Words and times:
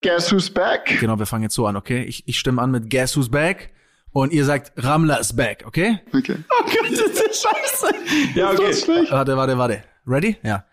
Guess 0.00 0.30
who's 0.30 0.48
back? 0.48 0.96
Genau, 1.00 1.18
wir 1.18 1.26
fangen 1.26 1.42
jetzt 1.42 1.54
so 1.56 1.66
an, 1.66 1.76
okay? 1.76 2.04
Ich, 2.04 2.22
ich 2.28 2.38
stimme 2.38 2.62
an 2.62 2.70
mit 2.70 2.88
Guess 2.88 3.16
who's 3.16 3.28
back 3.28 3.70
und 4.12 4.32
ihr 4.32 4.44
sagt 4.44 4.72
Ramla 4.76 5.16
is 5.16 5.34
back, 5.34 5.64
okay? 5.66 6.00
Okay. 6.14 6.36
Oh 6.50 6.64
Gott, 6.64 6.92
das 6.92 7.20
ist 7.20 7.42
scheiße. 7.42 7.94
Ja, 8.34 8.50
okay. 8.50 9.10
Warte, 9.10 9.36
warte, 9.36 9.58
warte. 9.58 9.82
Ready? 10.06 10.36
Ja. 10.42 10.64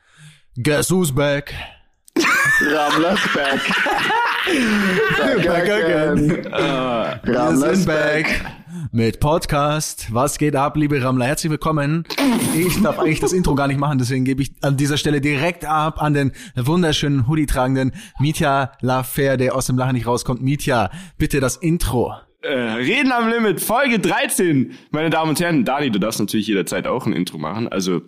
Guess 0.58 0.92
who's 0.92 1.12
back? 1.12 1.54
Ramlas 2.62 3.20
back. 3.34 3.62
back 4.46 5.70
again. 5.70 6.30
Wir 6.30 7.36
Ramlas 7.36 7.78
sind 7.78 7.88
back 7.88 8.42
mit 8.92 9.20
Podcast. 9.20 10.14
Was 10.14 10.38
geht 10.38 10.56
ab, 10.56 10.78
liebe 10.78 11.02
Rammler? 11.02 11.26
Herzlich 11.26 11.50
willkommen. 11.50 12.06
Ich 12.56 12.82
darf 12.82 13.00
eigentlich 13.00 13.20
das 13.20 13.34
Intro 13.34 13.56
gar 13.56 13.68
nicht 13.68 13.80
machen, 13.80 13.98
deswegen 13.98 14.24
gebe 14.24 14.44
ich 14.44 14.52
an 14.62 14.78
dieser 14.78 14.98
Stelle 14.98 15.20
direkt 15.20 15.66
ab 15.66 16.02
an 16.02 16.14
den 16.14 16.32
wunderschönen 16.56 17.28
Hoodie-tragenden 17.28 17.94
Mitya 18.20 18.74
Lafer, 18.82 19.38
der 19.38 19.56
aus 19.56 19.66
dem 19.66 19.78
Lachen 19.78 19.94
nicht 19.94 20.08
rauskommt. 20.08 20.42
Mitya, 20.42 20.92
bitte 21.18 21.40
das 21.40 21.58
Intro. 21.58 22.14
Äh, 22.42 22.54
Reden 22.54 23.12
am 23.12 23.30
Limit, 23.30 23.60
Folge 23.60 23.98
13. 23.98 24.74
Meine 24.92 25.10
Damen 25.10 25.32
und 25.32 25.40
Herren, 25.40 25.66
Dani, 25.66 25.90
du 25.90 26.00
darfst 26.00 26.20
natürlich 26.20 26.46
jederzeit 26.48 26.86
auch 26.86 27.08
ein 27.08 27.14
Intro 27.14 27.40
machen. 27.40 27.68
Also 27.68 28.02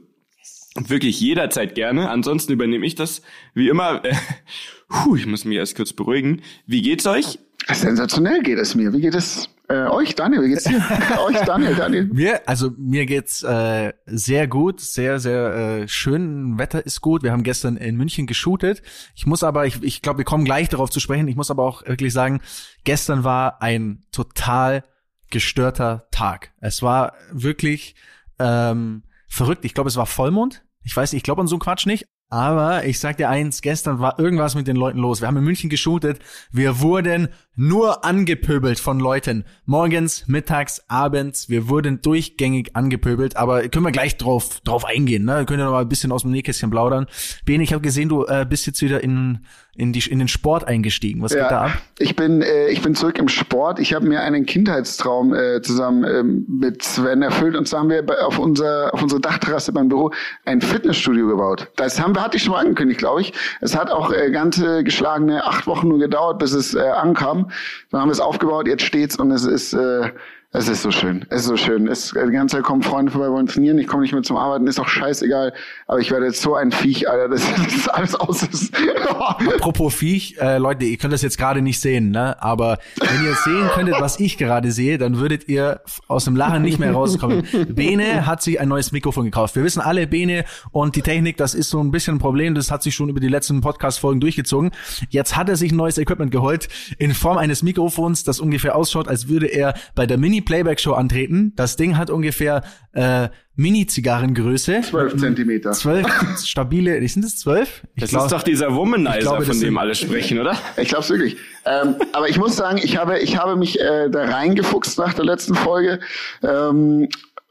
wirklich 0.76 1.20
jederzeit 1.20 1.74
gerne. 1.74 2.10
Ansonsten 2.10 2.54
übernehme 2.54 2.86
ich 2.86 2.94
das 2.94 3.24
wie 3.56 3.70
immer. 3.70 4.06
Äh, 4.06 4.14
puh, 4.90 5.16
ich 5.16 5.26
muss 5.26 5.46
mich 5.46 5.58
erst 5.58 5.76
kurz 5.76 5.94
beruhigen. 5.94 6.42
Wie 6.66 6.82
geht's 6.82 7.06
euch? 7.06 7.40
Sensationell 7.72 8.42
geht 8.44 8.60
es 8.60 8.76
mir. 8.76 8.94
Wie 8.94 9.02
geht 9.02 9.16
es 9.16 9.50
äh, 9.68 9.88
euch, 9.88 10.16
Daniel? 10.16 10.44
Wie 10.44 10.50
geht's 10.50 10.64
dir? 10.64 10.78
euch, 11.26 11.38
Daniel, 11.42 11.76
Daniel. 11.76 12.06
Mir, 12.06 12.48
also 12.48 12.72
mir 12.78 13.06
geht's 13.06 13.44
äh, 13.44 13.94
sehr 14.06 14.48
gut, 14.48 14.80
sehr 14.80 15.20
sehr 15.20 15.54
äh, 15.54 15.88
schön. 15.88 16.58
Wetter 16.58 16.86
ist 16.86 17.02
gut. 17.02 17.24
Wir 17.24 17.32
haben 17.32 17.44
gestern 17.44 17.76
in 17.76 17.98
München 17.98 18.28
geshootet. 18.28 18.82
Ich 19.16 19.26
muss 19.26 19.44
aber, 19.44 19.66
ich, 19.66 19.84
ich 19.84 20.02
glaube, 20.02 20.20
wir 20.20 20.26
kommen 20.26 20.46
gleich 20.46 20.70
darauf 20.70 20.90
zu 20.90 21.00
sprechen. 21.00 21.28
Ich 21.28 21.36
muss 21.36 21.52
aber 21.52 21.64
auch 21.64 21.86
wirklich 21.86 22.14
sagen, 22.14 22.42
gestern 22.84 23.24
war 23.24 23.62
ein 23.62 24.04
total 24.12 24.84
gestörter 25.30 26.08
Tag. 26.12 26.52
Es 26.62 26.82
war 26.82 27.14
wirklich 27.32 27.96
ähm, 28.40 29.04
verrückt. 29.28 29.66
Ich 29.66 29.74
glaube, 29.74 29.90
es 29.90 29.98
war 29.98 30.06
Vollmond. 30.06 30.64
Ich 30.84 30.96
weiß, 30.96 31.12
ich 31.12 31.24
glaube 31.24 31.42
an 31.42 31.48
so 31.48 31.56
einen 31.56 31.62
Quatsch 31.62 31.86
nicht. 31.86 32.06
Aber 32.30 32.84
ich 32.86 33.00
sag 33.00 33.18
dir 33.18 33.30
eins, 33.30 33.62
gestern 33.62 34.00
war 34.00 34.20
irgendwas 34.20 34.54
mit 34.56 34.68
den 34.68 34.76
Leuten 34.76 35.00
los. 35.00 35.22
Wir 35.22 35.28
haben 35.28 35.38
in 35.38 35.46
München 35.46 35.70
geshootet. 35.70 36.20
Wir 36.52 36.82
wurden 36.82 37.30
nur 37.58 38.06
angepöbelt 38.06 38.80
von 38.80 39.00
Leuten. 39.00 39.44
Morgens, 39.66 40.28
mittags, 40.28 40.84
abends. 40.88 41.50
Wir 41.50 41.68
wurden 41.68 42.02
durchgängig 42.02 42.76
angepöbelt. 42.76 43.36
Aber 43.36 43.68
können 43.68 43.84
wir 43.84 43.92
gleich 43.92 44.16
drauf, 44.18 44.62
drauf 44.64 44.86
eingehen. 44.86 45.26
Ne? 45.26 45.40
Wir 45.40 45.46
können 45.46 45.60
ja 45.60 45.66
noch 45.66 45.74
mal 45.74 45.82
ein 45.82 45.90
bisschen 45.90 46.12
aus 46.12 46.22
dem 46.22 46.32
Nähkästchen 46.32 46.70
plaudern. 46.70 47.08
Ben, 47.46 47.60
ich 47.60 47.74
habe 47.74 47.82
gesehen, 47.82 48.10
du 48.10 48.26
äh, 48.26 48.46
bist 48.48 48.68
jetzt 48.68 48.82
wieder 48.84 49.04
in, 49.04 49.40
in, 49.76 49.92
die, 49.92 50.08
in 50.08 50.20
den 50.20 50.28
Sport 50.28 50.68
eingestiegen. 50.68 51.22
Was 51.24 51.34
geht 51.34 51.42
da 51.42 51.66
ab? 51.66 51.72
Ich 51.98 52.16
bin, 52.16 52.44
äh, 52.44 52.68
ich 52.68 52.84
bin 52.84 52.94
zurück 52.94 53.18
im 53.18 53.28
Sport. 53.28 53.80
Ich 53.80 53.94
habe 53.96 54.08
mir 54.08 54.22
einen 54.22 54.46
Kindheitstraum 54.46 55.34
äh, 55.34 55.62
zusammen 55.64 56.04
ähm, 56.04 56.46
mit 56.48 56.84
Sven 56.84 57.24
erfüllt. 57.24 57.56
Und 57.56 57.68
zwar 57.68 57.80
haben 57.80 57.90
wir 57.90 58.06
bei, 58.06 58.20
auf, 58.20 58.38
unser, 58.38 58.94
auf 58.94 59.02
unsere 59.02 59.20
Dachterrasse 59.20 59.74
beim 59.74 59.90
Büro 59.90 60.12
ein 60.46 60.62
Fitnessstudio 60.62 61.28
gebaut. 61.28 61.72
Das 61.76 62.00
haben 62.00 62.14
wir, 62.14 62.24
hatte 62.24 62.38
ich 62.38 62.44
schon 62.44 62.54
mal 62.54 62.60
angekündigt, 62.60 63.00
glaube 63.00 63.22
ich. 63.22 63.34
Es 63.62 63.76
hat 63.76 63.90
auch 63.90 64.12
äh, 64.12 64.30
ganze 64.30 64.84
geschlagene 64.84 65.44
acht 65.44 65.66
Wochen 65.66 65.88
nur 65.88 65.98
gedauert, 65.98 66.38
bis 66.38 66.54
es 66.54 66.76
äh, 66.76 66.82
ankam. 66.82 67.47
Dann 67.92 68.02
haben 68.02 68.10
wir 68.10 68.14
es 68.14 68.20
aufgebaut, 68.20 68.68
jetzt 68.68 68.84
steht's 68.84 69.18
und 69.18 69.32
es 69.32 69.44
ist, 69.46 69.74
äh, 69.74 70.12
es 70.54 70.70
ist 70.70 70.82
so 70.82 70.92
schön. 70.92 71.26
Es 71.30 71.42
ist 71.42 71.48
so 71.48 71.58
schön. 71.58 71.88
Es, 71.90 72.12
die 72.12 72.32
ganze 72.32 72.56
Zeit 72.56 72.64
kommen 72.64 72.82
Freunde 72.82 73.12
vorbei, 73.12 73.30
wollen 73.30 73.48
trainieren. 73.48 73.78
Ich 73.80 73.88
komme 73.88 74.04
nicht 74.04 74.14
mehr 74.14 74.24
zum 74.24 74.38
Arbeiten, 74.38 74.66
ist 74.66 74.80
auch 74.80 74.88
scheißegal. 74.88 75.54
Aber 75.88 76.00
ich 76.00 76.10
werde 76.10 76.26
jetzt 76.26 76.42
so 76.42 76.56
ein 76.56 76.72
Viech, 76.72 77.10
Alter, 77.10 77.28
dass 77.28 77.44
das 77.56 77.90
alles 77.90 78.16
aus 78.16 78.44
ist. 78.44 78.74
Apropos 79.10 79.94
Viech, 79.94 80.38
äh, 80.40 80.58
Leute, 80.58 80.86
ihr 80.86 80.98
könnt 80.98 81.12
das 81.12 81.22
jetzt 81.22 81.38
gerade 81.38 81.62
nicht 81.62 81.82
sehen, 81.82 82.12
ne? 82.12 82.42
Aber 82.42 82.80
wenn 82.98 83.26
ihr 83.26 83.36
sehen 83.36 83.68
könntet, 83.74 83.96
was 84.00 84.22
ich 84.22 84.38
gerade 84.38 84.72
sehe, 84.72 84.98
dann 84.98 85.18
würdet 85.18 85.50
ihr 85.50 85.82
aus 86.08 86.24
dem 86.24 86.38
Lachen 86.38 86.62
nicht 86.62 86.80
mehr 86.80 86.94
rauskommen. 86.94 87.46
Bene 87.68 88.26
hat 88.26 88.42
sich 88.42 88.60
ein 88.62 88.70
neues 88.70 88.94
Mikrofon 88.94 89.26
gekauft. 89.26 89.56
Wir 89.58 89.66
wissen 89.66 89.82
alle, 89.82 90.08
Bene 90.08 90.46
und 90.72 90.96
die 90.96 91.02
Technik, 91.02 91.36
das 91.36 91.56
ist 91.56 91.70
so 91.70 91.82
ein 91.82 91.92
bisschen 91.92 92.16
ein 92.16 92.20
Problem. 92.20 92.56
Das 92.56 92.72
hat 92.72 92.84
sich 92.84 92.96
schon 92.96 93.10
über 93.10 93.20
die 93.20 93.28
letzten 93.28 93.60
Podcast-Folgen 93.60 94.22
durchgezogen. 94.22 94.72
Jetzt 95.10 95.36
hat 95.36 95.50
er 95.50 95.58
sich 95.58 95.74
ein 95.74 95.78
neues 95.78 95.98
Equipment 95.98 96.32
geholt 96.32 96.70
in 96.98 97.14
Form 97.14 97.38
eines 97.38 97.64
Mikrofons, 97.64 98.24
das 98.24 98.40
ungefähr 98.40 98.78
ausschaut, 98.78 99.10
als 99.10 99.28
würde 99.28 99.48
er 99.48 99.74
bei 99.94 100.06
der 100.06 100.18
Mini-Playback-Show 100.38 100.94
antreten. 100.94 101.54
Das 101.56 101.76
Ding 101.76 101.98
hat 101.98 102.10
ungefähr 102.10 102.64
äh, 102.94 103.30
Mini-Zigarrengröße. 103.56 104.82
12 104.82 105.18
Zentimeter. 105.18 105.72
Zwölf 105.72 106.08
stabile, 106.44 107.06
sind 107.08 107.26
es 107.26 107.38
zwölf? 107.38 107.84
Ich 107.96 108.02
Das 108.02 108.10
glaub- 108.12 108.24
ist 108.26 108.32
doch 108.32 108.44
dieser 108.44 108.74
Womanizer, 108.76 109.18
ich 109.18 109.22
glaube, 109.22 109.38
das 109.40 109.48
von 109.48 109.60
dem 109.60 109.78
alle 109.78 109.96
sprechen, 109.96 110.40
oder? 110.40 110.56
Ich 110.78 110.90
glaube 110.90 111.04
es 111.04 111.10
wirklich. 111.10 111.38
Ähm, 111.66 111.96
aber 112.14 112.30
ich 112.30 112.38
muss 112.38 112.56
sagen, 112.56 112.80
ich 112.82 112.98
habe, 112.98 113.20
ich 113.20 113.38
habe 113.38 113.56
mich 113.56 113.80
äh, 113.80 114.10
da 114.10 114.26
reingefuchst 114.26 114.98
nach 115.00 115.14
der 115.14 115.26
letzten 115.26 115.56
Folge. 115.56 116.00
Ähm, 116.44 117.08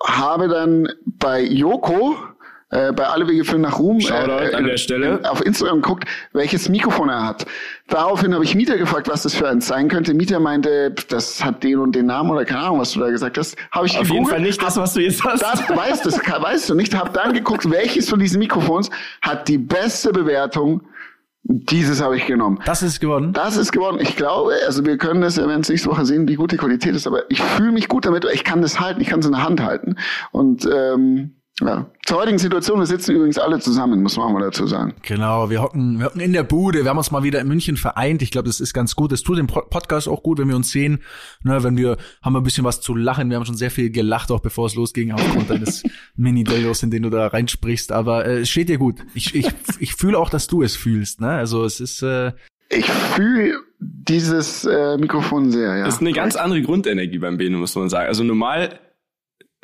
habe 0.07 0.49
dann 0.49 0.89
bei 1.05 1.43
Joko, 1.43 2.17
äh, 2.71 2.93
bei 2.93 3.05
Alle 3.07 3.29
Wege 3.29 3.45
führen 3.45 3.61
nach 3.63 3.79
Ruhm, 3.79 4.01
Shoutout 4.01 4.57
an 4.57 4.65
der 4.65 4.77
Stelle. 4.77 5.21
auf 5.31 5.45
Instagram 5.45 5.83
geguckt, 5.83 6.05
welches 6.33 6.69
Mikrofon 6.69 7.09
er 7.09 7.25
hat. 7.27 7.47
Daraufhin 7.89 8.35
habe 8.35 8.43
ich 8.45 8.55
Mieter 8.57 8.77
gefragt, 8.77 9.09
was 9.09 9.23
das 9.23 9.35
für 9.35 9.49
eins 9.49 9.67
sein 9.69 9.89
könnte. 9.89 10.15
Mieter 10.15 10.41
meinte, 10.41 10.93
das 11.09 11.45
hat 11.45 11.63
den 11.63 11.79
und 11.79 11.95
den 11.95 12.07
Namen 12.07 12.31
oder 12.31 12.45
keine 12.45 12.63
Ahnung, 12.63 12.81
was 12.81 12.93
du 12.93 13.01
da 13.01 13.11
gesagt 13.11 13.39
hast. 13.39 13.57
Habe 13.71 13.87
ich 13.87 13.93
Auf 13.93 13.99
jeden 14.09 14.25
gegoogelt, 14.25 14.29
Fall 14.31 14.41
nicht 14.41 14.61
das, 14.63 14.77
was 14.77 14.95
du 14.95 15.01
jetzt 15.01 15.23
hast. 15.25 15.43
das 15.43 15.69
weißt, 15.69 16.05
das 16.07 16.19
weißt 16.19 16.69
du 16.71 16.75
nicht. 16.75 16.95
Hab 16.99 17.15
dann 17.15 17.33
geguckt, 17.33 17.71
welches 17.71 18.09
von 18.09 18.19
diesen 18.19 18.41
Mikrofons 18.41 18.91
hat 19.23 19.47
die 19.49 19.59
beste 19.59 20.11
Bewertung. 20.13 20.83
Dieses 21.49 22.03
habe 22.03 22.17
ich 22.17 22.27
genommen. 22.27 22.59
Das 22.65 22.83
ist 22.83 23.01
geworden. 23.01 23.33
Das 23.33 23.57
ist 23.57 23.71
geworden. 23.71 23.99
Ich 24.01 24.17
glaube, 24.17 24.53
also 24.67 24.85
wir 24.85 24.99
können 24.99 25.21
das, 25.21 25.37
wir 25.37 25.47
werden 25.47 25.61
es 25.61 25.69
nächste 25.69 25.89
Woche 25.89 26.05
sehen, 26.05 26.27
wie 26.27 26.35
gut 26.35 26.51
die 26.51 26.57
Qualität 26.57 26.97
ist, 26.97 27.07
aber 27.07 27.23
ich 27.31 27.41
fühle 27.41 27.71
mich 27.71 27.87
gut 27.87 28.05
damit. 28.05 28.27
Ich 28.35 28.43
kann 28.43 28.63
das 28.63 28.81
halten, 28.81 29.01
ich 29.01 29.07
kann 29.07 29.21
es 29.21 29.27
in 29.27 29.33
der 29.33 29.45
Hand 29.45 29.63
halten. 29.63 29.95
Und 30.33 30.67
ähm, 30.67 31.36
ja, 31.63 31.87
zur 32.05 32.19
heutigen 32.19 32.39
Situation, 32.39 32.79
wir 32.79 32.87
sitzen 32.87 33.15
übrigens 33.17 33.39
alle 33.39 33.59
zusammen, 33.59 34.03
muss 34.03 34.17
man 34.19 34.27
auch 34.27 34.33
mal 34.33 34.43
dazu 34.43 34.67
sagen. 34.67 34.95
Genau, 35.03 35.49
wir 35.49 35.63
hocken, 35.63 35.99
wir 35.99 36.07
hocken 36.07 36.21
in 36.21 36.35
der 36.35 36.43
Bude, 36.43 36.83
wir 36.85 36.91
haben 36.91 36.99
uns 36.99 37.11
mal 37.11 37.23
wieder 37.23 37.41
in 37.41 37.49
München 37.49 37.79
vereint. 37.79 38.21
Ich 38.21 38.31
glaube, 38.31 38.47
das 38.47 38.61
ist 38.61 38.75
ganz 38.75 38.95
gut. 38.95 39.11
Das 39.11 39.23
tut 39.23 39.39
dem 39.39 39.47
Pod- 39.47 39.71
Podcast 39.71 40.07
auch 40.07 40.23
gut, 40.23 40.39
wenn 40.39 40.49
wir 40.49 40.57
uns 40.57 40.71
sehen. 40.71 41.01
Ne, 41.43 41.63
wenn 41.65 41.77
wir 41.79 41.97
haben 42.23 42.35
wir 42.35 42.41
ein 42.41 42.45
bisschen 42.45 42.65
was 42.65 42.81
zu 42.83 42.95
lachen. 42.95 43.31
Wir 43.31 43.37
haben 43.39 43.47
schon 43.47 43.57
sehr 43.57 43.71
viel 43.71 43.91
gelacht, 43.91 44.31
auch 44.31 44.41
bevor 44.41 44.67
es 44.67 44.75
losging, 44.75 45.13
aufgrund 45.13 45.49
deines 45.49 45.83
Mini-Dildos, 46.17 46.83
in 46.83 46.91
den 46.91 47.03
du 47.05 47.11
da 47.11 47.27
reinsprichst. 47.29 47.91
Aber 47.91 48.27
äh, 48.27 48.41
es 48.41 48.51
steht 48.51 48.69
dir 48.69 48.79
gut. 48.79 48.97
Ich, 49.15 49.35
ich, 49.35 49.49
ich 49.79 49.95
fühle 49.95 50.19
auch, 50.19 50.29
dass 50.29 50.49
du 50.49 50.63
es 50.63 50.77
fühlst. 50.77 51.23
Ne? 51.23 51.31
Also 51.31 51.65
es 51.65 51.81
ist 51.81 52.03
äh, 52.03 52.33
Ich 52.69 52.85
fühle 52.87 53.55
dieses 53.79 54.65
äh, 54.65 54.97
Mikrofon 54.99 55.51
sehr, 55.51 55.77
ja. 55.79 55.85
Das 55.87 55.95
ist 55.97 56.01
eine 56.01 56.13
ganz 56.13 56.37
andere 56.37 56.61
Grundenergie 56.63 57.19
beim 57.19 57.39
Bene, 57.39 57.57
muss 57.57 57.75
man 57.75 57.89
sagen. 57.89 58.09
Also 58.09 58.25
normal, 58.25 58.79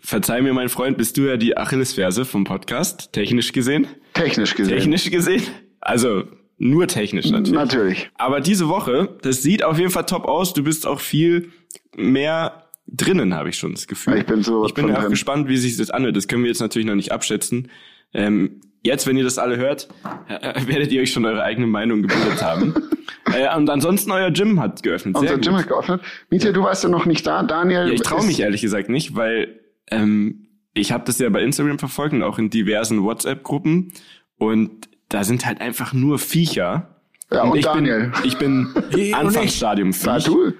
verzeih 0.03 0.43
mir 0.43 0.53
mein 0.53 0.69
Freund, 0.69 0.99
bist 0.99 1.17
du 1.17 1.23
ja 1.23 1.37
die 1.37 1.57
Achillesferse 1.57 2.25
vom 2.25 2.45
Podcast, 2.45 3.13
technisch 3.13 3.53
gesehen. 3.53 3.87
technisch 4.15 4.55
gesehen. 4.55 4.77
Technisch 4.77 5.11
gesehen. 5.11 5.43
Also 5.81 6.25
nur 6.59 6.87
technisch 6.87 7.31
natürlich. 7.31 7.53
Natürlich. 7.53 8.11
Aber 8.17 8.41
diese 8.41 8.69
Woche, 8.69 9.17
das 9.23 9.43
sieht 9.43 9.65
auf 9.65 9.79
jeden 9.79 9.91
Fall 9.91 10.07
top 10.07 10.27
aus. 10.27 10.53
Du 10.53 10.63
bist 10.63 10.87
auch 10.87 11.01
viel 11.01 11.51
mehr 11.97 12.65
drinnen, 12.87 13.35
habe 13.35 13.49
ich 13.49 13.59
schon 13.59 13.73
das 13.73 13.87
Gefühl. 13.87 14.19
Ich 14.19 14.27
bin 14.27 14.43
so 14.43 14.65
Ich 14.67 14.75
bin 14.75 14.95
auch 14.95 15.09
gespannt, 15.09 15.49
wie 15.49 15.57
sich 15.57 15.77
das 15.77 15.91
anhört. 15.91 16.17
Das 16.17 16.29
können 16.29 16.43
wir 16.43 16.49
jetzt 16.49 16.61
natürlich 16.61 16.87
noch 16.87 16.95
nicht 16.95 17.11
abschätzen. 17.11 17.69
Ähm, 18.15 18.61
jetzt, 18.83 19.07
wenn 19.07 19.17
ihr 19.17 19.25
das 19.25 19.39
alle 19.39 19.57
hört, 19.57 19.89
werdet 20.67 20.93
ihr 20.93 21.03
euch 21.03 21.13
schon 21.13 21.25
eure 21.25 21.43
eigene 21.43 21.67
Meinung 21.67 22.03
gebildet 22.03 22.43
haben. 22.43 22.75
äh, 23.35 23.57
und 23.57 23.71
ansonsten 23.71 24.11
euer 24.11 24.31
Gym 24.31 24.61
hat 24.61 24.83
geöffnet. 24.83 25.17
Unser. 25.17 25.39
Gym 25.39 25.57
hat 25.57 25.69
geöffnet. 25.69 26.03
Mietje, 26.31 26.53
du 26.53 26.63
warst 26.63 26.85
ja 26.85 26.91
noch 26.91 27.07
nicht 27.07 27.27
da. 27.27 27.43
Daniel. 27.43 27.89
Ja, 27.89 27.93
ich 27.93 28.03
traue 28.03 28.25
mich 28.25 28.41
ehrlich 28.41 28.61
gesagt 28.61 28.89
nicht, 28.89 29.17
weil 29.17 29.62
ähm, 29.93 30.47
ich 30.75 30.93
habe 30.93 31.05
das 31.05 31.19
ja 31.19 31.29
bei 31.29 31.43
Instagram 31.43 31.79
verfolgt 31.79 32.15
und 32.15 32.23
auch 32.23 32.39
in 32.39 32.51
diversen 32.51 33.03
WhatsApp-Gruppen 33.03 33.93
und 34.39 34.89
da 35.09 35.25
sind 35.25 35.45
halt 35.47 35.61
einfach 35.61 35.93
nur 35.93 36.19
Viecher. 36.19 36.97
Ja, 37.31 37.45
und 37.45 37.57
ich 37.59 37.65
Daniel. 37.65 38.11
bin, 38.15 38.25
ich 38.25 38.39
bin 38.39 38.67
Und. 38.75 39.15
Anfangsstadium 39.15 39.93
War 40.05 40.21
Viech. 40.21 40.25
du? 40.27 40.53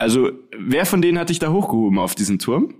Also 0.00 0.30
wer 0.56 0.86
von 0.86 1.02
denen 1.02 1.18
hat 1.18 1.28
dich 1.28 1.40
da 1.40 1.50
hochgehoben 1.50 1.98
auf 1.98 2.14
diesen 2.14 2.38
Turm? 2.38 2.74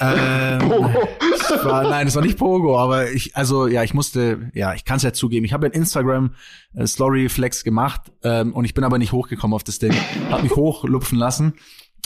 ähm, 0.00 0.58
Pogo. 0.68 0.90
es 1.34 1.64
war, 1.64 1.82
nein, 1.82 2.06
es 2.06 2.14
war 2.14 2.22
nicht 2.22 2.38
Pogo, 2.38 2.78
aber 2.78 3.10
ich, 3.10 3.36
also 3.36 3.66
ja, 3.66 3.82
ich 3.82 3.92
musste, 3.92 4.50
ja, 4.54 4.72
ich 4.72 4.84
kann 4.86 4.96
es 4.96 5.02
ja 5.02 5.12
zugeben. 5.12 5.44
Ich 5.44 5.52
habe 5.52 5.66
ein 5.66 5.72
Instagram 5.72 6.30
äh, 6.74 6.86
Story 6.86 7.28
Flex 7.28 7.62
gemacht 7.62 8.10
ähm, 8.22 8.54
und 8.54 8.64
ich 8.64 8.72
bin 8.72 8.84
aber 8.84 8.96
nicht 8.98 9.12
hochgekommen 9.12 9.54
auf 9.54 9.64
das 9.64 9.78
Ding. 9.80 9.92
Hab 10.30 10.42
mich 10.42 10.52
hochlupfen 10.56 11.18
lassen. 11.18 11.54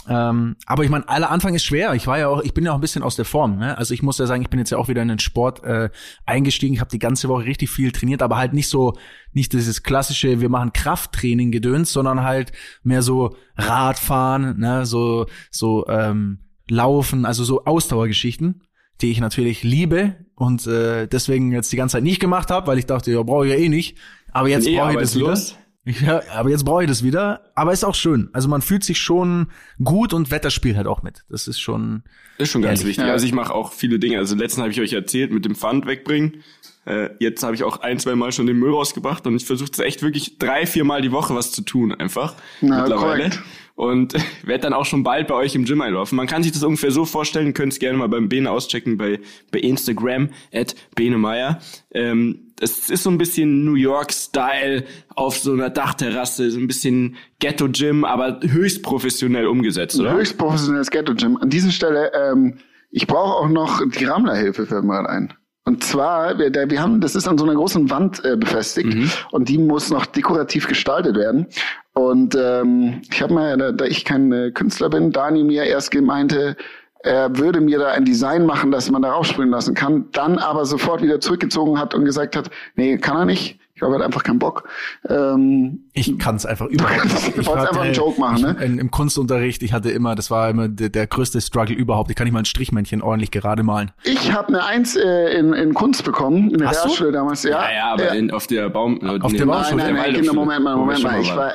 Ähm, 0.09 0.55
aber 0.65 0.83
ich 0.83 0.89
meine, 0.89 1.07
aller 1.09 1.29
Anfang 1.29 1.53
ist 1.53 1.65
schwer. 1.65 1.93
Ich 1.93 2.07
war 2.07 2.17
ja 2.17 2.29
auch, 2.29 2.41
ich 2.41 2.53
bin 2.53 2.63
ja 2.63 2.71
auch 2.71 2.75
ein 2.75 2.81
bisschen 2.81 3.03
aus 3.03 3.15
der 3.15 3.25
Form. 3.25 3.57
Ne? 3.57 3.77
Also 3.77 3.93
ich 3.93 4.01
muss 4.01 4.17
ja 4.17 4.25
sagen, 4.25 4.41
ich 4.41 4.49
bin 4.49 4.59
jetzt 4.59 4.69
ja 4.69 4.77
auch 4.77 4.87
wieder 4.87 5.01
in 5.01 5.09
den 5.09 5.19
Sport 5.19 5.63
äh, 5.63 5.89
eingestiegen. 6.25 6.73
Ich 6.73 6.79
habe 6.79 6.89
die 6.89 6.99
ganze 6.99 7.27
Woche 7.27 7.45
richtig 7.45 7.69
viel 7.69 7.91
trainiert, 7.91 8.21
aber 8.21 8.37
halt 8.37 8.53
nicht 8.53 8.69
so, 8.69 8.97
nicht 9.33 9.53
dieses 9.53 9.83
klassische, 9.83 10.39
wir 10.39 10.49
machen 10.49 10.71
Krafttraining 10.71 11.51
gedöns, 11.51 11.91
sondern 11.91 12.23
halt 12.23 12.51
mehr 12.83 13.01
so 13.01 13.35
Radfahren, 13.57 14.59
ne? 14.59 14.85
so 14.85 15.25
so 15.51 15.87
ähm, 15.87 16.39
Laufen, 16.69 17.25
also 17.25 17.43
so 17.43 17.65
Ausdauergeschichten, 17.65 18.63
die 19.01 19.11
ich 19.11 19.19
natürlich 19.19 19.63
liebe 19.63 20.15
und 20.35 20.67
äh, 20.67 21.07
deswegen 21.07 21.51
jetzt 21.51 21.71
die 21.71 21.77
ganze 21.77 21.93
Zeit 21.93 22.03
nicht 22.03 22.19
gemacht 22.19 22.49
habe, 22.49 22.67
weil 22.67 22.77
ich 22.77 22.85
dachte, 22.85 23.11
ja 23.11 23.23
brauche 23.23 23.45
ich 23.47 23.53
ja 23.53 23.59
eh 23.59 23.69
nicht. 23.69 23.97
Aber 24.31 24.47
jetzt 24.49 24.67
Eh 24.67 24.77
brauche 24.77 24.91
ich 24.91 24.97
das 24.99 25.15
wieder. 25.15 25.27
arbeitslos? 25.27 25.57
Ja, 25.87 26.21
aber 26.33 26.49
jetzt 26.49 26.65
brauche 26.65 26.83
ich 26.83 26.89
das 26.89 27.01
wieder. 27.03 27.49
Aber 27.55 27.71
ist 27.71 27.85
auch 27.85 27.95
schön. 27.95 28.29
Also 28.33 28.49
man 28.49 28.61
fühlt 28.61 28.83
sich 28.83 28.97
schon 28.97 29.47
gut 29.83 30.13
und 30.13 30.31
Wetter 30.31 30.49
spielt 30.51 30.75
halt 30.75 30.85
auch 30.87 31.01
mit. 31.01 31.23
Das 31.29 31.47
ist 31.47 31.59
schon. 31.59 32.03
Ist 32.37 32.51
schon 32.51 32.61
ganz 32.61 32.81
Ehrlich, 32.81 32.97
wichtig. 32.97 33.07
ja. 33.07 33.13
Also 33.13 33.25
ich 33.25 33.31
mache 33.31 33.53
auch 33.53 33.71
viele 33.71 33.97
Dinge. 33.97 34.17
Also 34.17 34.35
letztens 34.35 34.61
habe 34.63 34.71
ich 34.71 34.81
euch 34.81 34.91
erzählt 34.93 35.31
mit 35.31 35.45
dem 35.45 35.55
Pfand 35.55 35.85
wegbringen. 35.85 36.43
Äh, 36.87 37.09
jetzt 37.19 37.43
habe 37.43 37.53
ich 37.53 37.63
auch 37.63 37.81
ein, 37.81 37.99
zwei 37.99 38.15
Mal 38.15 38.31
schon 38.31 38.47
den 38.47 38.57
Müll 38.57 38.71
rausgebracht 38.71 39.27
und 39.27 39.35
ich 39.35 39.45
versuche 39.45 39.83
echt 39.83 40.01
wirklich 40.03 40.39
drei, 40.39 40.65
vier 40.65 40.85
Mal 40.85 41.01
die 41.01 41.11
Woche 41.11 41.35
was 41.35 41.51
zu 41.51 41.61
tun 41.61 41.93
einfach 41.93 42.35
Na, 42.61 42.81
mittlerweile. 42.81 43.23
korrekt. 43.23 43.43
Und 43.75 44.13
werde 44.43 44.61
dann 44.61 44.73
auch 44.73 44.85
schon 44.85 45.03
bald 45.03 45.27
bei 45.27 45.35
euch 45.35 45.53
im 45.53 45.65
Gym 45.65 45.81
einlaufen. 45.81 46.15
Man 46.15 46.27
kann 46.27 46.43
sich 46.43 46.53
das 46.53 46.63
ungefähr 46.63 46.91
so 46.91 47.03
vorstellen, 47.03 47.53
könnt 47.53 47.73
es 47.73 47.79
gerne 47.79 47.97
mal 47.97 48.07
beim 48.07 48.29
Bene 48.29 48.49
auschecken 48.49 48.97
bei, 48.97 49.19
bei 49.51 49.59
Instagram, 49.59 50.29
at 50.53 50.75
Benemeier. 50.95 51.59
Ähm, 51.91 52.53
es 52.59 52.89
ist 52.89 53.03
so 53.03 53.09
ein 53.09 53.17
bisschen 53.17 53.65
New 53.65 53.75
York-Style 53.75 54.85
auf 55.13 55.37
so 55.37 55.51
einer 55.51 55.69
Dachterrasse, 55.69 56.49
so 56.49 56.59
ein 56.59 56.67
bisschen 56.67 57.17
Ghetto-Gym, 57.39 58.05
aber 58.05 58.39
höchst 58.41 58.81
professionell 58.81 59.45
umgesetzt, 59.47 59.99
oder? 59.99 60.13
Höchst 60.13 60.37
professionelles 60.37 60.89
Ghetto-Gym. 60.89 61.37
An 61.37 61.49
dieser 61.49 61.71
Stelle, 61.71 62.11
ähm, 62.13 62.59
ich 62.89 63.05
brauche 63.05 63.35
auch 63.35 63.49
noch 63.49 63.81
die 63.89 64.05
Rammlerhilfe, 64.05 64.65
fällt 64.65 64.85
mir 64.85 64.93
gerade 64.93 65.09
ein. 65.09 65.33
Und 65.67 65.83
zwar, 65.83 66.39
wir, 66.39 66.53
wir 66.53 66.81
haben, 66.81 67.01
das 67.01 67.13
ist 67.13 67.27
an 67.27 67.37
so 67.37 67.43
einer 67.43 67.55
großen 67.55 67.89
Wand 67.89 68.23
äh, 68.23 68.37
befestigt 68.37 68.87
und 69.31 69.49
die 69.49 69.57
muss 69.57 69.89
noch 69.89 70.05
dekorativ 70.05 70.65
gestaltet 70.65 71.17
werden. 71.17 71.47
Und 71.91 72.37
ähm, 72.39 73.01
ich 73.11 73.21
habe 73.21 73.33
mal, 73.33 73.57
da, 73.57 73.73
da 73.73 73.83
ich 73.83 74.05
kein 74.05 74.31
äh, 74.31 74.51
Künstler 74.51 74.89
bin, 74.89 75.11
Dani 75.11 75.43
mir 75.43 75.65
erst 75.65 75.91
gemeinte, 75.91 76.55
er 76.99 77.37
würde 77.37 77.59
mir 77.59 77.79
da 77.79 77.89
ein 77.89 78.05
Design 78.05 78.45
machen, 78.45 78.71
das 78.71 78.89
man 78.89 79.01
da 79.01 79.11
raufspringen 79.11 79.51
lassen 79.51 79.75
kann, 79.75 80.05
dann 80.13 80.37
aber 80.37 80.63
sofort 80.63 81.01
wieder 81.01 81.19
zurückgezogen 81.19 81.77
hat 81.77 81.93
und 81.93 82.05
gesagt 82.05 82.37
hat, 82.37 82.49
nee, 82.75 82.97
kann 82.97 83.17
er 83.17 83.25
nicht. 83.25 83.59
Ich 83.77 83.83
habe 83.83 83.93
halt 83.93 84.03
einfach 84.03 84.23
keinen 84.23 84.39
Bock. 84.39 84.67
Ähm, 85.07 85.83
Ich 85.93 86.17
kann 86.17 86.35
es 86.35 86.47
einfach 86.47 86.65
überhaupt 86.65 87.03
nicht. 87.05 87.37
Du 87.37 87.41
Ich 87.41 87.47
wolltest 87.47 87.67
einfach 87.69 87.83
einen 87.83 87.93
Joke 87.93 88.19
machen, 88.19 88.41
ne? 88.41 88.57
in, 88.59 88.79
Im 88.79 88.89
Kunstunterricht, 88.89 89.61
ich 89.61 89.71
hatte 89.71 89.91
immer, 89.91 90.15
das 90.15 90.31
war 90.31 90.49
immer 90.49 90.67
der, 90.67 90.89
der 90.89 91.05
größte 91.05 91.39
Struggle 91.41 91.75
überhaupt. 91.75 92.09
Ich 92.09 92.15
kann 92.15 92.25
nicht 92.25 92.33
mal 92.33 92.39
ein 92.39 92.45
Strichmännchen 92.45 93.03
ordentlich 93.03 93.29
gerade 93.29 93.61
malen. 93.61 93.91
Ich 94.03 94.33
habe 94.33 94.47
eine 94.47 94.65
Eins 94.65 94.95
äh, 94.95 95.37
in, 95.37 95.53
in 95.53 95.75
Kunst 95.75 96.03
bekommen, 96.03 96.49
in 96.49 96.57
der 96.57 96.69
Hast 96.69 96.85
du? 96.85 96.87
Realschule 96.87 97.11
damals. 97.11 97.43
Ja, 97.43 97.49
Ja, 97.51 97.71
ja, 97.71 97.93
aber 97.93 98.05
ja. 98.05 98.13
in, 98.13 98.31
auf 98.31 98.47
der 98.47 98.67
Baum... 98.69 98.99
Auf 99.21 99.31
der 99.31 99.45
Baumschule, 99.45 99.83
Nein, 99.83 99.93
nein, 99.93 100.03
nein, 100.05 100.13
Kinder, 100.15 100.33
Moment 100.33 100.63
mal, 100.63 100.75
Moment 100.75 101.03
mal. 101.03 101.21
Ich, 101.21 101.35
war, 101.35 101.53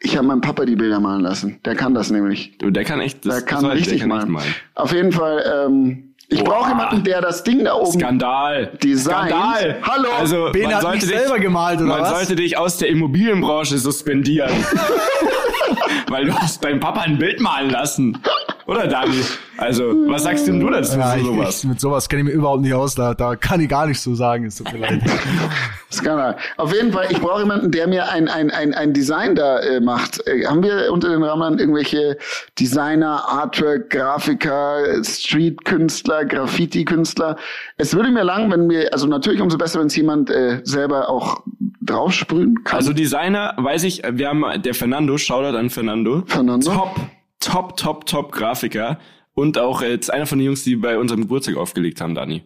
ich 0.00 0.16
habe 0.16 0.26
meinem 0.26 0.40
Papa 0.40 0.64
die 0.64 0.74
Bilder 0.74 0.98
malen 0.98 1.20
lassen. 1.20 1.60
Der 1.64 1.76
kann 1.76 1.94
das 1.94 2.10
nämlich. 2.10 2.58
Du, 2.58 2.70
der 2.70 2.82
kann 2.84 2.98
echt... 3.00 3.24
Das, 3.24 3.36
Der 3.36 3.44
kann 3.44 3.62
das 3.62 3.74
richtig 3.74 4.00
der 4.00 4.08
kann 4.08 4.18
echt 4.18 4.28
malen. 4.28 4.54
Auf 4.74 4.92
jeden 4.92 5.12
Fall, 5.12 5.68
ähm, 5.68 6.09
ich 6.30 6.44
brauche 6.44 6.68
jemanden, 6.70 7.02
der 7.02 7.20
das 7.20 7.42
Ding 7.42 7.64
da 7.64 7.74
oben. 7.74 7.92
Skandal. 7.92 8.70
Designs. 8.82 9.28
Skandal. 9.28 9.76
Hallo. 9.82 10.08
Also, 10.18 10.50
man 10.54 10.74
hat 10.74 10.82
sollte 10.82 11.06
dich, 11.06 11.18
selber 11.18 11.38
gemalt, 11.38 11.80
oder 11.80 11.88
Man 11.88 12.00
was? 12.02 12.10
sollte 12.10 12.36
dich 12.36 12.56
aus 12.56 12.76
der 12.78 12.88
Immobilienbranche 12.88 13.78
suspendieren. 13.78 14.50
Weil 16.08 16.26
du 16.26 16.34
hast 16.34 16.64
deinem 16.64 16.80
Papa 16.80 17.00
ein 17.00 17.18
Bild 17.18 17.40
malen 17.40 17.70
lassen. 17.70 18.20
Oder, 18.70 18.86
Dani? 18.86 19.20
Also, 19.56 19.82
was 20.06 20.22
sagst 20.22 20.46
denn 20.46 20.60
du 20.60 20.70
dazu 20.70 20.96
Ja, 20.96 21.14
zu 21.14 21.18
ich, 21.18 21.26
sowas? 21.26 21.58
ich, 21.58 21.68
mit 21.68 21.80
sowas 21.80 22.08
kenne 22.08 22.22
ich 22.22 22.28
mir 22.28 22.34
überhaupt 22.34 22.62
nicht 22.62 22.72
aus. 22.72 22.94
Da, 22.94 23.14
da 23.14 23.34
kann 23.34 23.60
ich 23.60 23.68
gar 23.68 23.88
nichts 23.88 24.04
so 24.04 24.14
sagen. 24.14 24.44
Es 24.44 24.54
tut 24.54 24.72
mir 24.72 24.78
leid. 24.78 25.02
Skandal. 25.90 26.36
Auf 26.56 26.72
jeden 26.72 26.92
Fall, 26.92 27.06
ich 27.10 27.20
brauche 27.20 27.40
jemanden, 27.40 27.72
der 27.72 27.88
mir 27.88 28.08
ein, 28.12 28.28
ein, 28.28 28.52
ein, 28.52 28.72
ein 28.72 28.92
Design 28.92 29.34
da 29.34 29.58
äh, 29.58 29.80
macht. 29.80 30.24
Äh, 30.24 30.46
haben 30.46 30.62
wir 30.62 30.92
unter 30.92 31.08
den 31.08 31.20
Rammlern 31.24 31.58
irgendwelche 31.58 32.16
Designer, 32.60 33.28
Artwork, 33.28 33.90
Grafiker, 33.90 35.02
Street-Künstler, 35.02 36.24
Graffiti-Künstler? 36.24 37.34
Es 37.76 37.92
würde 37.92 38.10
mir 38.10 38.22
lang, 38.22 38.52
wenn 38.52 38.70
wir, 38.70 38.92
also 38.92 39.08
natürlich 39.08 39.40
umso 39.40 39.58
besser, 39.58 39.80
wenn 39.80 39.88
es 39.88 39.96
jemand 39.96 40.30
äh, 40.30 40.60
selber 40.62 41.08
auch 41.10 41.42
draufsprühen 41.82 42.62
kann. 42.62 42.76
Also 42.76 42.92
Designer, 42.92 43.54
weiß 43.56 43.82
ich, 43.82 44.02
wir 44.08 44.28
haben 44.28 44.44
der 44.62 44.74
Fernando, 44.74 45.18
Shoutout 45.18 45.56
an 45.58 45.70
Fernando. 45.70 46.22
Fernando. 46.26 46.70
Top, 46.72 46.94
top, 47.40 47.76
top, 47.76 48.06
top 48.06 48.32
Grafiker. 48.32 48.98
Und 49.34 49.58
auch 49.58 49.82
äh, 49.82 49.90
jetzt 49.90 50.12
einer 50.12 50.26
von 50.26 50.38
den 50.38 50.46
Jungs, 50.46 50.64
die 50.64 50.76
bei 50.76 50.98
unserem 50.98 51.22
Geburtstag 51.22 51.56
aufgelegt 51.56 52.00
haben, 52.00 52.14
Dani. 52.14 52.42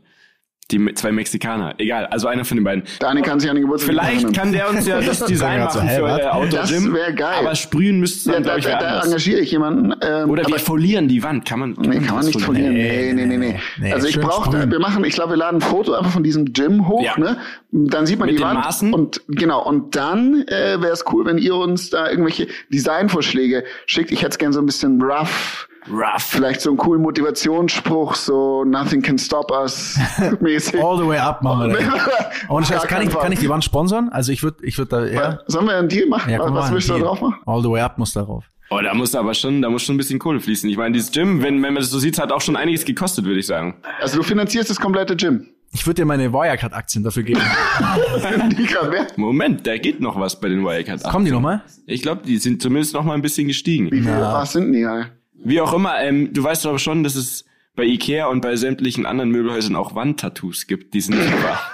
Die 0.71 0.95
zwei 0.95 1.13
Mexikaner. 1.13 1.75
Egal, 1.79 2.07
also 2.07 2.27
einer 2.27 2.45
von 2.45 2.57
den 2.57 2.65
beiden. 2.65 2.85
Dani 2.99 3.21
kann 3.21 3.39
sich 3.39 3.51
an 3.51 3.57
den 3.57 3.65
Geburtstag 3.65 3.91
Vielleicht 3.91 4.15
erinnern. 4.15 4.33
kann 4.33 4.53
der 4.53 4.71
uns 4.71 4.87
ja 4.87 5.01
das 5.01 5.21
Design 5.27 5.59
Ja, 5.59 5.71
so, 5.71 5.79
machen 5.81 5.91
für 5.91 6.03
euer 6.05 6.33
Outdoor-Gym. 6.35 6.85
Das 6.85 6.93
wär 6.95 7.13
geil. 7.13 7.35
Aber 7.41 7.55
sprühen 7.55 8.01
müsste 8.01 8.31
ja, 8.31 8.35
dann, 8.37 8.45
da, 8.45 8.49
glaube 8.57 8.61
ich, 8.61 8.67
da, 8.67 8.79
da 9.01 9.03
engagiere 9.05 9.41
ich 9.41 9.51
jemanden. 9.51 9.93
Ähm, 10.01 10.31
Oder 10.31 10.47
wir 10.47 10.59
folieren 10.59 11.07
die 11.09 11.23
Wand. 11.23 11.45
Kann 11.45 11.59
man, 11.61 11.73
Nee, 11.79 11.99
kann 12.01 12.17
man 12.17 12.25
nicht 12.25 12.35
das 12.37 12.43
verlieren. 12.45 12.73
Nee, 12.73 13.13
nee, 13.13 13.27
nee, 13.27 13.37
nee. 13.37 13.61
Nee, 13.79 13.93
also 13.93 14.09
ich 14.09 14.19
brauche, 14.19 14.71
wir 14.71 14.79
machen, 14.81 15.05
ich 15.05 15.15
glaube, 15.15 15.33
wir 15.33 15.37
laden 15.37 15.59
ein 15.59 15.61
Foto 15.61 15.93
einfach 15.93 16.13
von 16.13 16.23
diesem 16.25 16.53
Gym 16.55 16.89
hoch, 16.89 17.03
Ja. 17.05 17.19
ne? 17.19 17.37
Dann 17.71 18.07
sieht 18.07 18.19
man 18.19 18.27
Mit 18.27 18.37
die 18.37 18.41
den 18.43 18.47
Wand. 18.49 18.61
Maßen? 18.61 18.95
Und 18.95 19.21
genau, 19.29 19.63
und 19.67 19.97
dann 19.97 20.45
äh, 20.49 20.81
wäre 20.81 20.93
es 20.93 21.05
cool, 21.13 21.27
wenn 21.27 21.37
ihr 21.39 21.57
uns 21.57 21.91
da 21.91 22.09
irgendwelche 22.09 22.47
Designvorschläge 22.73 23.65
schickt. 23.87 24.13
Ich 24.13 24.21
hätte 24.21 24.31
es 24.31 24.39
gerne 24.39 24.55
so 24.55 24.61
ein 24.61 24.67
bisschen 24.67 25.03
rough. 25.03 25.69
Rough. 25.91 26.23
Vielleicht 26.23 26.61
so 26.61 26.71
einen 26.71 26.79
coolen 26.79 27.03
Motivationsspruch, 27.03 28.15
so 28.15 28.65
Nothing 28.65 29.03
can 29.03 29.19
stop 29.19 29.51
us 29.51 29.99
mäßig. 30.41 30.83
All 30.83 30.97
the 30.99 31.07
way 31.07 31.19
up 31.19 31.43
machen 31.43 31.71
wir 31.73 31.79
das. 31.79 31.87
Ohne 32.49 32.65
Scheiß, 32.67 32.83
kann 32.85 33.03
ich, 33.03 33.11
kann 33.11 33.33
ich 33.33 33.39
die 33.41 33.49
Wand 33.49 33.65
sponsern? 33.65 34.09
Also 34.09 34.33
ich 34.33 34.43
würde, 34.43 34.65
ich 34.65 34.79
würde 34.79 34.89
da, 34.89 35.07
ja. 35.07 35.39
Sollen 35.47 35.67
wir 35.67 35.77
einen 35.77 35.89
Deal 35.89 36.09
machen? 36.09 36.31
ja 36.31 36.39
Was 36.41 36.73
willst 36.73 36.89
du 36.89 36.95
da 36.95 36.99
drauf 37.01 37.21
machen? 37.21 37.37
All 37.47 37.63
the 37.63 37.71
way 37.71 37.81
up 37.81 37.99
muss 37.99 38.13
da 38.13 38.23
drauf. 38.23 38.45
Oh, 38.71 38.81
da 38.83 38.95
muss 38.95 39.15
aber 39.15 39.35
schon, 39.35 39.61
da 39.61 39.69
muss 39.69 39.83
schon 39.83 39.95
ein 39.95 39.99
bisschen 39.99 40.19
Kohle 40.19 40.41
fließen. 40.41 40.69
Ich 40.71 40.77
meine, 40.77 40.93
dieses 40.95 41.13
Gym, 41.13 41.43
wenn, 41.43 41.63
wenn 41.63 41.75
man 41.75 41.83
das 41.83 41.91
so 41.91 41.99
sieht, 41.99 42.19
hat 42.19 42.33
auch 42.33 42.41
schon 42.41 42.57
einiges 42.57 42.85
gekostet, 42.85 43.25
würde 43.27 43.39
ich 43.41 43.47
sagen. 43.47 43.77
Also 44.01 44.17
du 44.17 44.23
finanzierst 44.23 44.71
das 44.71 44.81
komplette 44.81 45.15
Gym. 45.17 45.49
Ich 45.73 45.87
würde 45.87 46.03
dir 46.03 46.07
meine 46.07 46.33
Wirecard-Aktien 46.33 47.05
dafür 47.05 47.25
geben. 47.25 47.41
Die 48.57 48.65
grad 48.65 48.91
wert. 48.93 49.19
Moment, 49.19 49.67
da 49.67 49.77
geht 49.77 50.01
noch 50.01 50.19
was 50.19 50.41
bei 50.41 50.49
den 50.49 50.65
Wirecard. 50.65 51.03
Kommen 51.03 51.25
die 51.25 51.33
nochmal? 51.33 51.63
Ich 51.87 52.01
glaube, 52.01 52.23
die 52.25 52.39
sind 52.39 52.63
zumindest 52.63 52.95
noch 52.95 53.05
mal 53.05 53.15
ein 53.15 53.23
bisschen 53.23 53.49
gestiegen. 53.49 53.91
Wie 53.91 54.01
viel 54.01 54.13
was 54.13 54.53
sind 54.53 54.73
die? 54.73 54.81
Ja? 54.81 55.07
Wie 55.35 55.61
auch 55.61 55.73
immer, 55.73 56.01
ähm, 56.01 56.33
du 56.33 56.43
weißt 56.43 56.67
aber 56.67 56.79
schon, 56.79 57.03
dass 57.03 57.15
es 57.15 57.45
bei 57.77 57.85
Ikea 57.85 58.27
und 58.27 58.41
bei 58.41 58.57
sämtlichen 58.57 59.05
anderen 59.07 59.31
Möbelhäusern 59.31 59.75
auch 59.77 59.95
Wandtattoos 59.95 60.67
gibt, 60.67 60.95
die 60.95 61.01
sind 61.01 61.15
super. 61.21 61.61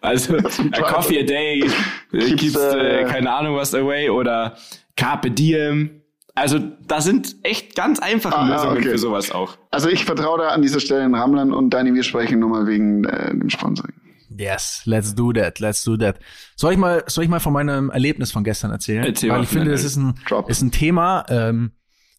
Also, 0.00 0.36
a 0.38 0.80
Coffee 0.82 1.20
a 1.20 1.24
Day, 1.24 1.60
äh, 2.12 2.18
Keeps, 2.18 2.40
keeps, 2.40 2.56
äh, 2.56 3.02
äh, 3.02 3.04
keine 3.04 3.30
Ahnung 3.30 3.56
was 3.56 3.74
away 3.74 4.08
oder 4.08 4.56
Carpe 4.96 5.30
Diem. 5.30 6.00
Also, 6.34 6.58
da 6.86 7.02
sind 7.02 7.36
echt 7.42 7.74
ganz 7.76 7.98
einfache 7.98 8.34
Ah, 8.34 8.48
Lösungen 8.48 8.78
okay. 8.78 8.90
für 8.90 8.98
sowas 8.98 9.30
auch. 9.30 9.58
Also 9.70 9.90
ich 9.90 10.06
vertraue 10.06 10.38
da 10.38 10.48
an 10.48 10.62
dieser 10.62 10.80
Stelle 10.80 11.02
den 11.02 11.14
Rammlern 11.14 11.52
und 11.52 11.68
Dani, 11.70 11.92
wir 11.92 12.02
sprechen 12.02 12.38
nur 12.38 12.48
mal 12.48 12.66
wegen 12.66 13.04
äh, 13.04 13.30
dem 13.36 13.50
Sponsoring. 13.50 13.92
Yes, 14.36 14.80
let's 14.86 15.14
do 15.14 15.32
that, 15.34 15.60
let's 15.60 15.84
do 15.84 15.96
that. 15.98 16.18
Soll 16.56 16.72
ich 16.72 16.78
mal, 16.78 17.04
soll 17.06 17.24
ich 17.24 17.30
mal 17.30 17.40
von 17.40 17.52
meinem 17.52 17.90
Erlebnis 17.90 18.32
von 18.32 18.42
gestern 18.42 18.70
erzählen? 18.70 19.04
Erzähl 19.04 19.30
Weil 19.30 19.42
ich 19.42 19.48
finde, 19.50 19.70
das 19.70 19.84
ist 19.84 19.96
ein, 19.96 20.14
Drop. 20.26 20.48
ist 20.48 20.62
ein 20.62 20.70
Thema, 20.72 21.26
ähm, 21.28 21.72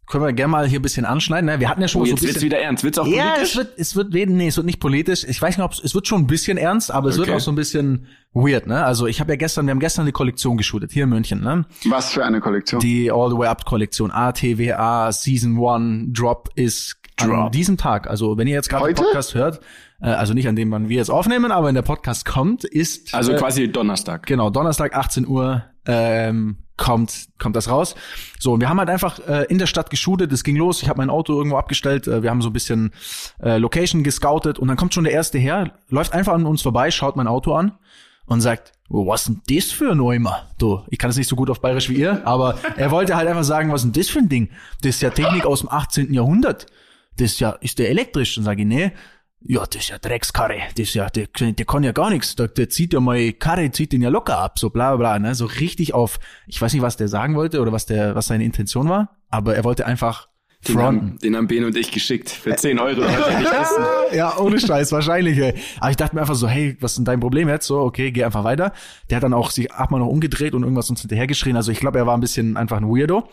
können 0.08 0.24
wir 0.24 0.34
gerne 0.34 0.52
mal 0.52 0.68
hier 0.68 0.80
ein 0.80 0.82
bisschen 0.82 1.06
anschneiden. 1.06 1.48
Ne? 1.50 1.60
Wir 1.60 1.70
hatten 1.70 1.82
ja 1.82 1.88
schon 1.88 2.02
Oh, 2.02 2.06
so 2.06 2.12
jetzt 2.12 2.22
wird's 2.22 2.34
bisschen. 2.36 2.46
wieder 2.48 2.60
ernst. 2.60 2.84
Wird's 2.84 2.98
auch 2.98 3.08
Ja, 3.08 3.32
politisch? 3.34 3.50
es 3.52 3.56
wird, 3.58 3.70
es 3.78 3.96
wird, 3.96 4.14
nee, 4.30 4.48
es 4.48 4.56
wird 4.58 4.66
nicht 4.66 4.80
politisch. 4.80 5.24
Ich 5.28 5.42
weiß 5.42 5.58
nicht, 5.58 5.66
ob 5.66 5.72
es, 5.72 5.80
es 5.84 5.96
wird 5.96 6.08
schon 6.08 6.22
ein 6.22 6.28
bisschen 6.28 6.58
ernst, 6.58 6.92
aber 6.92 7.10
es 7.10 7.18
wird 7.18 7.28
Okay. 7.30 7.38
auch 7.38 7.42
so 7.42 7.52
ein 7.52 7.56
bisschen 7.56 8.08
weird, 8.34 8.68
ne? 8.68 8.84
Also 8.86 9.08
ich 9.08 9.20
habe 9.20 9.32
ja 9.32 9.36
gestern, 9.38 9.66
wir 9.66 9.72
haben 9.72 9.80
gestern 9.80 10.02
eine 10.04 10.12
Kollektion 10.12 10.58
geshootet, 10.58 10.92
hier 10.92 11.04
in 11.06 11.10
München, 11.10 11.42
ne? 11.42 11.66
Was 11.90 12.12
für 12.12 12.24
eine 12.26 12.40
Kollektion. 12.42 12.80
Die 12.82 13.12
All 13.12 13.30
the 13.32 13.38
Way 13.38 13.48
Up 13.48 13.66
Kollektion, 13.66 14.12
ATWA 14.12 15.12
Season 15.12 15.58
One 15.58 16.08
Drop 16.12 16.50
ist 16.56 16.98
an 17.18 17.50
diesem 17.52 17.78
Tag. 17.78 18.08
Also 18.10 18.38
wenn 18.38 18.48
ihr 18.48 18.54
jetzt 18.56 18.70
gerade 18.70 18.88
den? 18.88 18.96
Podcast 18.96 19.36
hört, 19.36 19.62
äh, 20.02 20.08
also 20.08 20.34
nicht 20.34 20.48
an 20.50 20.56
dem, 20.58 20.70
wann 20.72 20.90
wir 20.90 20.98
jetzt 20.98 21.10
aufnehmen, 21.10 21.50
aber 21.52 21.68
wenn 21.68 21.76
der 21.76 21.82
Podcast 21.82 22.26
kommt, 22.26 22.64
ist 22.66 23.14
Also 23.16 23.32
äh, 23.32 23.38
quasi 23.38 23.72
Donnerstag. 23.72 24.26
Genau, 24.28 24.50
Donnerstag 24.50 24.94
18 24.96 25.26
Uhr 25.26 25.64
ähm, 25.88 26.58
kommt 26.78 27.30
kommt 27.40 27.56
das 27.56 27.70
raus. 27.70 27.96
So, 28.40 28.54
und 28.54 28.62
wir 28.62 28.70
haben 28.70 28.80
halt 28.80 28.90
einfach 28.90 29.20
äh, 29.28 29.46
in 29.46 29.58
der 29.58 29.68
Stadt 29.68 29.90
geshootet, 29.90 30.32
es 30.32 30.44
ging 30.44 30.56
los, 30.56 30.82
ich 30.82 30.90
habe 30.90 30.98
mein 30.98 31.10
Auto 31.10 31.34
irgendwo 31.34 31.58
abgestellt, 31.58 32.08
äh, 32.08 32.24
wir 32.24 32.30
haben 32.30 32.42
so 32.42 32.50
ein 32.50 32.54
bisschen 32.54 32.92
äh, 33.42 33.58
Location 33.58 34.04
gescoutet 34.04 34.60
und 34.60 34.68
dann 34.68 34.78
kommt 34.78 34.94
schon 34.94 35.06
der 35.06 35.14
erste 35.14 35.38
her, 35.38 35.74
läuft 35.90 36.14
einfach 36.14 36.34
an 36.34 36.46
uns 36.46 36.62
vorbei, 36.62 36.92
schaut 36.92 37.16
mein 37.16 37.28
Auto 37.28 37.54
an 37.54 37.74
und 38.26 38.42
sagt, 38.42 38.74
was 38.90 39.26
denn 39.26 39.42
das 39.50 39.72
für 39.72 39.92
ein 39.92 39.98
Neumer? 39.98 40.48
Du, 40.58 40.84
ich 40.90 41.00
kann 41.00 41.10
es 41.10 41.18
nicht 41.18 41.28
so 41.28 41.36
gut 41.36 41.50
auf 41.50 41.62
Bayerisch 41.62 41.90
wie 41.90 41.96
ihr, 41.96 42.26
aber 42.26 42.58
er 42.76 42.92
wollte 42.92 43.16
halt 43.16 43.28
einfach 43.28 43.44
sagen, 43.44 43.72
was 43.72 43.82
denn 43.82 43.94
das 43.94 44.10
für 44.10 44.20
ein 44.20 44.30
Ding? 44.30 44.50
Das 44.82 44.96
ist 44.96 45.02
ja 45.02 45.10
Technik 45.10 45.46
aus 45.46 45.62
dem 45.62 45.70
18. 45.70 46.14
Jahrhundert. 46.14 46.68
Das 47.18 47.32
ist 47.32 47.40
ja, 47.40 47.52
ist 47.62 47.80
der 47.80 47.90
elektrisch? 47.90 48.36
Dann 48.36 48.44
sage 48.44 48.62
ich, 48.62 48.68
nee, 48.68 48.92
ja, 49.48 49.64
das 49.66 49.76
ist 49.84 49.90
ja 49.90 49.98
Dreckskarre. 50.00 50.58
Das 50.76 50.88
ist 50.88 50.94
ja, 50.96 51.08
der, 51.10 51.28
der 51.28 51.66
kann 51.66 51.84
ja 51.84 51.92
gar 51.92 52.10
nichts. 52.10 52.36
Der, 52.36 52.48
der 52.48 52.70
zieht 52.70 52.94
ja 52.94 53.00
mal 53.00 53.32
Karre, 53.34 53.70
zieht 53.72 53.92
den 53.92 54.02
ja 54.02 54.10
locker 54.10 54.38
ab, 54.40 54.58
so 54.58 54.70
bla 54.70 54.96
bla 54.96 55.18
bla, 55.18 55.20
ne? 55.20 55.36
So 55.36 55.46
richtig 55.46 55.94
auf, 55.94 56.20
ich 56.48 56.60
weiß 56.62 56.74
nicht, 56.74 56.82
was 56.82 56.98
der 56.98 57.08
sagen 57.08 57.36
wollte 57.36 57.62
oder 57.62 57.72
was 57.72 57.86
der, 57.86 58.16
was 58.16 58.28
seine 58.28 58.44
Intention 58.44 58.90
war, 58.90 59.16
aber 59.30 59.56
er 59.56 59.64
wollte 59.64 59.86
einfach 59.86 60.30
Den 60.68 60.76
fronten. 60.76 61.02
haben, 61.02 61.20
den 61.20 61.36
haben 61.36 61.48
Ben 61.48 61.64
und 61.64 61.78
ich 61.78 61.92
geschickt. 61.92 62.30
Für 62.30 62.56
10 62.56 62.80
Euro. 62.80 63.02
Ja, 64.14 64.38
ohne 64.38 64.60
Scheiß, 64.60 64.92
wahrscheinlich. 64.94 65.38
Ey. 65.38 65.54
Aber 65.80 65.92
ich 65.92 65.98
dachte 65.98 66.16
mir 66.16 66.22
einfach 66.22 66.36
so, 66.36 66.48
hey, 66.48 66.78
was 66.80 66.92
ist 66.94 66.98
denn 67.00 67.06
dein 67.06 67.20
Problem 67.20 67.50
jetzt? 67.50 67.68
So, 67.68 67.80
okay, 67.82 68.12
geh 68.12 68.24
einfach 68.24 68.44
weiter. 68.46 68.72
Der 69.10 69.18
hat 69.18 69.24
dann 69.24 69.34
auch 69.34 69.52
sich 69.52 69.72
achtmal 69.74 70.00
noch 70.00 70.08
umgedreht 70.08 70.54
und 70.54 70.64
irgendwas 70.64 70.90
uns 70.90 71.02
hinterhergeschrien. 71.02 71.56
Also 71.58 71.72
ich 71.72 71.80
glaube, 71.80 71.98
er 71.98 72.08
war 72.08 72.16
ein 72.16 72.22
bisschen 72.22 72.56
einfach 72.56 72.78
ein 72.78 72.88
Weirdo. 72.88 73.28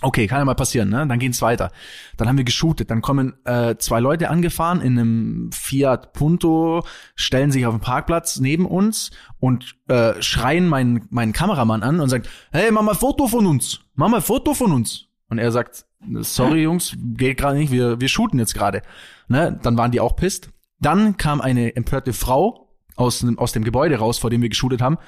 Okay, 0.00 0.28
kann 0.28 0.38
ja 0.38 0.44
mal 0.44 0.54
passieren, 0.54 0.90
ne? 0.90 1.06
Dann 1.08 1.18
geht's 1.18 1.42
weiter. 1.42 1.72
Dann 2.16 2.28
haben 2.28 2.38
wir 2.38 2.44
geshootet. 2.44 2.90
Dann 2.90 3.02
kommen 3.02 3.34
äh, 3.44 3.76
zwei 3.78 3.98
Leute 3.98 4.30
angefahren 4.30 4.80
in 4.80 4.98
einem 4.98 5.50
Fiat 5.52 6.12
Punto, 6.12 6.84
stellen 7.16 7.50
sich 7.50 7.66
auf 7.66 7.74
den 7.74 7.80
Parkplatz 7.80 8.38
neben 8.38 8.64
uns 8.64 9.10
und 9.40 9.74
äh, 9.88 10.20
schreien 10.22 10.68
meinen 10.68 11.06
meinen 11.10 11.32
Kameramann 11.32 11.82
an 11.82 11.98
und 11.98 12.08
sagen: 12.10 12.24
Hey, 12.52 12.70
mach 12.70 12.82
mal 12.82 12.92
ein 12.92 12.98
Foto 12.98 13.26
von 13.26 13.46
uns, 13.46 13.80
mach 13.94 14.08
mal 14.08 14.18
ein 14.18 14.22
Foto 14.22 14.54
von 14.54 14.72
uns. 14.72 15.06
Und 15.30 15.38
er 15.38 15.50
sagt: 15.50 15.84
Sorry 16.20 16.62
Jungs, 16.62 16.96
geht 17.16 17.38
gerade 17.38 17.58
nicht, 17.58 17.72
wir 17.72 18.00
wir 18.00 18.08
shooten 18.08 18.38
jetzt 18.38 18.54
gerade. 18.54 18.82
Ne? 19.26 19.58
Dann 19.62 19.76
waren 19.76 19.90
die 19.90 20.00
auch 20.00 20.14
pisst. 20.14 20.50
Dann 20.78 21.16
kam 21.16 21.40
eine 21.40 21.74
empörte 21.74 22.12
Frau 22.12 22.68
aus 22.94 23.26
aus 23.36 23.50
dem 23.50 23.64
Gebäude 23.64 23.96
raus, 23.96 24.18
vor 24.18 24.30
dem 24.30 24.42
wir 24.42 24.48
geshootet 24.48 24.80
haben. 24.80 24.98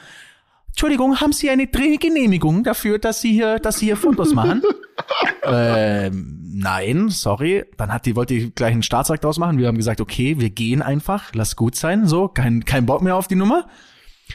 Entschuldigung, 0.70 1.20
haben 1.20 1.32
Sie 1.32 1.50
eine 1.50 1.66
Drehgenehmigung 1.66 2.64
dafür, 2.64 2.98
dass 2.98 3.20
Sie 3.20 3.32
hier, 3.32 3.58
dass 3.58 3.78
Sie 3.78 3.86
hier 3.86 3.96
Fotos 3.96 4.34
machen? 4.34 4.62
ähm, 5.44 6.40
nein, 6.54 7.08
sorry. 7.08 7.64
Dann 7.76 7.92
hat 7.92 8.06
die, 8.06 8.16
wollte 8.16 8.34
die 8.34 8.54
gleich 8.54 8.72
einen 8.72 8.82
Staatsakt 8.82 9.24
draus 9.24 9.38
machen. 9.38 9.58
Wir 9.58 9.68
haben 9.68 9.76
gesagt, 9.76 10.00
okay, 10.00 10.38
wir 10.38 10.50
gehen 10.50 10.82
einfach, 10.82 11.32
lass 11.34 11.56
gut 11.56 11.76
sein, 11.76 12.06
so, 12.06 12.28
kein, 12.28 12.64
kein 12.64 12.86
Bock 12.86 13.02
mehr 13.02 13.16
auf 13.16 13.28
die 13.28 13.36
Nummer. 13.36 13.66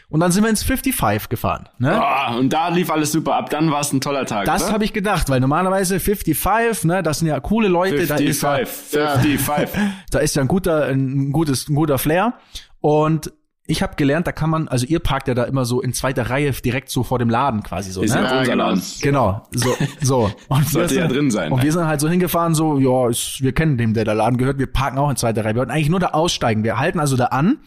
Und 0.09 0.19
dann 0.19 0.31
sind 0.31 0.43
wir 0.43 0.49
ins 0.49 0.63
55 0.63 1.29
gefahren. 1.29 1.69
Ne? 1.77 1.91
Ah, 1.93 2.35
und 2.35 2.51
da 2.51 2.69
lief 2.69 2.89
alles 2.89 3.11
super 3.11 3.35
ab. 3.35 3.49
Dann 3.49 3.71
war 3.71 3.81
es 3.81 3.93
ein 3.93 4.01
toller 4.01 4.25
Tag. 4.25 4.45
Das 4.45 4.63
oder? 4.63 4.73
habe 4.73 4.83
ich 4.83 4.93
gedacht, 4.93 5.29
weil 5.29 5.39
normalerweise 5.39 5.99
55, 5.99 6.85
ne, 6.85 7.03
das 7.03 7.19
sind 7.19 7.29
ja 7.29 7.39
coole 7.39 7.67
Leute, 7.67 8.05
da 8.05 8.15
ist 8.15 8.41
ja, 8.41 8.55
55, 8.55 8.99
55. 8.99 9.81
da 10.11 10.19
ist 10.19 10.35
ja 10.35 10.41
ein 10.41 10.47
guter, 10.47 10.85
ein 10.85 11.31
gutes, 11.31 11.69
ein 11.69 11.75
guter 11.75 11.97
Flair. 11.97 12.33
Und 12.81 13.31
ich 13.67 13.81
habe 13.81 13.95
gelernt, 13.95 14.27
da 14.27 14.31
kann 14.31 14.49
man, 14.49 14.67
also 14.67 14.85
ihr 14.85 14.99
parkt 14.99 15.27
ja 15.27 15.33
da 15.33 15.43
immer 15.43 15.65
so 15.65 15.81
in 15.81 15.93
zweiter 15.93 16.29
Reihe 16.29 16.51
direkt 16.51 16.89
so 16.89 17.03
vor 17.03 17.17
dem 17.17 17.29
Laden 17.29 17.63
quasi 17.63 17.91
so, 17.91 18.03
Ist 18.03 18.13
ne? 18.13 18.21
ja 18.21 18.39
unser 18.39 18.51
genau. 18.51 18.67
Laden. 18.69 18.83
Genau, 19.01 19.47
so, 19.51 19.75
so. 20.01 20.31
Und 20.49 20.69
Sollte 20.69 20.95
wir 20.95 21.01
ja 21.01 21.07
sind, 21.07 21.17
drin 21.17 21.31
sein, 21.31 21.51
Und 21.51 21.59
ne? 21.59 21.65
wir 21.65 21.71
sind 21.71 21.85
halt 21.85 21.99
so 21.99 22.07
hingefahren, 22.07 22.53
so, 22.53 22.77
ja, 22.77 23.09
ist, 23.09 23.41
wir 23.41 23.53
kennen 23.53 23.77
dem, 23.77 23.95
der 23.95 24.05
der 24.05 24.13
Laden 24.13 24.37
gehört, 24.37 24.59
wir 24.59 24.71
parken 24.71 24.99
auch 24.99 25.09
in 25.09 25.15
zweiter 25.15 25.43
Reihe. 25.43 25.55
Wir 25.55 25.59
wollten 25.59 25.71
eigentlich 25.71 25.89
nur 25.89 25.99
da 25.99 26.09
aussteigen. 26.09 26.63
Wir 26.63 26.77
halten 26.77 26.99
also 26.99 27.17
da 27.17 27.25
an, 27.25 27.57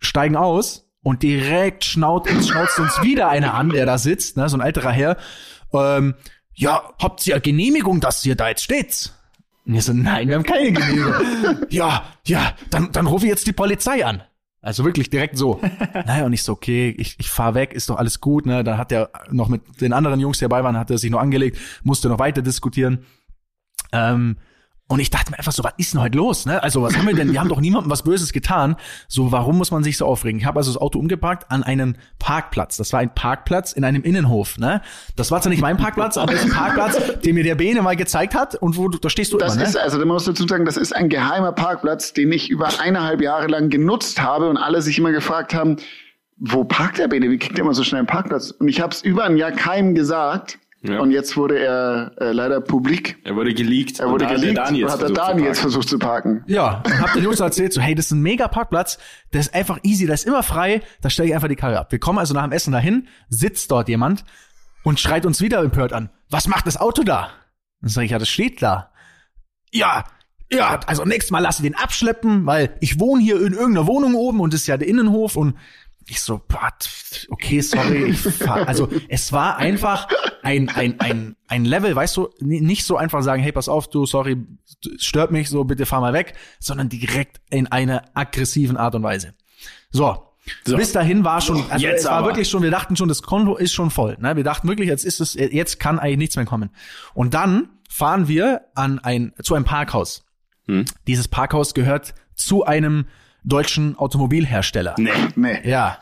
steigen 0.00 0.36
aus 0.36 0.90
und 1.02 1.22
direkt 1.22 1.84
schnaut, 1.84 2.28
schnauzt 2.28 2.78
uns 2.78 3.02
wieder 3.02 3.30
einer 3.30 3.54
an, 3.54 3.70
der 3.70 3.86
da 3.86 3.96
sitzt, 3.96 4.36
ne, 4.36 4.50
so 4.50 4.58
ein 4.58 4.60
älterer 4.60 4.90
Herr. 4.90 5.16
Ähm, 5.72 6.14
ja, 6.52 6.82
habt 7.00 7.26
ihr 7.26 7.40
Genehmigung, 7.40 8.00
dass 8.00 8.24
ihr 8.26 8.34
da 8.34 8.48
jetzt 8.48 8.64
steht? 8.64 9.12
Und 9.64 9.72
wir 9.72 9.82
so, 9.82 9.94
nein, 9.94 10.28
wir 10.28 10.34
haben 10.36 10.42
keine 10.42 10.72
Genehmigung. 10.72 11.14
ja, 11.70 12.04
ja, 12.26 12.52
dann, 12.70 12.92
dann 12.92 13.06
rufe 13.06 13.24
ich 13.24 13.30
jetzt 13.30 13.46
die 13.46 13.52
Polizei 13.52 14.04
an. 14.04 14.22
Also 14.66 14.84
wirklich 14.84 15.10
direkt 15.10 15.38
so. 15.38 15.60
naja, 16.06 16.26
und 16.26 16.32
ich 16.32 16.42
so, 16.42 16.50
okay, 16.50 16.92
ich, 16.98 17.14
ich 17.20 17.30
fahr 17.30 17.54
weg, 17.54 17.72
ist 17.72 17.88
doch 17.88 17.98
alles 17.98 18.20
gut, 18.20 18.46
ne? 18.46 18.64
Dann 18.64 18.78
hat 18.78 18.90
er 18.90 19.10
noch 19.30 19.48
mit 19.48 19.80
den 19.80 19.92
anderen 19.92 20.18
Jungs, 20.18 20.38
die 20.38 20.44
dabei 20.44 20.64
waren, 20.64 20.76
hat 20.76 20.90
er 20.90 20.98
sich 20.98 21.08
noch 21.08 21.20
angelegt, 21.20 21.56
musste 21.84 22.08
noch 22.08 22.18
weiter 22.18 22.42
diskutieren. 22.42 23.04
Ähm, 23.92 24.38
und 24.88 25.00
ich 25.00 25.10
dachte 25.10 25.32
mir 25.32 25.38
einfach 25.38 25.50
so, 25.50 25.64
was 25.64 25.72
ist 25.78 25.94
denn 25.94 26.00
heute 26.00 26.16
los? 26.16 26.46
Ne? 26.46 26.62
Also 26.62 26.80
was 26.80 26.96
haben 26.96 27.08
wir 27.08 27.14
denn? 27.14 27.32
Wir 27.32 27.40
haben 27.40 27.48
doch 27.48 27.60
niemandem 27.60 27.90
was 27.90 28.04
Böses 28.04 28.32
getan. 28.32 28.76
So, 29.08 29.32
warum 29.32 29.58
muss 29.58 29.72
man 29.72 29.82
sich 29.82 29.96
so 29.96 30.06
aufregen? 30.06 30.38
Ich 30.38 30.46
habe 30.46 30.58
also 30.58 30.72
das 30.72 30.80
Auto 30.80 31.00
umgeparkt 31.00 31.50
an 31.50 31.64
einen 31.64 31.98
Parkplatz. 32.20 32.76
Das 32.76 32.92
war 32.92 33.00
ein 33.00 33.12
Parkplatz 33.12 33.72
in 33.72 33.82
einem 33.82 34.02
Innenhof. 34.04 34.58
Ne? 34.58 34.80
Das 35.16 35.32
war 35.32 35.40
zwar 35.40 35.50
nicht 35.50 35.60
mein 35.60 35.76
Parkplatz, 35.76 36.16
aber 36.16 36.32
das 36.32 36.44
ist 36.44 36.52
ein 36.52 36.56
Parkplatz, 36.56 37.20
den 37.20 37.34
mir 37.34 37.42
der 37.42 37.56
Bene 37.56 37.82
mal 37.82 37.96
gezeigt 37.96 38.36
hat 38.36 38.54
und 38.54 38.76
wo 38.76 38.88
du, 38.88 38.98
da 38.98 39.10
stehst 39.10 39.32
du 39.32 39.38
Das 39.38 39.54
immer. 39.54 39.64
Ne? 39.64 39.68
ist, 39.70 39.76
also 39.76 39.98
da 39.98 40.04
muss 40.04 40.22
ich 40.22 40.34
dazu 40.34 40.46
sagen, 40.46 40.64
das 40.64 40.76
ist 40.76 40.94
ein 40.94 41.08
geheimer 41.08 41.50
Parkplatz, 41.50 42.12
den 42.12 42.30
ich 42.30 42.48
über 42.48 42.68
eineinhalb 42.78 43.20
Jahre 43.20 43.48
lang 43.48 43.70
genutzt 43.70 44.22
habe 44.22 44.48
und 44.48 44.56
alle 44.56 44.82
sich 44.82 44.98
immer 44.98 45.10
gefragt 45.10 45.52
haben, 45.52 45.76
wo 46.38 46.64
parkt 46.64 46.98
der 46.98 47.08
Bene? 47.08 47.30
Wie 47.30 47.38
kriegt 47.38 47.58
er 47.58 47.64
immer 47.64 47.74
so 47.74 47.82
schnell 47.82 48.00
einen 48.00 48.06
Parkplatz? 48.06 48.52
Und 48.52 48.68
ich 48.68 48.80
habe 48.80 48.92
es 48.92 49.02
über 49.02 49.24
ein 49.24 49.36
Jahr 49.36 49.52
keinem 49.52 49.94
gesagt. 49.94 50.58
Ja. 50.88 51.00
Und 51.00 51.10
jetzt 51.10 51.36
wurde 51.36 51.58
er 51.58 52.12
äh, 52.18 52.32
leider 52.32 52.60
publik. 52.60 53.18
Er 53.24 53.36
wurde 53.36 53.54
geleakt. 53.54 54.00
Er 54.00 54.10
wurde 54.10 54.26
hat 54.26 54.36
geleakt 54.36 54.58
Dani 54.58 54.84
und 54.84 54.90
jetzt 54.90 55.00
hat 55.00 55.08
zu 55.08 55.12
Dani 55.14 55.42
jetzt 55.42 55.46
parken. 55.46 55.60
versucht 55.60 55.88
zu 55.88 55.98
parken. 55.98 56.44
Ja, 56.46 56.82
und 56.84 57.00
hab 57.00 57.12
den 57.12 57.24
Jungs 57.24 57.40
erzählt, 57.40 57.72
so, 57.72 57.80
hey, 57.80 57.94
das 57.94 58.06
ist 58.06 58.12
ein 58.12 58.22
mega 58.22 58.48
Parkplatz, 58.48 58.98
der 59.32 59.40
ist 59.40 59.54
einfach 59.54 59.78
easy, 59.82 60.06
der 60.06 60.14
ist 60.14 60.26
immer 60.26 60.42
frei, 60.42 60.82
da 61.00 61.10
stelle 61.10 61.28
ich 61.28 61.34
einfach 61.34 61.48
die 61.48 61.56
Karre 61.56 61.78
ab. 61.78 61.92
Wir 61.92 61.98
kommen 61.98 62.18
also 62.18 62.34
nach 62.34 62.44
dem 62.44 62.52
Essen 62.52 62.72
dahin, 62.72 63.08
sitzt 63.28 63.70
dort 63.70 63.88
jemand 63.88 64.24
und 64.84 65.00
schreit 65.00 65.26
uns 65.26 65.40
wieder 65.40 65.60
empört 65.60 65.92
an. 65.92 66.10
Was 66.30 66.48
macht 66.48 66.66
das 66.66 66.76
Auto 66.76 67.02
da? 67.02 67.30
Dann 67.80 67.90
sage 67.90 68.04
ich, 68.06 68.10
ja, 68.12 68.18
das 68.18 68.28
steht 68.28 68.62
da. 68.62 68.92
Ja, 69.72 70.04
ja, 70.50 70.78
also 70.86 71.04
nächstes 71.04 71.32
Mal 71.32 71.40
lass 71.40 71.58
ich 71.58 71.64
den 71.64 71.74
abschleppen, 71.74 72.46
weil 72.46 72.76
ich 72.80 73.00
wohne 73.00 73.22
hier 73.22 73.36
in 73.36 73.52
irgendeiner 73.52 73.86
Wohnung 73.86 74.14
oben 74.14 74.40
und 74.40 74.54
das 74.54 74.60
ist 74.60 74.66
ja 74.68 74.76
der 74.76 74.86
Innenhof 74.86 75.36
und 75.36 75.56
ich 76.08 76.20
so, 76.20 76.40
okay, 77.30 77.60
sorry, 77.60 78.04
ich 78.10 78.20
fahr, 78.20 78.68
also 78.68 78.88
es 79.08 79.32
war 79.32 79.56
einfach 79.56 80.08
ein, 80.42 80.68
ein, 80.68 81.00
ein, 81.00 81.36
ein 81.48 81.64
Level, 81.64 81.96
weißt 81.96 82.16
du, 82.16 82.28
nicht 82.40 82.84
so 82.84 82.96
einfach 82.96 83.22
sagen, 83.22 83.42
hey, 83.42 83.52
pass 83.52 83.68
auf, 83.68 83.88
du, 83.88 84.06
sorry, 84.06 84.36
stört 84.98 85.32
mich, 85.32 85.48
so 85.48 85.64
bitte 85.64 85.84
fahr 85.84 86.00
mal 86.00 86.12
weg, 86.12 86.34
sondern 86.60 86.88
direkt 86.88 87.40
in 87.50 87.66
einer 87.66 88.04
aggressiven 88.14 88.76
Art 88.76 88.94
und 88.94 89.02
Weise. 89.02 89.34
So. 89.90 90.22
So. 90.64 90.76
Bis 90.76 90.92
dahin 90.92 91.24
war 91.24 91.40
schon, 91.40 91.64
also 91.70 91.84
Jetzt 91.84 92.00
es 92.02 92.06
war 92.06 92.18
aber. 92.18 92.28
wirklich 92.28 92.48
schon, 92.48 92.62
wir 92.62 92.70
dachten 92.70 92.94
schon, 92.94 93.08
das 93.08 93.22
Konto 93.22 93.56
ist 93.56 93.72
schon 93.72 93.90
voll. 93.90 94.16
Ne? 94.20 94.36
Wir 94.36 94.44
dachten 94.44 94.68
wirklich, 94.68 94.88
jetzt 94.88 95.04
ist 95.04 95.20
es, 95.20 95.34
jetzt 95.34 95.80
kann 95.80 95.98
eigentlich 95.98 96.18
nichts 96.18 96.36
mehr 96.36 96.44
kommen. 96.44 96.70
Und 97.14 97.34
dann 97.34 97.70
fahren 97.90 98.28
wir 98.28 98.60
an 98.76 99.00
ein, 99.00 99.32
zu 99.42 99.54
einem 99.56 99.64
Parkhaus. 99.64 100.24
Hm. 100.68 100.84
Dieses 101.08 101.26
Parkhaus 101.26 101.74
gehört 101.74 102.14
zu 102.36 102.64
einem 102.64 103.06
deutschen 103.46 103.96
Automobilhersteller. 103.96 104.94
Nee. 104.98 105.10
Nee. 105.36 105.60
Ja. 105.68 105.98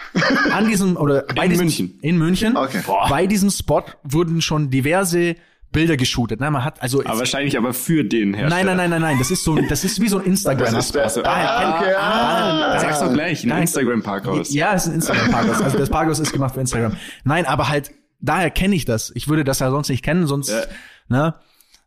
An 0.52 0.66
diesem, 0.66 0.96
oder 0.96 1.24
bei 1.36 1.44
In 1.44 1.50
diesem, 1.50 1.66
München. 1.66 1.98
In 2.00 2.18
München. 2.18 2.56
Okay. 2.56 2.80
Boah. 2.86 3.06
Bei 3.08 3.26
diesem 3.26 3.50
Spot 3.50 3.82
wurden 4.02 4.40
schon 4.40 4.70
diverse 4.70 5.36
Bilder 5.70 5.96
geshootet. 5.96 6.40
Ne? 6.40 6.50
Man 6.50 6.64
hat, 6.64 6.80
also, 6.82 7.04
Aber 7.04 7.18
wahrscheinlich 7.18 7.58
aber 7.58 7.74
für 7.74 8.02
den 8.04 8.32
Hersteller. 8.32 8.64
nein, 8.64 8.76
nein, 8.76 8.90
nein, 8.90 8.90
nein, 8.90 9.00
nein, 9.02 9.18
das 9.18 9.30
ist 9.30 9.44
so, 9.44 9.56
das 9.56 9.84
ist 9.84 10.00
wie 10.00 10.08
so 10.08 10.18
ein 10.18 10.24
Instagram. 10.24 10.72
Das 10.72 10.86
ist 10.86 10.94
der- 10.94 11.22
Daher 11.22 11.50
ah, 11.50 11.78
okay, 11.80 11.94
ah, 11.98 12.78
Sag's 12.80 13.00
doch 13.00 13.12
gleich, 13.12 13.42
ein 13.44 13.48
Nein. 13.48 13.62
Instagram-Parkhaus. 13.62 14.54
Ja, 14.54 14.72
es 14.74 14.84
ist 14.84 14.88
ein 14.88 14.94
Instagram-Parkhaus. 14.94 15.60
Also 15.62 15.78
das 15.78 15.90
Parkhaus 15.90 16.18
ist 16.20 16.32
gemacht 16.32 16.54
für 16.54 16.60
Instagram. 16.60 16.96
Nein, 17.24 17.44
aber 17.46 17.68
halt, 17.68 17.90
daher 18.20 18.50
kenne 18.50 18.74
ich 18.76 18.84
das. 18.84 19.10
Ich 19.14 19.28
würde 19.28 19.44
das 19.44 19.58
ja 19.58 19.70
sonst 19.70 19.88
nicht 19.90 20.04
kennen, 20.04 20.26
sonst, 20.26 20.48
Ja. 20.50 20.62
ne? 21.08 21.34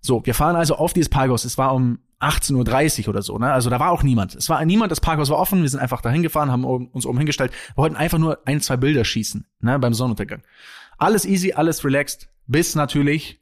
So, 0.02 0.24
wir 0.26 0.34
fahren 0.36 0.56
also 0.56 0.76
auf 0.76 0.94
dieses 0.94 1.10
Parkhaus. 1.10 1.46
Es 1.46 1.58
war 1.58 1.74
um 1.74 2.00
18.30 2.20 3.04
Uhr 3.04 3.10
oder 3.10 3.22
so, 3.22 3.38
ne? 3.38 3.52
Also 3.52 3.70
da 3.70 3.80
war 3.80 3.92
auch 3.92 4.04
niemand. 4.04 4.36
Es 4.36 4.50
war 4.50 4.64
niemand, 4.66 4.92
das 4.92 5.02
Parkhaus 5.02 5.30
war 5.30 5.38
offen, 5.38 5.62
wir 5.62 5.70
sind 5.70 5.80
einfach 5.80 6.02
dahin 6.02 6.24
gefahren, 6.24 6.52
haben 6.52 6.66
uns 6.66 7.06
oben 7.06 7.18
hingestellt. 7.18 7.52
Wir 7.76 7.78
wollten 7.78 7.96
einfach 7.96 8.18
nur 8.18 8.40
ein, 8.46 8.60
zwei 8.62 8.78
Bilder 8.78 9.06
schießen, 9.06 9.46
ne? 9.62 9.78
Beim 9.80 9.94
Sonnenuntergang. 9.94 10.42
Alles 10.98 11.26
easy, 11.26 11.54
alles 11.54 11.86
relaxed, 11.86 12.30
bis 12.48 12.76
natürlich 12.76 13.40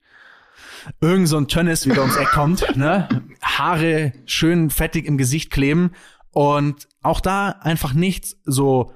irgend 1.00 1.27
so 1.29 1.38
ein 1.38 1.48
Tönnis 1.48 1.88
wieder 1.88 2.01
ums 2.01 2.17
Eck 2.17 2.32
kommt, 2.32 2.65
ne? 2.75 3.08
Haare 3.41 4.13
schön 4.25 4.70
fettig 4.70 5.05
im 5.05 5.17
Gesicht 5.17 5.51
kleben 5.51 5.91
und 6.32 6.89
auch 7.01 7.22
da 7.22 7.50
einfach 7.62 7.94
nicht 7.94 8.36
so, 8.44 8.94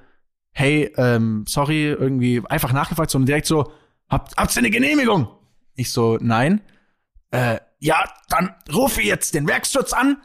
hey, 0.51 0.91
ähm, 0.98 1.45
sorry, 1.48 1.88
irgendwie 1.88 2.41
einfach 2.50 2.74
nachgefragt, 2.74 3.12
sondern 3.12 3.27
direkt 3.27 3.48
so, 3.48 3.71
habt, 4.09 4.36
habt 4.36 4.53
ihr 4.55 4.59
eine 4.59 4.71
Genehmigung? 4.71 5.29
Ich 5.75 5.93
so, 5.93 6.17
nein. 6.19 6.59
Äh, 7.31 7.59
ja, 7.79 8.03
dann 8.29 8.55
rufe 8.74 9.01
ich 9.01 9.07
jetzt 9.07 9.33
den 9.33 9.48
Werkschutz 9.48 9.93
an 9.93 10.17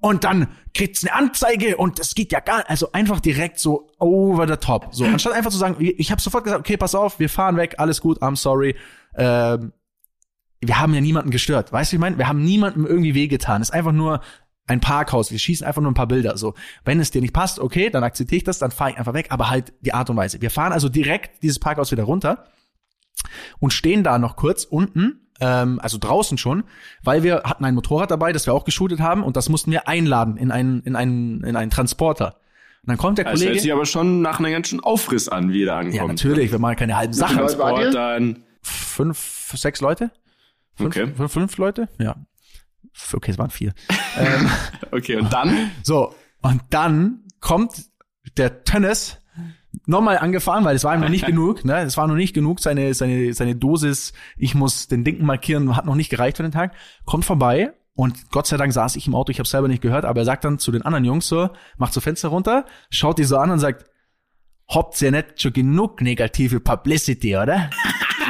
und 0.00 0.24
dann 0.24 0.48
kriegt's 0.74 1.04
eine 1.04 1.14
Anzeige 1.14 1.76
und 1.76 1.98
das 1.98 2.14
geht 2.14 2.32
ja 2.32 2.40
gar 2.40 2.68
also 2.68 2.92
einfach 2.92 3.20
direkt 3.20 3.58
so 3.58 3.90
over 3.98 4.48
the 4.48 4.56
top. 4.56 4.88
So, 4.92 5.04
anstatt 5.04 5.32
einfach 5.32 5.50
zu 5.50 5.58
sagen, 5.58 5.76
ich 5.78 6.10
habe 6.10 6.20
sofort 6.20 6.44
gesagt, 6.44 6.60
okay, 6.60 6.76
pass 6.76 6.94
auf, 6.94 7.18
wir 7.18 7.28
fahren 7.28 7.56
weg, 7.56 7.76
alles 7.78 8.00
gut, 8.00 8.20
I'm 8.22 8.36
sorry. 8.36 8.76
Ähm, 9.14 9.72
wir 10.60 10.78
haben 10.78 10.94
ja 10.94 11.00
niemanden 11.00 11.30
gestört. 11.30 11.72
Weißt 11.72 11.90
du, 11.90 11.94
wie 11.94 11.96
ich 11.96 12.00
meine? 12.00 12.18
Wir 12.18 12.28
haben 12.28 12.42
niemandem 12.42 12.86
irgendwie 12.86 13.14
wehgetan. 13.14 13.60
Es 13.62 13.70
ist 13.70 13.74
einfach 13.74 13.92
nur 13.92 14.20
ein 14.66 14.80
Parkhaus. 14.80 15.30
Wir 15.30 15.38
schießen 15.38 15.66
einfach 15.66 15.82
nur 15.82 15.90
ein 15.90 15.94
paar 15.94 16.06
Bilder. 16.06 16.36
So, 16.36 16.54
wenn 16.84 17.00
es 17.00 17.10
dir 17.10 17.20
nicht 17.20 17.34
passt, 17.34 17.58
okay, 17.58 17.90
dann 17.90 18.04
akzeptiere 18.04 18.38
ich 18.38 18.44
das, 18.44 18.58
dann 18.58 18.70
fahre 18.70 18.92
ich 18.92 18.98
einfach 18.98 19.14
weg, 19.14 19.26
aber 19.30 19.50
halt 19.50 19.72
die 19.80 19.92
Art 19.92 20.08
und 20.08 20.16
Weise. 20.16 20.40
Wir 20.40 20.50
fahren 20.50 20.72
also 20.72 20.88
direkt 20.88 21.42
dieses 21.42 21.58
Parkhaus 21.58 21.90
wieder 21.90 22.04
runter 22.04 22.46
und 23.58 23.72
stehen 23.72 24.04
da 24.04 24.18
noch 24.18 24.36
kurz 24.36 24.64
unten, 24.64 25.28
ähm, 25.42 25.80
also 25.82 25.98
draußen 25.98 26.38
schon, 26.38 26.64
weil 27.02 27.22
wir 27.24 27.42
hatten 27.44 27.64
ein 27.64 27.74
Motorrad 27.74 28.10
dabei, 28.10 28.32
das 28.32 28.46
wir 28.46 28.54
auch 28.54 28.64
geshootet 28.64 29.00
haben 29.00 29.22
und 29.24 29.36
das 29.36 29.48
mussten 29.48 29.70
wir 29.72 29.88
einladen 29.88 30.36
in 30.36 30.50
einen, 30.52 30.80
in 30.84 30.94
einen, 30.96 31.42
in 31.42 31.56
einen 31.56 31.70
Transporter. 31.70 32.36
Und 32.82 32.88
dann 32.90 32.96
kommt 32.96 33.18
der 33.18 33.24
Das 33.24 33.32
hört 33.34 33.40
Kollege. 33.42 33.60
sich 33.60 33.72
aber 33.72 33.86
schon 33.86 34.22
nach 34.22 34.38
einem 34.38 34.52
ganz 34.52 34.68
schönen 34.68 34.80
Aufriss 34.82 35.28
an, 35.28 35.52
wie 35.52 35.62
er 35.64 35.66
da 35.66 35.78
ankommt. 35.78 35.94
ja, 35.96 36.06
natürlich, 36.06 36.50
wir 36.52 36.58
machen 36.58 36.76
keine 36.76 36.96
halben 36.96 37.12
Sachen. 37.12 37.38
Leute 37.38 37.58
wart 37.58 37.78
ihr? 37.78 37.90
Transport, 37.90 37.94
dann, 37.94 38.42
Fünf, 38.64 39.52
sechs 39.56 39.80
Leute? 39.80 40.10
Fünf, 40.76 40.96
Okay. 40.96 41.12
fünf, 41.16 41.32
fünf 41.32 41.58
Leute? 41.58 41.88
Ja. 41.98 42.14
Okay, 43.12 43.30
es 43.32 43.38
waren 43.38 43.50
vier. 43.50 43.72
ähm, 44.18 44.48
okay, 44.92 45.16
und 45.16 45.32
dann, 45.32 45.70
so, 45.82 46.14
und 46.42 46.60
dann 46.70 47.24
kommt 47.40 47.84
der 48.36 48.64
Tönnes 48.64 49.18
nochmal 49.86 50.18
angefahren, 50.18 50.64
weil 50.64 50.76
es 50.76 50.84
war 50.84 50.94
ihm 50.94 51.00
noch 51.00 51.08
nicht 51.08 51.26
genug, 51.32 51.64
ne? 51.64 51.80
Es 51.80 51.96
war 51.96 52.06
noch 52.06 52.14
nicht 52.14 52.34
genug, 52.34 52.60
seine, 52.60 52.94
seine, 52.94 53.32
seine 53.32 53.56
Dosis, 53.56 54.12
ich 54.36 54.54
muss 54.54 54.88
den 54.88 55.04
Dinken 55.04 55.26
markieren, 55.26 55.76
hat 55.76 55.86
noch 55.86 55.94
nicht 55.94 56.10
gereicht 56.10 56.36
für 56.36 56.42
den 56.42 56.52
Tag, 56.52 56.74
kommt 57.04 57.24
vorbei 57.24 57.72
und 57.94 58.30
Gott 58.30 58.46
sei 58.46 58.56
Dank 58.56 58.72
saß 58.72 58.96
ich 58.96 59.06
im 59.06 59.14
Auto, 59.14 59.30
ich 59.30 59.38
habe 59.38 59.48
selber 59.48 59.68
nicht 59.68 59.82
gehört, 59.82 60.04
aber 60.04 60.20
er 60.20 60.24
sagt 60.24 60.44
dann 60.44 60.58
zu 60.58 60.72
den 60.72 60.82
anderen 60.82 61.04
Jungs 61.04 61.28
so, 61.28 61.50
macht 61.76 61.92
so 61.92 62.00
Fenster 62.00 62.28
runter, 62.28 62.64
schaut 62.90 63.18
die 63.18 63.24
so 63.24 63.36
an 63.36 63.50
und 63.50 63.58
sagt, 63.58 63.84
habt 64.68 65.00
ihr 65.02 65.10
nicht 65.10 65.40
schon 65.40 65.52
genug 65.52 66.00
negative 66.00 66.60
Publicity, 66.60 67.36
oder? 67.36 67.70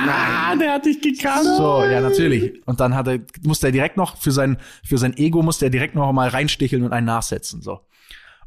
Ah, 0.04 0.56
der 0.56 0.72
hat 0.72 0.84
dich 0.84 1.00
gekannt. 1.00 1.44
So, 1.44 1.84
ja, 1.84 2.00
natürlich. 2.00 2.66
Und 2.66 2.80
dann 2.80 2.96
hat 2.96 3.06
er, 3.06 3.20
musste 3.44 3.68
er 3.68 3.72
direkt 3.72 3.96
noch 3.96 4.16
für 4.16 4.32
sein, 4.32 4.58
für 4.84 4.98
sein 4.98 5.16
Ego 5.16 5.42
musste 5.42 5.66
er 5.66 5.70
direkt 5.70 5.94
noch 5.94 6.12
mal 6.12 6.28
reinsticheln 6.28 6.82
und 6.82 6.92
einen 6.92 7.06
nachsetzen, 7.06 7.62
so. 7.62 7.80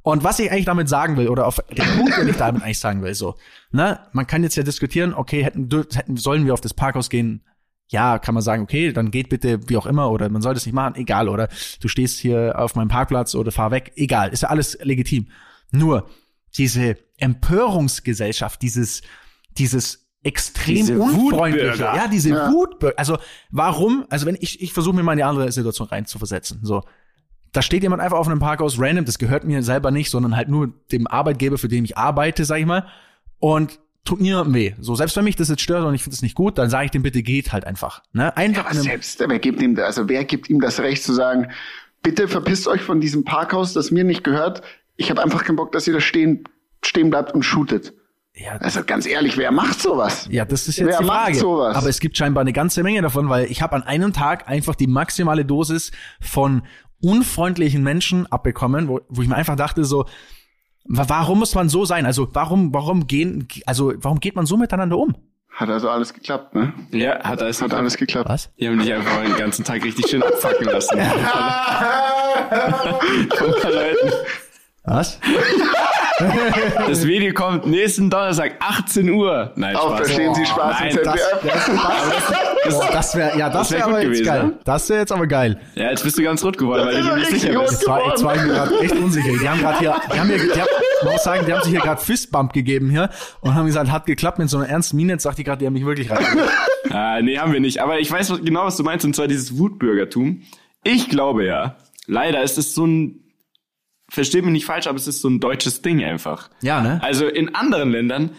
Und 0.06 0.24
was 0.24 0.38
ich 0.38 0.52
eigentlich 0.52 0.66
damit 0.66 0.88
sagen 0.88 1.18
will, 1.18 1.30
oder 1.30 1.48
auf 1.48 1.60
den 1.76 1.84
Punkt, 1.98 2.16
den 2.16 2.28
ich 2.28 2.38
damit 2.38 2.62
eigentlich 2.62 2.80
sagen 2.80 3.02
will, 3.02 3.16
so, 3.16 3.36
ne, 3.72 4.00
man 4.14 4.28
kann 4.28 4.44
jetzt 4.44 4.56
ja 4.56 4.62
diskutieren, 4.62 5.16
okay, 5.16 5.44
hätten, 5.44 5.68
hätten, 5.94 6.16
sollen 6.16 6.46
wir 6.46 6.54
auf 6.54 6.62
das 6.62 6.76
Parkhaus 6.76 7.10
gehen? 7.10 7.44
Ja, 7.88 8.20
kann 8.20 8.36
man 8.36 8.44
sagen, 8.44 8.62
okay, 8.62 8.94
dann 8.94 9.10
geht 9.10 9.30
bitte 9.30 9.68
wie 9.68 9.78
auch 9.78 9.88
immer, 9.88 10.12
oder 10.12 10.30
man 10.30 10.44
soll 10.44 10.54
das 10.54 10.68
nicht 10.68 10.76
machen, 10.76 10.94
egal, 10.96 11.28
oder 11.28 11.50
du 11.82 11.88
stehst 11.88 12.20
hier 12.20 12.54
auf 12.56 12.76
meinem 12.76 12.88
Parkplatz 12.88 13.34
oder 13.34 13.52
fahr 13.52 13.72
weg, 13.72 13.94
egal, 13.96 14.30
ist 14.30 14.44
ja 14.44 14.50
alles 14.50 14.78
legitim. 14.84 15.30
Nur, 15.72 16.08
diese 16.56 16.98
Empörungsgesellschaft, 17.18 18.62
dieses, 18.62 19.02
dieses 19.58 20.08
extrem 20.22 20.76
Diese 20.76 21.00
unfreundliche, 21.00 21.72
Wutbürger. 21.72 21.96
ja, 21.96 22.08
diese 22.08 22.30
Ja. 22.30 22.52
Wutbürger. 22.52 22.98
Also 23.00 23.18
warum? 23.50 24.06
Also 24.12 24.28
wenn 24.28 24.38
ich 24.40 24.62
ich 24.62 24.72
versuche 24.72 24.96
mir 24.96 25.02
mal 25.04 25.14
in 25.14 25.18
die 25.18 25.24
andere 25.24 25.52
Situation 25.52 25.88
reinzuversetzen. 25.88 26.60
So, 26.64 26.84
da 27.56 27.62
steht 27.62 27.84
jemand 27.84 28.02
einfach 28.02 28.18
auf 28.18 28.28
einem 28.28 28.40
Parkhaus 28.40 28.80
random. 28.80 29.06
Das 29.06 29.18
gehört 29.18 29.44
mir 29.46 29.64
selber 29.64 29.92
nicht, 29.92 30.10
sondern 30.10 30.36
halt 30.36 30.50
nur 30.50 30.74
dem 30.92 31.08
Arbeitgeber, 31.08 31.58
für 31.58 31.68
den 31.68 31.86
ich 31.86 31.98
arbeite, 31.98 32.46
sag 32.46 32.60
ich 32.60 32.66
mal. 32.66 32.86
Und 33.40 33.80
tut 34.04 34.22
niemandem 34.22 34.54
weh. 34.54 34.74
So 34.80 34.96
selbst 34.96 35.16
wenn 35.18 35.24
mich 35.24 35.36
das 35.36 35.50
jetzt 35.50 35.62
stört 35.62 35.84
und 35.84 35.96
ich 35.96 36.04
finde 36.04 36.16
es 36.16 36.22
nicht 36.22 36.36
gut, 36.36 36.58
dann 36.58 36.70
sage 36.70 36.86
ich 36.86 36.92
dem 36.92 37.02
bitte 37.04 37.24
geht 37.24 37.52
halt 37.54 37.66
einfach. 37.66 38.04
Ne, 38.14 38.36
einfach 38.38 38.66
einem, 38.68 38.82
selbst, 38.84 39.20
wer 39.28 39.40
gibt 39.40 39.62
ihm, 39.62 39.78
also 39.80 40.08
wer 40.08 40.24
gibt 40.26 40.50
ihm 40.50 40.62
das 40.62 40.80
Recht 40.80 41.04
zu 41.04 41.12
sagen, 41.14 41.50
bitte 42.04 42.28
verpisst 42.28 42.68
euch 42.68 42.82
von 42.82 43.02
diesem 43.02 43.24
Parkhaus, 43.24 43.74
das 43.74 43.90
mir 43.92 44.04
nicht 44.04 44.24
gehört. 44.24 44.62
Ich 44.96 45.10
habe 45.10 45.24
einfach 45.24 45.44
keinen 45.44 45.56
Bock, 45.56 45.72
dass 45.72 45.88
ihr 45.88 45.94
da 45.94 46.00
stehen, 46.02 46.44
stehen 46.84 47.10
bleibt 47.10 47.34
und 47.34 47.42
shootet. 47.44 47.94
ja, 48.36 48.52
Also 48.58 48.84
ganz 48.84 49.08
ehrlich, 49.08 49.38
wer 49.38 49.52
macht 49.52 49.82
sowas? 49.82 50.28
Ja, 50.30 50.46
das 50.46 50.68
ist 50.68 50.78
jetzt 50.78 50.88
Wer 50.88 51.00
die 51.00 51.06
macht 51.06 51.22
Frage. 51.26 51.36
sowas? 51.38 51.76
Aber 51.76 51.90
es 51.90 52.00
gibt 52.00 52.16
scheinbar 52.16 52.42
eine 52.42 52.54
ganze 52.54 52.84
Menge 52.84 53.02
davon, 53.02 53.28
weil 53.28 53.50
ich 53.50 53.64
habe 53.64 53.76
an 53.76 53.82
einem 53.82 54.14
Tag 54.14 54.48
einfach 54.48 54.76
die 54.76 54.88
maximale 54.88 55.46
Dosis 55.46 55.92
von 56.22 56.62
unfreundlichen 57.02 57.84
Menschen 57.84 58.26
abbekommen, 58.32 58.88
wo, 58.88 59.02
wo 59.10 59.22
ich 59.22 59.28
mir 59.28 59.36
einfach 59.36 59.56
dachte 59.56 59.84
so, 59.86 60.06
wa- 60.86 61.06
warum 61.08 61.40
muss 61.40 61.54
man 61.56 61.70
so 61.70 61.86
sein? 61.86 62.06
Also 62.06 62.28
warum, 62.34 62.74
warum 62.74 63.08
gehen, 63.08 63.48
also 63.66 63.94
warum 63.98 64.20
geht 64.20 64.36
man 64.36 64.46
so 64.46 64.58
miteinander 64.58 64.98
um? 64.98 65.16
Hat 65.50 65.70
also 65.70 65.90
alles 65.90 66.14
geklappt, 66.14 66.54
ne? 66.54 66.74
Ja, 66.92 67.24
hat 67.24 67.42
alles 67.42 67.62
Hat 67.62 67.74
alles 67.74 67.96
geklappt. 67.96 68.28
Was? 68.30 68.50
Die 68.60 68.68
haben 68.68 68.78
dich 68.80 68.92
einfach 68.94 69.22
den 69.24 69.38
ganzen 69.38 69.64
Tag 69.64 69.84
richtig 69.86 70.10
schön 70.10 70.22
abfacken 70.22 70.66
lassen. 70.68 71.00
Von 73.38 73.72
Leuten. 73.72 74.12
Was? 74.84 75.20
Das 76.88 77.06
Video 77.06 77.34
kommt 77.34 77.66
nächsten 77.68 78.10
Donnerstag, 78.10 78.54
18 78.60 79.10
Uhr. 79.10 79.52
Nein, 79.56 79.76
Auch 79.76 79.88
Spaß. 79.96 79.98
verstehen 80.08 80.36
Sie 80.36 80.46
Spaß 80.46 80.80
Nein, 80.80 80.90
im 80.98 81.04
Das, 81.04 81.16
ZDF. 81.16 81.72
das, 82.64 82.76
oh, 82.76 82.84
das 82.92 83.16
wäre, 83.16 83.38
ja, 83.38 83.50
das 83.50 83.70
Das 83.70 83.72
wär 83.72 83.78
wäre 83.80 83.86
gut 83.90 83.94
aber 83.96 84.02
jetzt 84.04 84.08
gewesen, 84.12 84.26
geil. 84.26 84.44
ne? 84.46 84.60
Das 84.64 84.90
wäre 84.90 85.00
jetzt 85.02 85.12
aber 85.12 85.28
geil. 85.28 85.60
Ja, 85.76 85.90
jetzt 85.92 86.04
bist 86.04 86.18
du 86.18 86.24
ganz 86.24 86.44
rot 86.44 86.58
geworden, 86.58 86.86
weil 86.86 86.96
Das 86.96 87.06
du 87.06 87.16
nicht 87.16 87.30
sicher 87.32 87.60
bist. 87.60 87.72
Jetzt 87.74 87.88
war, 87.88 88.08
jetzt 88.08 88.24
war 88.24 88.36
ich 88.36 88.42
mir 88.44 88.48
gerade 88.48 88.80
echt 88.80 88.96
unsicher. 88.96 89.30
Die 89.42 89.50
haben 89.50 89.60
gerade 89.60 89.80
hier, 89.80 89.96
die 90.14 90.20
haben 90.20 90.28
hier, 90.30 90.38
die 90.38 90.62
haben, 90.62 90.70
man 91.04 91.14
muss 91.14 91.24
sagen, 91.24 91.46
die 91.46 91.54
haben 91.54 91.62
sich 91.64 91.72
hier 91.72 91.82
gerade 91.82 92.02
Fistbump 92.02 92.54
gegeben 92.54 92.90
hier 92.90 93.10
und 93.42 93.54
haben 93.54 93.66
gesagt, 93.66 93.92
hat 93.92 94.06
geklappt 94.06 94.40
mit 94.40 94.50
so 94.50 94.58
einer 94.58 94.70
ernsten 94.70 94.96
Miene. 94.98 95.14
Jetzt 95.14 95.24
sagt 95.24 95.38
die 95.38 95.44
gerade, 95.44 95.60
die 95.60 95.66
haben 95.66 95.74
mich 95.74 95.86
wirklich 95.86 96.10
rein. 96.12 96.26
Ah, 96.92 97.22
nee, 97.22 97.38
haben 97.38 97.52
wir 97.52 97.60
nicht. 97.60 97.82
Aber 97.82 98.00
ich 98.00 98.10
weiß 98.12 98.30
was- 98.32 98.42
genau, 98.42 98.66
was 98.66 98.78
du 98.78 98.84
meinst, 98.84 99.04
und 99.06 99.16
zwar 99.16 99.28
dieses 99.28 99.58
Wutbürgertum. 99.58 100.44
Ich 100.84 101.10
glaube 101.10 101.46
ja, 101.46 101.76
leider 102.08 102.42
ist 102.44 102.58
es 102.58 102.74
so 102.74 102.86
ein, 102.86 103.20
versteht 104.10 104.44
mich 104.44 104.54
nicht 104.54 104.66
falsch, 104.66 104.88
aber 104.88 104.98
es 104.98 105.08
ist 105.08 105.22
so 105.22 105.30
ein 105.30 105.40
deutsches 105.40 105.82
Ding 105.82 106.04
einfach. 106.04 106.50
Ja, 106.62 106.82
ne? 106.82 107.02
Also 107.04 107.28
in 107.28 107.56
anderen 107.56 107.92
Ländern, 107.92 108.32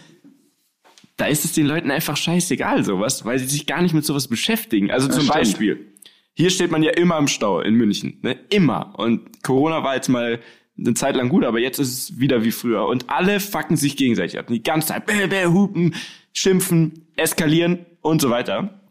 da 1.17 1.25
ist 1.25 1.45
es 1.45 1.53
den 1.53 1.65
Leuten 1.65 1.91
einfach 1.91 2.15
scheißegal, 2.15 2.83
sowas, 2.83 3.25
weil 3.25 3.39
sie 3.39 3.47
sich 3.47 3.65
gar 3.65 3.81
nicht 3.81 3.93
mit 3.93 4.05
sowas 4.05 4.27
beschäftigen. 4.27 4.91
Also 4.91 5.07
zum 5.07 5.23
stimmt. 5.23 5.33
Beispiel, 5.33 5.93
hier 6.33 6.49
steht 6.51 6.71
man 6.71 6.83
ja 6.83 6.91
immer 6.91 7.17
im 7.17 7.27
Stau 7.27 7.61
in 7.61 7.73
München, 7.73 8.19
ne? 8.21 8.39
Immer. 8.49 8.93
Und 8.97 9.43
Corona 9.43 9.83
war 9.83 9.95
jetzt 9.95 10.09
mal 10.09 10.39
eine 10.77 10.93
Zeit 10.93 11.15
lang 11.15 11.29
gut, 11.29 11.43
aber 11.43 11.59
jetzt 11.59 11.79
ist 11.79 12.11
es 12.11 12.19
wieder 12.19 12.43
wie 12.43 12.51
früher. 12.51 12.85
Und 12.85 13.09
alle 13.09 13.39
fucken 13.39 13.77
sich 13.77 13.97
gegenseitig 13.97 14.37
ab. 14.37 14.47
Die 14.47 14.61
ganze 14.61 14.89
Zeit 14.89 15.07
bäh, 15.07 15.25
bäh, 15.27 15.47
hupen, 15.47 15.95
schimpfen, 16.33 17.07
eskalieren 17.15 17.85
und 18.01 18.21
so 18.21 18.29
weiter. 18.29 18.81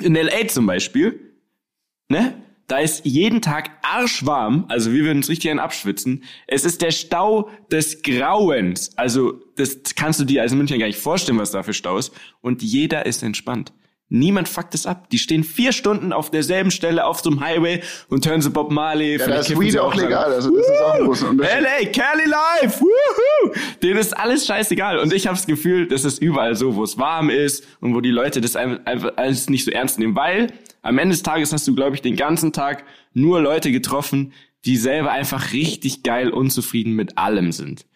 In 0.00 0.14
L.A. 0.14 0.46
zum 0.48 0.66
Beispiel, 0.66 1.18
ne? 2.08 2.34
Da 2.70 2.78
ist 2.78 3.04
jeden 3.04 3.42
Tag 3.42 3.70
arschwarm, 3.82 4.66
also 4.68 4.92
wir 4.92 5.02
würden 5.02 5.18
uns 5.18 5.28
richtig 5.28 5.50
einen 5.50 5.58
abschwitzen. 5.58 6.22
Es 6.46 6.64
ist 6.64 6.82
der 6.82 6.92
Stau 6.92 7.50
des 7.72 8.02
Grauens. 8.02 8.96
Also 8.96 9.40
das 9.56 9.78
kannst 9.96 10.20
du 10.20 10.24
dir 10.24 10.42
als 10.42 10.54
Münchner 10.54 10.78
gar 10.78 10.86
nicht 10.86 11.00
vorstellen, 11.00 11.36
was 11.38 11.50
da 11.50 11.64
für 11.64 11.72
Stau 11.72 11.98
ist. 11.98 12.12
Und 12.40 12.62
jeder 12.62 13.06
ist 13.06 13.24
entspannt. 13.24 13.72
Niemand 14.08 14.48
fuckt 14.48 14.76
es 14.76 14.86
ab. 14.86 15.10
Die 15.10 15.18
stehen 15.18 15.42
vier 15.42 15.72
Stunden 15.72 16.12
auf 16.12 16.30
derselben 16.30 16.70
Stelle 16.70 17.06
auf 17.06 17.18
so 17.20 17.30
einem 17.30 17.40
Highway 17.40 17.80
und 18.08 18.24
hören 18.28 18.40
so 18.40 18.52
Bob 18.52 18.70
Marley. 18.70 19.16
Ja, 19.16 19.24
vielleicht 19.24 19.50
da 19.50 19.54
ist 19.54 19.60
Weed 19.60 19.72
sie 19.72 19.80
auch 19.80 19.94
legal, 19.96 20.32
also 20.32 20.56
das 20.56 20.66
ist 20.68 20.80
auch 20.80 20.94
ein 20.94 21.04
großer 21.06 21.28
Unterschied. 21.28 21.62
LA, 21.62 21.90
Cali 21.90 22.28
Life, 22.28 22.80
woohoo! 22.80 23.52
Denen 23.82 23.98
ist 23.98 24.16
alles 24.16 24.46
scheißegal. 24.46 24.98
Und 24.98 25.12
ich 25.12 25.26
habe 25.26 25.36
das 25.36 25.46
Gefühl, 25.46 25.88
das 25.88 26.04
ist 26.04 26.22
überall 26.22 26.54
so, 26.54 26.76
wo 26.76 26.84
es 26.84 26.98
warm 26.98 27.30
ist 27.30 27.66
und 27.80 27.96
wo 27.96 28.00
die 28.00 28.10
Leute 28.10 28.40
das 28.40 28.54
einfach 28.54 29.12
alles 29.16 29.50
nicht 29.50 29.64
so 29.64 29.72
ernst 29.72 29.98
nehmen. 29.98 30.14
Weil 30.14 30.52
am 30.82 30.98
Ende 30.98 31.12
des 31.12 31.22
Tages 31.22 31.52
hast 31.52 31.66
du, 31.68 31.74
glaube 31.74 31.94
ich, 31.96 32.02
den 32.02 32.16
ganzen 32.16 32.52
Tag 32.52 32.84
nur 33.12 33.40
Leute 33.40 33.70
getroffen, 33.72 34.32
die 34.64 34.76
selber 34.76 35.10
einfach 35.12 35.52
richtig 35.52 36.02
geil 36.02 36.30
unzufrieden 36.30 36.94
mit 36.94 37.16
allem 37.18 37.52
sind. 37.52 37.86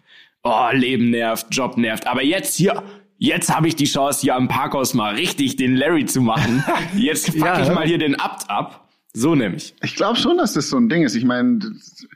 Oh, 0.42 0.68
Leben 0.73 1.11
nervt, 1.11 1.47
Job 1.51 1.77
nervt. 1.79 2.07
Aber 2.07 2.23
jetzt 2.23 2.57
hier, 2.57 2.83
jetzt 3.18 3.55
habe 3.55 3.68
ich 3.68 3.77
die 3.77 3.85
Chance, 3.87 4.20
hier 4.23 4.35
am 4.35 4.49
Parkhaus 4.49 4.92
mal 4.94 5.14
richtig 5.14 5.57
den 5.57 5.75
Larry 5.77 6.05
zu 6.07 6.20
machen. 6.20 6.62
Jetzt 6.97 7.27
fuck 7.31 7.37
Ja, 7.47 7.62
ich 7.62 7.68
mal 7.75 7.87
hier 7.87 7.99
den 7.99 8.14
Abt 8.20 8.51
ab. 8.51 8.88
So 9.14 9.35
nämlich. 9.35 9.75
Ich 9.83 9.94
glaube 9.97 10.16
schon, 10.16 10.37
dass 10.37 10.53
das 10.55 10.68
so 10.68 10.77
ein 10.77 10.88
Ding 10.88 11.03
ist. 11.05 11.14
Ich 11.14 11.25
meine, 11.25 11.59
das- 11.61 12.07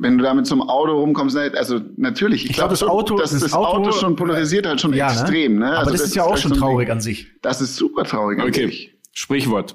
wenn 0.00 0.16
du 0.18 0.22
da 0.22 0.32
mit 0.34 0.46
so 0.46 0.54
einem 0.54 0.62
Auto 0.62 0.92
rumkommst, 1.00 1.34
ne, 1.34 1.50
also 1.56 1.80
natürlich, 1.96 2.44
ich, 2.44 2.50
Ich 2.50 2.56
glaub, 2.56 2.68
glaube 2.68 2.74
das 2.78 2.82
Auto- 2.84 3.16
dass 3.18 3.32
das 3.32 3.40
das, 3.40 3.52
Auto, 3.52 3.78
Auto- 3.88 3.92
schon 3.92 4.14
polarisiert 4.14 4.64
halt 4.66 4.80
schon 4.80 4.92
Ja, 4.94 5.06
ne? 5.12 5.12
extrem. 5.20 5.58
Ne? 5.58 5.66
Aber 5.66 5.78
Also 5.78 5.90
das, 5.92 6.02
ist 6.02 6.14
ja 6.14 6.22
auch 6.22 6.34
echt 6.34 6.42
schon 6.42 6.52
traurig 6.52 6.88
an 6.90 7.00
sich. 7.00 7.26
Das 7.42 7.60
ist 7.60 7.74
super 7.74 8.04
traurig. 8.04 8.38
an 8.38 8.46
Okay, 8.46 8.66
sich. 8.66 8.94
Sprichwort. 9.12 9.74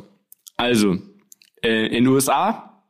Also, 0.57 0.97
äh, 1.63 1.87
in 1.87 2.05
den 2.05 2.07
USA 2.07 2.81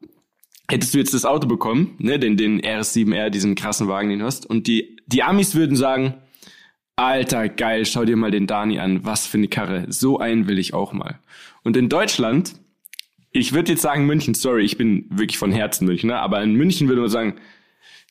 hättest 0.69 0.93
du 0.93 0.97
jetzt 0.97 1.13
das 1.13 1.25
Auto 1.25 1.47
bekommen, 1.47 1.95
ne, 1.99 2.19
den, 2.19 2.37
den 2.37 2.61
RS7R, 2.61 3.29
diesen 3.29 3.55
krassen 3.55 3.87
Wagen, 3.87 4.09
den 4.09 4.19
du 4.19 4.25
hast, 4.25 4.45
und 4.45 4.67
die, 4.67 4.97
die 5.07 5.23
Amis 5.23 5.55
würden 5.55 5.75
sagen, 5.75 6.15
Alter, 6.95 7.49
geil, 7.49 7.85
schau 7.85 8.05
dir 8.05 8.15
mal 8.15 8.31
den 8.31 8.47
Dani 8.47 8.79
an, 8.79 9.03
was 9.03 9.25
für 9.25 9.37
eine 9.37 9.47
Karre, 9.47 9.85
so 9.89 10.19
einen 10.19 10.47
will 10.47 10.59
ich 10.59 10.73
auch 10.73 10.93
mal. 10.93 11.19
Und 11.63 11.75
in 11.75 11.89
Deutschland, 11.89 12.53
ich 13.31 13.53
würde 13.53 13.71
jetzt 13.71 13.81
sagen 13.81 14.05
München, 14.05 14.35
sorry, 14.35 14.63
ich 14.63 14.77
bin 14.77 15.05
wirklich 15.09 15.37
von 15.37 15.51
Herzen 15.51 15.85
Münchner, 15.87 16.19
aber 16.19 16.41
in 16.43 16.53
München 16.53 16.87
würde 16.87 17.01
man 17.01 17.09
sagen, 17.09 17.35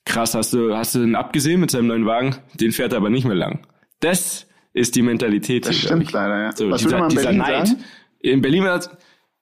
krass, 0.04 0.34
hast 0.34 0.52
du, 0.52 0.76
hast 0.76 0.94
du 0.94 0.98
den 0.98 1.14
abgesehen 1.14 1.60
mit 1.60 1.70
seinem 1.70 1.86
neuen 1.86 2.06
Wagen? 2.06 2.36
Den 2.54 2.72
fährt 2.72 2.92
er 2.92 2.98
aber 2.98 3.10
nicht 3.10 3.24
mehr 3.24 3.36
lang. 3.36 3.66
Das 4.00 4.46
ist 4.72 4.96
die 4.96 5.02
Mentalität. 5.02 5.66
Das 5.66 5.76
hier, 5.76 5.88
stimmt 5.90 6.10
leider, 6.12 6.42
ja. 6.42 6.56
So, 6.56 6.70
Was 6.70 6.82
dieser, 6.82 6.98
man 6.98 7.10
in 7.10 7.16
dieser 7.16 7.22
Berlin 7.24 7.38
Neid. 7.38 7.68
sagen? 7.68 7.84
In 8.20 8.42
Berlin 8.42 8.64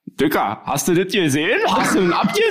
Dicker, 0.05 0.61
hast 0.65 0.87
du 0.87 0.93
das 0.93 1.11
gesehen? 1.11 1.59
Hast 1.67 1.95
du 1.95 1.99
den 1.99 2.13
abgesehen? 2.13 2.45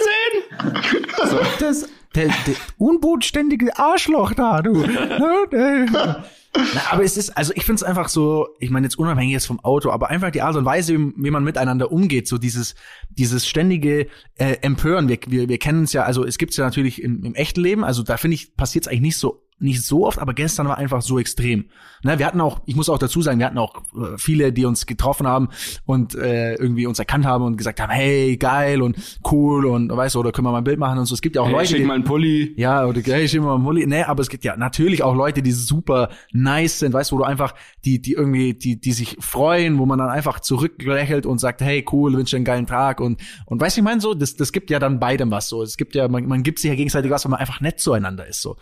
Das, 1.59 1.89
der, 2.15 2.27
der 2.27 2.55
unbodenständige 2.79 3.79
Arschloch 3.79 4.33
da, 4.35 4.63
du. 4.63 4.85
Ne, 5.53 6.25
Na, 6.75 6.81
aber 6.91 7.05
es 7.05 7.17
ist, 7.17 7.31
also 7.37 7.53
ich 7.55 7.65
finde 7.65 7.77
es 7.77 7.83
einfach 7.85 8.09
so, 8.09 8.49
ich 8.59 8.71
meine 8.71 8.87
jetzt 8.87 8.99
unabhängig 8.99 9.33
jetzt 9.33 9.47
vom 9.47 9.61
Auto, 9.61 9.91
aber 9.91 10.11
einfach 10.11 10.33
die 10.33 10.43
Art 10.43 10.57
und 10.57 10.65
Weise, 10.65 10.99
wie, 10.99 11.13
wie 11.17 11.31
man 11.31 11.45
miteinander 11.45 11.93
umgeht, 11.93 12.27
so 12.27 12.39
dieses, 12.39 12.75
dieses 13.09 13.47
ständige 13.47 14.09
äh, 14.37 14.57
Empören. 14.63 15.09
Wir, 15.09 15.19
wir, 15.29 15.49
wir 15.49 15.59
kennen 15.59 15.85
es 15.85 15.93
ja, 15.93 16.03
also 16.03 16.25
es 16.25 16.39
gibt's 16.39 16.57
ja 16.57 16.65
natürlich 16.65 17.03
im, 17.03 17.23
im 17.23 17.35
echten 17.37 17.61
Leben, 17.61 17.85
also 17.85 18.03
da 18.03 18.17
finde 18.17 18.35
ich, 18.35 18.57
passiert 18.57 18.87
es 18.87 18.89
eigentlich 18.89 19.01
nicht 19.03 19.19
so 19.19 19.45
nicht 19.61 19.83
so 19.83 20.07
oft, 20.07 20.19
aber 20.19 20.35
gestern 20.35 20.69
war 20.69 20.79
einfach 20.79 21.03
so 21.03 21.19
extrem. 21.19 21.67
Ne, 22.03 22.19
wir 22.19 22.27
hatten 22.27 22.41
auch, 22.41 22.61
ich 22.65 22.77
muss 22.77 22.89
auch 22.89 22.99
dazu 22.99 23.21
sagen, 23.21 23.39
wir 23.39 23.47
hatten 23.47 23.59
auch 23.59 23.77
äh, 23.95 24.17
viele, 24.17 24.53
die 24.53 24.65
uns 24.65 24.87
getroffen 24.87 25.27
haben 25.27 25.49
und 25.85 26.15
äh, 26.15 26.55
irgendwie 26.55 26.87
uns 26.87 26.99
erkannt 26.99 27.27
haben 27.27 27.45
und 27.45 27.57
gesagt 27.59 27.79
haben, 27.79 27.91
hey, 27.91 28.39
geil 28.39 28.81
und 28.81 28.97
cool 29.31 29.67
und 29.67 29.95
weißt 29.95 30.15
du, 30.15 30.21
oder 30.21 30.33
können 30.33 30.47
wir 30.47 30.53
mal 30.53 30.59
ein 30.59 30.65
Bild 30.65 30.79
machen 30.79 30.99
und 30.99 31.05
so. 31.05 31.15
Es 31.15 31.21
gibt 31.21 31.37
ja 31.37 31.43
auch 31.43 31.47
Hey, 31.47 31.55
Leute, 31.55 31.67
schick 31.69 31.79
die, 31.79 31.85
mal 31.85 31.95
einen 31.95 32.05
Pulli. 32.05 32.55
ja, 32.57 32.87
oder 32.87 33.01
hey, 33.03 33.29
schick 33.29 33.43
mal 33.43 33.59
Mulli. 33.59 33.87
Nee, 33.87 34.03
aber 34.03 34.23
es 34.23 34.31
gibt 34.31 34.45
ja 34.45 34.57
natürlich 34.57 35.03
auch 35.03 35.15
Leute, 35.15 35.43
die 35.43 35.53
super 35.53 36.09
nice 36.33 36.79
sind, 36.79 36.95
weißt 36.95 37.11
du, 37.11 37.17
wo 37.17 37.19
du 37.21 37.25
einfach, 37.25 37.55
die, 37.85 38.01
die 38.01 38.15
irgendwie, 38.15 38.55
die, 38.55 38.81
die 38.81 38.93
sich 38.93 39.19
freuen, 39.21 39.79
wo 39.79 39.85
man 39.85 39.99
dann 39.99 40.09
einfach 40.09 40.41
zurücklächelt 40.41 41.27
und 41.27 41.39
sagt, 41.39 41.61
hey, 41.61 41.85
cool, 41.93 42.15
wünsche 42.15 42.31
dir 42.31 42.39
einen 42.39 42.45
geilen 42.47 42.67
Tag 42.67 43.01
und, 43.01 43.21
und 43.45 43.61
weißt 43.61 43.77
du, 43.77 43.81
ich 43.81 43.85
meine 43.85 44.01
so, 44.01 44.15
das, 44.15 44.37
das 44.37 44.53
gibt 44.53 44.71
ja 44.71 44.79
dann 44.79 45.01
beidem 45.01 45.31
was 45.31 45.49
so. 45.49 45.63
Es 45.63 45.77
gibt 45.77 45.95
ja, 45.95 46.09
man, 46.09 46.27
man 46.27 46.43
gibt 46.43 46.61
sich 46.61 46.71
ja 46.71 46.75
gegenseitig 46.75 47.11
was, 47.11 47.25
wenn 47.25 47.33
man 47.33 47.41
einfach 47.41 47.61
nett 47.61 47.79
zueinander 47.79 48.27
ist, 48.27 48.41
so. 48.41 48.57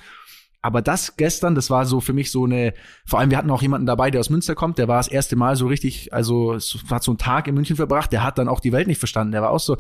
Aber 0.61 0.83
das 0.83 1.17
gestern, 1.17 1.55
das 1.55 1.71
war 1.71 1.87
so 1.87 2.01
für 2.01 2.13
mich 2.13 2.33
so 2.33 2.45
eine, 2.45 2.75
vor 3.07 3.21
allem 3.21 3.31
wir 3.31 3.39
hatten 3.39 3.51
auch 3.51 3.63
jemanden 3.63 3.87
dabei, 3.87 4.11
der 4.11 4.21
aus 4.21 4.31
Münster 4.31 4.57
kommt, 4.57 4.79
der 4.79 4.89
war 4.89 4.97
das 4.97 5.09
erste 5.09 5.37
Mal 5.37 5.55
so 5.55 5.69
richtig, 5.69 6.13
also 6.13 6.55
hat 6.91 7.05
so 7.05 7.13
einen 7.13 7.19
Tag 7.19 7.47
in 7.47 7.55
München 7.55 7.77
verbracht, 7.77 8.13
der 8.13 8.25
hat 8.25 8.39
dann 8.39 8.49
auch 8.49 8.61
die 8.61 8.73
Welt 8.73 8.89
nicht 8.89 8.99
verstanden. 8.99 9.33
Der 9.33 9.43
war 9.43 9.51
auch 9.51 9.61
so, 9.61 9.77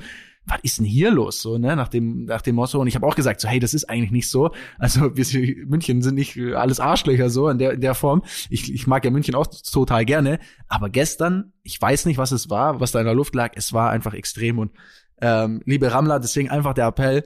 was 0.48 0.60
ist 0.62 0.78
denn 0.78 0.86
hier 0.86 1.10
los? 1.10 1.42
So, 1.42 1.58
ne, 1.58 1.76
nach 1.76 1.88
dem, 1.88 2.24
nach 2.24 2.42
dem 2.42 2.54
Motto. 2.54 2.80
Und 2.80 2.86
ich 2.86 2.94
habe 2.94 3.06
auch 3.06 3.16
gesagt, 3.16 3.40
so, 3.40 3.48
hey, 3.48 3.60
das 3.60 3.74
ist 3.74 3.90
eigentlich 3.90 4.10
nicht 4.10 4.30
so. 4.30 4.50
Also 4.78 5.16
wir 5.16 5.66
München 5.66 6.00
sind 6.00 6.14
nicht 6.14 6.38
alles 6.38 6.80
Arschlöcher 6.80 7.28
so 7.28 7.48
in 7.48 7.58
der, 7.58 7.72
in 7.72 7.80
der 7.80 7.94
Form. 7.94 8.22
Ich, 8.48 8.72
ich 8.72 8.86
mag 8.86 9.04
ja 9.04 9.10
München 9.10 9.34
auch 9.34 9.46
total 9.46 10.04
gerne. 10.04 10.38
Aber 10.68 10.88
gestern, 10.88 11.52
ich 11.62 11.80
weiß 11.80 12.06
nicht, 12.06 12.18
was 12.18 12.32
es 12.32 12.48
war, 12.50 12.80
was 12.80 12.92
da 12.92 13.00
in 13.00 13.06
der 13.06 13.14
Luft 13.14 13.34
lag, 13.34 13.52
es 13.56 13.72
war 13.72 13.90
einfach 13.90 14.14
extrem. 14.14 14.58
Und 14.58 14.72
ähm, 15.20 15.60
liebe 15.66 15.92
Rammler, 15.92 16.20
deswegen 16.20 16.50
einfach 16.50 16.74
der 16.74 16.86
Appell, 16.86 17.24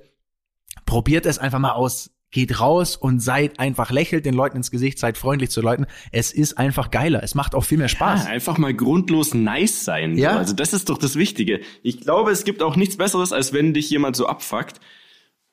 probiert 0.87 1.27
es 1.27 1.39
einfach 1.39 1.59
mal 1.59 1.73
aus 1.73 2.12
geht 2.33 2.59
raus 2.61 2.97
und 2.97 3.21
seid 3.21 3.61
einfach 3.61 3.91
lächelt 3.91 4.27
den 4.27 4.35
Leuten 4.35 4.57
ins 4.57 4.71
Gesicht, 4.71 4.99
seid 4.99 5.19
freundlich 5.19 5.51
zu 5.51 5.61
Leuten. 5.61 5.87
Es 6.11 6.33
ist 6.33 6.59
einfach 6.59 6.91
geiler. 6.91 7.23
Es 7.23 7.35
macht 7.35 7.55
auch 7.55 7.65
viel 7.65 7.79
mehr 7.79 7.89
Spaß. 7.89 8.25
Ja, 8.25 8.31
einfach 8.31 8.59
mal 8.59 8.75
grundlos 8.75 9.35
nice 9.35 9.85
sein. 9.85 10.17
Ja. 10.17 10.33
So. 10.33 10.39
Also 10.39 10.55
das 10.55 10.73
ist 10.73 10.89
doch 10.89 10.99
das 10.99 11.15
Wichtige. 11.15 11.61
Ich 11.83 12.01
glaube, 12.01 12.33
es 12.33 12.45
gibt 12.45 12.63
auch 12.63 12.75
nichts 12.75 12.97
Besseres, 12.97 13.33
als 13.33 13.53
wenn 13.53 13.75
dich 13.75 13.91
jemand 13.91 14.17
so 14.17 14.27
abfuckt. 14.27 14.81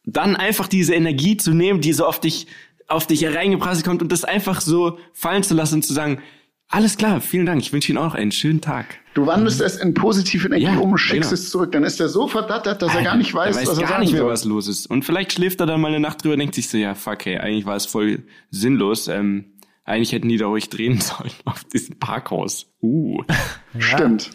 Dann 0.06 0.38
einfach 0.38 0.68
diese 0.68 0.96
Energie 0.96 1.36
zu 1.38 1.54
nehmen, 1.54 1.82
die 1.82 1.92
so 1.94 2.06
auf 2.06 2.20
dich, 2.20 2.48
auf 2.88 3.06
dich 3.06 3.22
hereingeprasselt 3.22 3.86
kommt 3.86 4.02
und 4.02 4.12
das 4.12 4.24
einfach 4.24 4.62
so 4.62 4.98
fallen 5.12 5.44
zu 5.44 5.54
lassen 5.54 5.76
und 5.76 5.84
zu 5.84 5.94
sagen, 5.94 6.22
alles 6.72 6.98
klar, 6.98 7.20
vielen 7.20 7.48
Dank. 7.48 7.62
Ich 7.62 7.74
wünsche 7.74 7.92
Ihnen 7.92 7.98
auch 7.98 8.06
noch 8.06 8.16
einen 8.16 8.32
schönen 8.32 8.62
Tag. 8.62 9.00
Du 9.16 9.26
wandelst 9.26 9.60
es 9.60 9.78
in 9.78 9.96
positive 9.96 10.46
Energie 10.46 10.66
ja, 10.66 10.78
um, 10.78 10.96
schickst 10.98 11.32
genau. 11.32 11.34
es 11.34 11.50
zurück. 11.50 11.72
Dann 11.72 11.84
ist 11.84 12.00
er 12.00 12.10
so 12.10 12.28
verdattert, 12.28 12.84
dass 12.84 12.94
er 12.94 13.02
gar 13.02 13.18
nicht 13.18 13.34
weiß, 13.34 13.56
er 13.56 13.62
weiß 13.62 13.70
was 13.70 13.78
er 13.80 13.88
gar 13.88 14.00
nicht 14.00 14.14
mehr, 14.14 14.28
was 14.28 14.46
los 14.46 14.68
ist. 14.68 14.86
Und 14.86 15.04
vielleicht 15.04 15.34
schläft 15.34 15.60
er 15.62 15.66
dann 15.66 15.82
mal 15.82 15.88
eine 15.88 16.00
Nacht 16.00 16.24
drüber 16.24 16.34
und 16.34 16.40
denkt 16.40 16.54
sich 16.54 16.70
so, 16.70 16.78
ja, 16.78 16.94
fuck, 16.94 17.26
hey, 17.26 17.40
eigentlich 17.40 17.66
war 17.66 17.76
es 17.76 17.88
voll 17.88 18.24
sinnlos. 18.52 19.08
Ähm, 19.08 19.46
eigentlich 19.84 20.12
hätten 20.12 20.30
die 20.30 20.38
da 20.38 20.46
ruhig 20.46 20.70
drehen 20.70 21.02
sollen 21.02 21.32
auf 21.46 21.64
diesem 21.64 21.98
Parkhaus. 21.98 22.68
Uh. 22.82 23.24
ja. 23.74 23.82
Stimmt. 23.98 24.30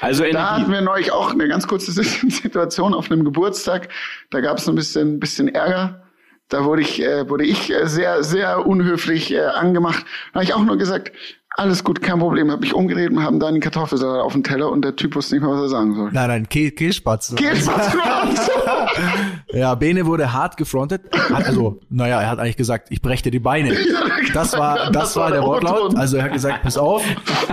Also 0.00 0.24
Energie. 0.24 0.36
Da 0.36 0.58
hatten 0.58 0.72
wir 0.72 0.80
neulich 0.80 1.12
auch 1.12 1.32
eine 1.32 1.46
ganz 1.46 1.66
kurze 1.66 1.92
Situation 1.92 2.94
auf 2.94 3.10
einem 3.10 3.22
Geburtstag. 3.22 3.90
Da 4.30 4.40
gab 4.40 4.58
es 4.58 4.68
ein 4.68 4.74
bisschen, 4.74 5.20
bisschen 5.20 5.48
Ärger. 5.48 6.05
Da 6.48 6.64
wurde 6.64 6.82
ich, 6.82 7.02
äh, 7.02 7.28
wurde 7.28 7.44
ich 7.44 7.72
äh, 7.72 7.86
sehr, 7.86 8.22
sehr 8.22 8.66
unhöflich 8.66 9.32
äh, 9.32 9.40
angemacht. 9.40 10.04
Da 10.32 10.40
habe 10.40 10.44
ich 10.44 10.54
auch 10.54 10.62
nur 10.62 10.78
gesagt, 10.78 11.10
alles 11.58 11.82
gut, 11.82 12.02
kein 12.02 12.18
Problem. 12.18 12.50
Hab 12.50 12.60
mich 12.60 12.74
umgedreht 12.74 13.10
und 13.10 13.22
haben 13.22 13.40
dann 13.40 13.54
die 13.54 13.60
Kartoffelsalat 13.60 14.22
auf 14.22 14.34
dem 14.34 14.44
Teller 14.44 14.70
und 14.70 14.82
der 14.84 14.94
Typ 14.94 15.16
wusste 15.16 15.34
nicht 15.34 15.42
mehr, 15.42 15.50
was 15.50 15.62
er 15.62 15.68
sagen 15.70 15.94
soll. 15.94 16.10
Nein, 16.12 16.28
nein, 16.28 16.48
Kehl 16.48 16.70
Kehlspatz. 16.70 17.34
Kehlspatz. 17.34 18.50
ja, 19.52 19.74
Bene 19.74 20.06
wurde 20.06 20.32
hart 20.32 20.56
gefrontet. 20.56 21.02
Hat 21.32 21.46
also, 21.46 21.80
naja, 21.88 22.20
er 22.20 22.28
hat 22.28 22.38
eigentlich 22.38 22.58
gesagt, 22.58 22.88
ich 22.90 23.00
breche 23.00 23.24
dir 23.24 23.30
die 23.32 23.38
Beine. 23.38 23.76
Das 24.34 24.52
war, 24.52 24.90
das, 24.90 24.92
das 24.92 25.16
war 25.16 25.30
der 25.30 25.42
Wortlaut. 25.42 25.96
Also 25.96 26.18
er 26.18 26.24
hat 26.24 26.32
gesagt, 26.32 26.62
pass 26.62 26.76
auf, 26.76 27.02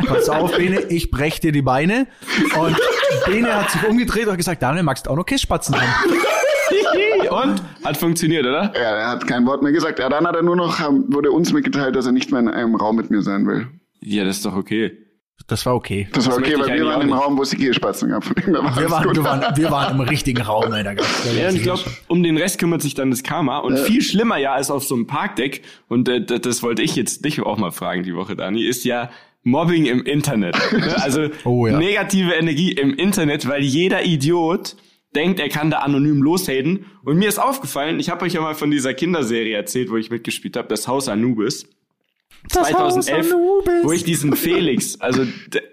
pass 0.06 0.27
auf, 0.27 0.58
Bene, 0.58 0.82
ich 0.89 1.12
breche 1.12 1.39
dir 1.39 1.51
die 1.53 1.62
Beine. 1.62 2.08
Und 2.58 2.77
Bene 3.25 3.53
hat 3.56 3.71
sich 3.71 3.88
umgedreht 3.88 4.27
und 4.27 4.36
gesagt, 4.36 4.62
Daniel, 4.62 4.84
magst 4.84 5.06
du 5.06 5.12
auch 5.12 5.15
noch 5.15 5.25
Kässpatzen 5.25 5.79
haben? 5.79 6.13
Und? 7.41 7.62
Hat 7.84 7.98
funktioniert, 7.98 8.46
oder? 8.46 8.72
Ja, 8.76 8.98
er 8.98 9.10
hat 9.10 9.28
kein 9.28 9.46
Wort 9.46 9.63
mehr 9.63 9.72
gesagt. 9.72 10.00
Ja, 10.00 10.10
dann 10.10 10.28
hat 10.28 10.36
er 10.36 10.43
nur 10.43 10.56
noch, 10.56 10.80
wurde 11.08 11.32
uns 11.32 11.54
mitgeteilt, 11.54 11.96
dass 11.96 12.06
er 12.06 12.12
nicht 12.12 12.32
mehr 12.32 12.39
in 12.39 12.50
einem 12.50 12.76
Raum 12.76 12.96
mit 12.96 13.10
mir 13.10 13.22
sein 13.22 13.48
will. 13.48 13.67
Ja, 14.02 14.24
das 14.24 14.38
ist 14.38 14.46
doch 14.46 14.56
okay. 14.56 14.98
Das 15.48 15.65
war 15.65 15.76
okay. 15.76 16.08
Das, 16.13 16.28
war 16.28 16.38
okay, 16.38 16.56
weil 16.58 16.74
wir 16.74 16.86
waren 16.86 17.02
im 17.02 17.12
Raum, 17.12 17.38
wo 17.38 17.41
es 17.41 17.50
die 17.50 17.58
Gehspatzen 17.58 18.10
gab. 18.10 18.24
wir, 18.26 18.54
waren, 18.89 19.13
wir, 19.13 19.24
waren, 19.24 19.58
wir 19.58 19.72
waren 19.72 19.96
im 19.96 20.02
richtigen 20.02 20.41
Raum, 20.41 20.72
gab's 20.72 21.28
Ja, 21.36 21.50
und 21.50 21.56
ich 21.56 21.63
glaube, 21.63 21.82
um 22.08 22.24
den 22.24 22.38
Rest 22.38 22.60
kümmert 22.60 22.82
sich 22.82 22.93
dann 22.93 23.12
das 23.12 23.24
Karma. 23.24 23.58
Und 23.58 23.76
ja. 23.76 23.84
viel 23.84 24.02
schlimmer 24.02 24.38
ja 24.38 24.54
als 24.54 24.72
auf 24.72 24.86
so 24.86 24.96
einem 24.96 25.06
Parkdeck, 25.06 25.63
und 25.89 26.08
äh, 26.08 26.24
das 26.24 26.63
wollte 26.63 26.82
ich 26.82 26.96
jetzt 26.96 27.26
dich 27.26 27.41
auch 27.41 27.58
mal 27.58 27.72
fragen 27.72 28.04
die 28.04 28.15
Woche, 28.15 28.36
Dani, 28.38 28.63
ist 28.63 28.86
ja 28.86 29.10
Mobbing 29.43 29.86
im 29.86 30.04
Internet. 30.04 30.56
Ne? 30.72 31.04
also 31.04 31.28
oh, 31.43 31.67
ja. 31.67 31.78
negative 31.78 32.34
Energie 32.34 32.72
im 32.72 32.93
Internet, 32.93 33.48
weil 33.48 33.62
jeder 33.62 34.06
Idiot 34.06 34.76
denkt, 35.15 35.39
er 35.39 35.49
kann 35.49 35.71
da 35.71 35.80
anonym 35.80 36.21
loshaten. 36.21 36.86
Und 37.04 37.17
mir 37.17 37.30
ist 37.30 37.39
aufgefallen, 37.39 37.99
ich 37.99 38.10
habe 38.10 38.26
euch 38.26 38.34
ja 38.34 38.41
mal 38.41 38.56
von 38.56 38.71
dieser 38.71 38.93
Kinderserie 38.93 39.56
erzählt, 39.56 39.89
wo 39.89 39.97
ich 39.97 40.10
mitgespielt 40.10 40.58
habe, 40.58 40.67
das 40.67 40.88
Haus 40.88 41.08
Anubis. 41.08 41.67
2011, 42.49 43.34
wo 43.84 43.91
ich 43.91 44.04
diesen 44.04 44.36
Felix, 44.36 44.99
also 44.99 45.26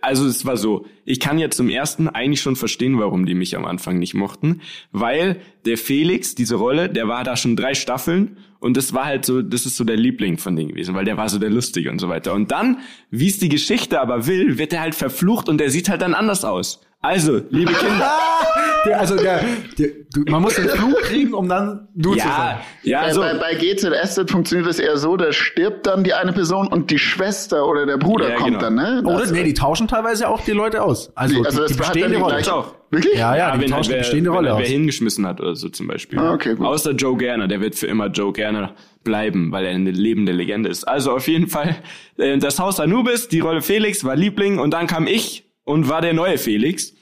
also 0.02 0.26
es 0.26 0.46
war 0.46 0.56
so, 0.56 0.86
ich 1.04 1.18
kann 1.18 1.38
ja 1.38 1.50
zum 1.50 1.68
ersten 1.68 2.08
eigentlich 2.08 2.40
schon 2.40 2.54
verstehen, 2.54 2.98
warum 2.98 3.26
die 3.26 3.34
mich 3.34 3.56
am 3.56 3.64
Anfang 3.64 3.98
nicht 3.98 4.14
mochten, 4.14 4.60
weil 4.92 5.40
der 5.64 5.76
Felix, 5.76 6.34
diese 6.34 6.54
Rolle, 6.54 6.88
der 6.88 7.08
war 7.08 7.24
da 7.24 7.36
schon 7.36 7.56
drei 7.56 7.74
Staffeln 7.74 8.36
und 8.60 8.76
das 8.76 8.94
war 8.94 9.06
halt 9.06 9.24
so, 9.24 9.42
das 9.42 9.66
ist 9.66 9.76
so 9.76 9.84
der 9.84 9.96
Liebling 9.96 10.38
von 10.38 10.54
denen 10.54 10.68
gewesen, 10.68 10.94
weil 10.94 11.04
der 11.04 11.16
war 11.16 11.28
so 11.28 11.38
der 11.38 11.50
Lustige 11.50 11.90
und 11.90 11.98
so 11.98 12.08
weiter. 12.08 12.34
Und 12.34 12.52
dann, 12.52 12.78
wie 13.10 13.28
es 13.28 13.38
die 13.38 13.48
Geschichte 13.48 14.00
aber 14.00 14.26
will, 14.26 14.58
wird 14.58 14.72
er 14.72 14.80
halt 14.80 14.94
verflucht 14.94 15.48
und 15.48 15.58
der 15.58 15.70
sieht 15.70 15.88
halt 15.88 16.02
dann 16.02 16.14
anders 16.14 16.44
aus. 16.44 16.80
Also, 17.02 17.40
liebe 17.50 17.72
Kinder. 17.72 18.10
der, 18.86 19.00
also 19.00 19.16
der, 19.16 19.42
der, 19.78 19.88
du, 20.12 20.22
man 20.28 20.42
muss 20.42 20.56
den 20.56 20.68
Flug 20.68 21.00
kriegen, 21.02 21.32
um 21.32 21.48
dann 21.48 21.88
du 21.94 22.14
ja, 22.14 22.22
zu 22.22 22.28
sein. 22.28 22.56
Ja, 22.82 23.00
also, 23.00 23.20
bei, 23.20 23.34
bei 23.34 23.54
GZS 23.54 24.30
funktioniert 24.30 24.68
das 24.68 24.78
eher 24.78 24.98
so, 24.98 25.16
da 25.16 25.32
stirbt 25.32 25.86
dann 25.86 26.04
die 26.04 26.12
eine 26.12 26.32
Person 26.32 26.68
und 26.68 26.90
die 26.90 26.98
Schwester 26.98 27.66
oder 27.66 27.86
der 27.86 27.96
Bruder 27.96 28.30
ja, 28.30 28.36
kommt 28.36 28.48
genau. 28.48 28.60
dann, 28.60 28.74
ne? 28.74 29.02
Das 29.02 29.14
oder 29.14 29.32
nee, 29.32 29.44
die 29.44 29.54
tauschen 29.54 29.88
teilweise 29.88 30.28
auch 30.28 30.42
die 30.42 30.52
Leute 30.52 30.82
aus. 30.82 31.10
Also, 31.14 31.42
also 31.42 31.66
die, 31.66 31.72
die 31.72 31.78
bestehende 31.78 32.18
Rolle. 32.18 32.52
Auch. 32.52 32.74
Wirklich? 32.90 33.14
Ja, 33.14 33.36
ja, 33.36 33.56
die 33.56 33.62
wenn, 33.62 33.70
tauschen 33.70 33.90
wer, 33.90 33.98
die 33.98 34.02
bestehende 34.02 34.30
Rolle 34.30 34.48
wenn, 34.48 34.54
aus. 34.56 34.62
Wer 34.62 34.68
hingeschmissen 34.68 35.26
hat 35.26 35.40
oder 35.40 35.56
so 35.56 35.68
zum 35.68 35.86
Beispiel. 35.86 36.18
Ah, 36.18 36.34
okay, 36.34 36.54
gut. 36.54 36.66
Außer 36.66 36.92
Joe 36.92 37.16
Gerner, 37.16 37.48
der 37.48 37.60
wird 37.60 37.76
für 37.76 37.86
immer 37.86 38.08
Joe 38.08 38.32
Gerner 38.32 38.74
bleiben, 39.04 39.52
weil 39.52 39.64
er 39.64 39.70
eine 39.70 39.90
lebende 39.90 40.32
Legende 40.32 40.68
ist. 40.68 40.84
Also 40.84 41.12
auf 41.12 41.28
jeden 41.28 41.46
Fall, 41.48 41.76
äh, 42.18 42.36
das 42.36 42.58
Haus 42.58 42.78
Anubis, 42.78 43.28
die 43.28 43.40
Rolle 43.40 43.62
Felix 43.62 44.04
war 44.04 44.16
Liebling 44.16 44.58
und 44.58 44.72
dann 44.74 44.86
kam 44.86 45.06
ich 45.06 45.49
und 45.70 45.88
war 45.88 46.00
der 46.00 46.12
neue 46.12 46.36
Felix. 46.36 46.94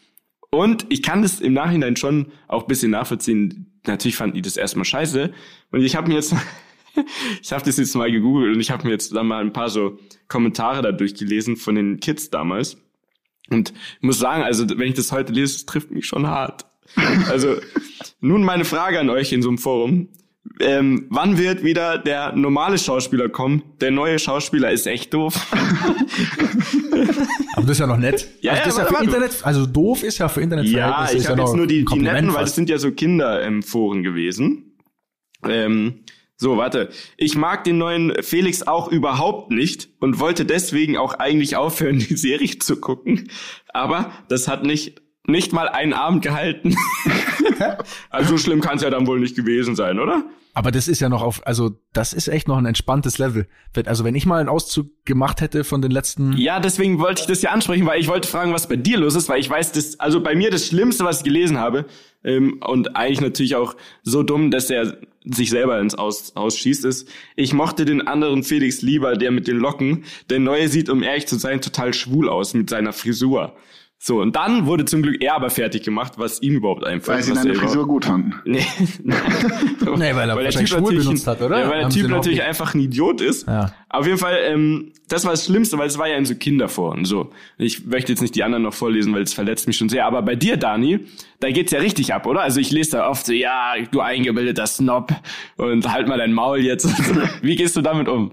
Und 0.50 0.86
ich 0.90 1.02
kann 1.02 1.22
das 1.22 1.40
im 1.40 1.54
Nachhinein 1.54 1.96
schon 1.96 2.32
auch 2.48 2.66
bisschen 2.66 2.90
nachvollziehen. 2.90 3.80
Natürlich 3.86 4.16
fanden 4.16 4.34
die 4.36 4.42
das 4.42 4.58
erstmal 4.58 4.84
scheiße. 4.84 5.32
Und 5.72 5.82
ich 5.82 5.96
habe 5.96 6.08
mir 6.08 6.14
jetzt, 6.14 6.34
ich 7.42 7.52
habe 7.52 7.64
das 7.64 7.78
jetzt 7.78 7.94
mal 7.96 8.12
gegoogelt 8.12 8.54
und 8.54 8.60
ich 8.60 8.70
habe 8.70 8.84
mir 8.84 8.92
jetzt 8.92 9.14
dann 9.14 9.26
mal 9.26 9.40
ein 9.40 9.54
paar 9.54 9.70
so 9.70 9.98
Kommentare 10.28 10.82
da 10.82 10.92
durchgelesen 10.92 11.56
von 11.56 11.74
den 11.74 11.98
Kids 12.00 12.28
damals. 12.28 12.76
Und 13.48 13.70
ich 13.70 14.02
muss 14.02 14.18
sagen, 14.18 14.42
also 14.42 14.68
wenn 14.68 14.88
ich 14.88 14.94
das 14.94 15.12
heute 15.12 15.32
lese, 15.32 15.56
es 15.56 15.66
trifft 15.66 15.90
mich 15.90 16.06
schon 16.06 16.26
hart. 16.26 16.66
Also 17.28 17.56
nun 18.20 18.44
meine 18.44 18.66
Frage 18.66 19.00
an 19.00 19.08
euch 19.08 19.32
in 19.32 19.40
so 19.40 19.48
einem 19.48 19.58
Forum 19.58 20.08
ähm, 20.60 21.06
wann 21.10 21.38
wird 21.38 21.62
wieder 21.62 21.98
der 21.98 22.32
normale 22.34 22.78
Schauspieler 22.78 23.28
kommen? 23.28 23.62
Der 23.80 23.90
neue 23.90 24.18
Schauspieler 24.18 24.70
ist 24.70 24.86
echt 24.86 25.14
doof. 25.14 25.34
aber 27.54 27.62
das 27.62 27.72
ist 27.72 27.80
ja 27.80 27.86
noch 27.86 27.96
nett. 27.96 28.28
Ja, 28.40 28.52
also 28.52 28.64
das 28.64 28.76
ja, 28.76 28.82
ist 28.82 28.90
ja 28.90 28.96
für 28.96 29.04
Internet, 29.04 29.30
also 29.42 29.66
doof 29.66 30.02
ist 30.02 30.18
ja 30.18 30.28
für 30.28 30.40
Internet. 30.40 30.66
Ja, 30.66 31.08
ich 31.12 31.28
habe 31.28 31.40
ja 31.40 31.46
jetzt 31.46 31.56
nur 31.56 31.66
die, 31.66 31.84
die 31.84 31.98
netten, 31.98 32.34
weil 32.34 32.44
das 32.44 32.54
sind 32.54 32.68
ja 32.68 32.78
so 32.78 32.90
Kinderforen 32.90 34.02
gewesen. 34.02 34.76
Ähm, 35.46 36.00
so, 36.40 36.56
warte. 36.56 36.90
Ich 37.16 37.36
mag 37.36 37.64
den 37.64 37.78
neuen 37.78 38.22
Felix 38.22 38.62
auch 38.62 38.88
überhaupt 38.88 39.50
nicht 39.50 39.88
und 39.98 40.20
wollte 40.20 40.44
deswegen 40.44 40.96
auch 40.96 41.14
eigentlich 41.14 41.56
aufhören, 41.56 41.98
die 42.08 42.16
Serie 42.16 42.58
zu 42.58 42.76
gucken. 42.76 43.28
Aber 43.68 44.12
das 44.28 44.46
hat 44.46 44.62
nicht 44.62 45.02
nicht 45.28 45.52
mal 45.52 45.68
einen 45.68 45.92
Abend 45.92 46.22
gehalten. 46.22 46.74
also 48.10 48.30
so 48.30 48.38
schlimm 48.38 48.60
kann 48.60 48.76
es 48.76 48.82
ja 48.82 48.90
dann 48.90 49.06
wohl 49.06 49.20
nicht 49.20 49.36
gewesen 49.36 49.76
sein, 49.76 49.98
oder? 49.98 50.24
Aber 50.54 50.72
das 50.72 50.88
ist 50.88 50.98
ja 50.98 51.08
noch 51.08 51.22
auf, 51.22 51.46
also 51.46 51.78
das 51.92 52.12
ist 52.12 52.26
echt 52.26 52.48
noch 52.48 52.56
ein 52.56 52.66
entspanntes 52.66 53.18
Level. 53.18 53.46
Also 53.86 54.02
wenn 54.02 54.16
ich 54.16 54.26
mal 54.26 54.40
einen 54.40 54.48
Auszug 54.48 54.88
gemacht 55.04 55.40
hätte 55.40 55.62
von 55.62 55.82
den 55.82 55.92
letzten. 55.92 56.32
Ja, 56.36 56.58
deswegen 56.58 56.98
wollte 56.98 57.20
ich 57.20 57.26
das 57.28 57.42
ja 57.42 57.50
ansprechen, 57.50 57.86
weil 57.86 58.00
ich 58.00 58.08
wollte 58.08 58.26
fragen, 58.26 58.52
was 58.52 58.68
bei 58.68 58.74
dir 58.74 58.98
los 58.98 59.14
ist, 59.14 59.28
weil 59.28 59.38
ich 59.38 59.48
weiß, 59.48 59.70
das, 59.72 60.00
also 60.00 60.20
bei 60.20 60.34
mir 60.34 60.50
das 60.50 60.66
Schlimmste, 60.66 61.04
was 61.04 61.18
ich 61.18 61.24
gelesen 61.24 61.58
habe, 61.58 61.86
ähm, 62.24 62.60
und 62.66 62.96
eigentlich 62.96 63.20
natürlich 63.20 63.54
auch 63.54 63.76
so 64.02 64.22
dumm, 64.22 64.50
dass 64.50 64.70
er 64.70 64.98
sich 65.24 65.50
selber 65.50 65.78
ins 65.78 65.94
Aus, 65.94 66.34
Ausschießt, 66.34 66.84
ist, 66.84 67.08
ich 67.36 67.52
mochte 67.52 67.84
den 67.84 68.06
anderen 68.06 68.42
Felix 68.42 68.82
lieber, 68.82 69.16
der 69.16 69.30
mit 69.30 69.46
den 69.46 69.58
Locken. 69.58 70.04
Der 70.30 70.40
neue 70.40 70.68
sieht, 70.68 70.88
um 70.88 71.02
ehrlich 71.02 71.26
zu 71.26 71.36
sein, 71.36 71.60
total 71.60 71.94
schwul 71.94 72.28
aus 72.28 72.54
mit 72.54 72.70
seiner 72.70 72.92
Frisur. 72.92 73.54
So, 74.00 74.20
und 74.20 74.36
dann 74.36 74.66
wurde 74.66 74.84
zum 74.84 75.02
Glück 75.02 75.20
er 75.20 75.34
aber 75.34 75.50
fertig 75.50 75.82
gemacht, 75.82 76.12
was 76.18 76.40
ihm 76.40 76.54
überhaupt 76.54 76.84
einfällt. 76.84 77.18
Weil 77.18 77.22
sie 77.24 77.34
deine 77.34 77.54
Frisur 77.56 77.86
gut 77.86 78.04
fanden. 78.04 78.34
Nee, 78.44 78.64
nee 79.96 80.14
weil 80.14 80.28
er 80.28 80.36
weil 80.36 80.44
der 80.44 80.52
Typ 80.52 80.68
schwul 80.68 80.96
benutzt 80.96 81.26
hat, 81.26 81.42
oder? 81.42 81.60
Ja, 81.60 81.68
weil 81.68 81.80
der 81.80 81.88
Typ 81.88 82.08
natürlich 82.08 82.42
einfach 82.42 82.74
ein 82.74 82.80
Idiot 82.80 83.20
ist. 83.20 83.48
Ja. 83.48 83.72
Auf 83.88 84.06
jeden 84.06 84.18
Fall, 84.18 84.38
ähm, 84.44 84.92
das 85.08 85.24
war 85.24 85.32
das 85.32 85.46
Schlimmste, 85.46 85.78
weil 85.78 85.88
es 85.88 85.98
war 85.98 86.08
ja 86.08 86.16
in 86.16 86.24
so 86.24 86.36
Kinderforen. 86.36 87.04
So, 87.04 87.30
ich 87.56 87.86
möchte 87.86 88.12
jetzt 88.12 88.20
nicht 88.20 88.36
die 88.36 88.44
anderen 88.44 88.62
noch 88.62 88.74
vorlesen, 88.74 89.12
weil 89.14 89.22
es 89.22 89.34
verletzt 89.34 89.66
mich 89.66 89.76
schon 89.76 89.88
sehr. 89.88 90.06
Aber 90.06 90.22
bei 90.22 90.36
dir, 90.36 90.56
Dani, 90.56 91.00
da 91.40 91.50
geht's 91.50 91.72
ja 91.72 91.80
richtig 91.80 92.14
ab, 92.14 92.26
oder? 92.26 92.42
Also 92.42 92.60
ich 92.60 92.70
lese 92.70 92.92
da 92.92 93.08
oft 93.08 93.26
so, 93.26 93.32
ja, 93.32 93.74
du 93.90 94.00
eingebildeter 94.00 94.66
Snob 94.68 95.12
und 95.56 95.90
halt 95.90 96.06
mal 96.06 96.18
dein 96.18 96.32
Maul 96.32 96.60
jetzt. 96.60 96.86
Wie 97.42 97.56
gehst 97.56 97.76
du 97.76 97.80
damit 97.80 98.08
um? 98.08 98.32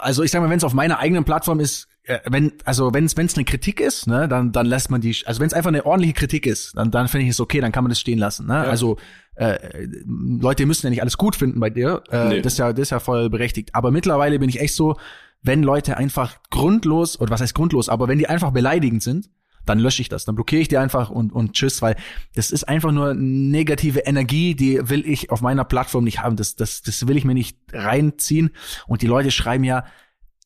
Also 0.00 0.22
ich 0.22 0.30
sag 0.30 0.40
mal, 0.40 0.48
wenn 0.48 0.58
es 0.58 0.64
auf 0.64 0.74
meiner 0.74 0.98
eigenen 0.98 1.24
Plattform 1.24 1.60
ist, 1.60 1.89
wenn 2.26 2.52
also 2.64 2.92
wenn 2.94 3.04
es 3.04 3.16
wenn 3.16 3.26
es 3.26 3.36
eine 3.36 3.44
Kritik 3.44 3.80
ist, 3.80 4.06
ne, 4.06 4.28
dann 4.28 4.52
dann 4.52 4.66
lässt 4.66 4.90
man 4.90 5.00
die 5.00 5.16
also 5.26 5.40
wenn 5.40 5.46
es 5.46 5.54
einfach 5.54 5.68
eine 5.68 5.86
ordentliche 5.86 6.14
Kritik 6.14 6.46
ist, 6.46 6.76
dann 6.76 6.90
dann 6.90 7.08
finde 7.08 7.24
ich 7.24 7.30
es 7.30 7.40
okay, 7.40 7.60
dann 7.60 7.72
kann 7.72 7.84
man 7.84 7.90
das 7.90 8.00
stehen 8.00 8.18
lassen, 8.18 8.46
ne? 8.46 8.54
Ja. 8.54 8.62
Also 8.62 8.96
äh, 9.34 9.86
Leute 10.06 10.66
müssen 10.66 10.86
ja 10.86 10.90
nicht 10.90 11.02
alles 11.02 11.16
gut 11.16 11.36
finden 11.36 11.60
bei 11.60 11.70
dir. 11.70 12.02
Äh, 12.10 12.28
Nee. 12.28 12.42
das, 12.42 12.54
ist 12.54 12.58
ja, 12.58 12.72
das 12.72 12.82
ist 12.82 12.90
ja 12.90 13.00
voll 13.00 13.30
berechtigt. 13.30 13.74
Aber 13.74 13.90
mittlerweile 13.90 14.38
bin 14.38 14.50
ich 14.50 14.60
echt 14.60 14.74
so, 14.74 14.96
wenn 15.42 15.62
Leute 15.62 15.96
einfach 15.96 16.36
grundlos, 16.50 17.18
oder 17.18 17.30
was 17.30 17.40
heißt 17.40 17.54
grundlos, 17.54 17.88
aber 17.88 18.06
wenn 18.08 18.18
die 18.18 18.28
einfach 18.28 18.50
beleidigend 18.50 19.02
sind, 19.02 19.30
dann 19.64 19.78
lösche 19.78 20.02
ich 20.02 20.08
das, 20.08 20.24
dann 20.24 20.34
blockiere 20.34 20.60
ich 20.62 20.68
die 20.68 20.78
einfach 20.78 21.10
und, 21.10 21.32
und 21.32 21.52
tschüss, 21.52 21.80
weil 21.80 21.96
das 22.34 22.50
ist 22.50 22.64
einfach 22.64 22.92
nur 22.92 23.14
negative 23.14 24.00
Energie, 24.00 24.54
die 24.54 24.88
will 24.88 25.06
ich 25.06 25.30
auf 25.30 25.40
meiner 25.40 25.64
Plattform 25.64 26.04
nicht 26.04 26.22
haben. 26.22 26.36
Das, 26.36 26.56
das, 26.56 26.82
das 26.82 27.06
will 27.06 27.16
ich 27.16 27.24
mir 27.24 27.34
nicht 27.34 27.58
reinziehen. 27.72 28.50
Und 28.86 29.02
die 29.02 29.06
Leute 29.06 29.30
schreiben 29.30 29.64
ja 29.64 29.84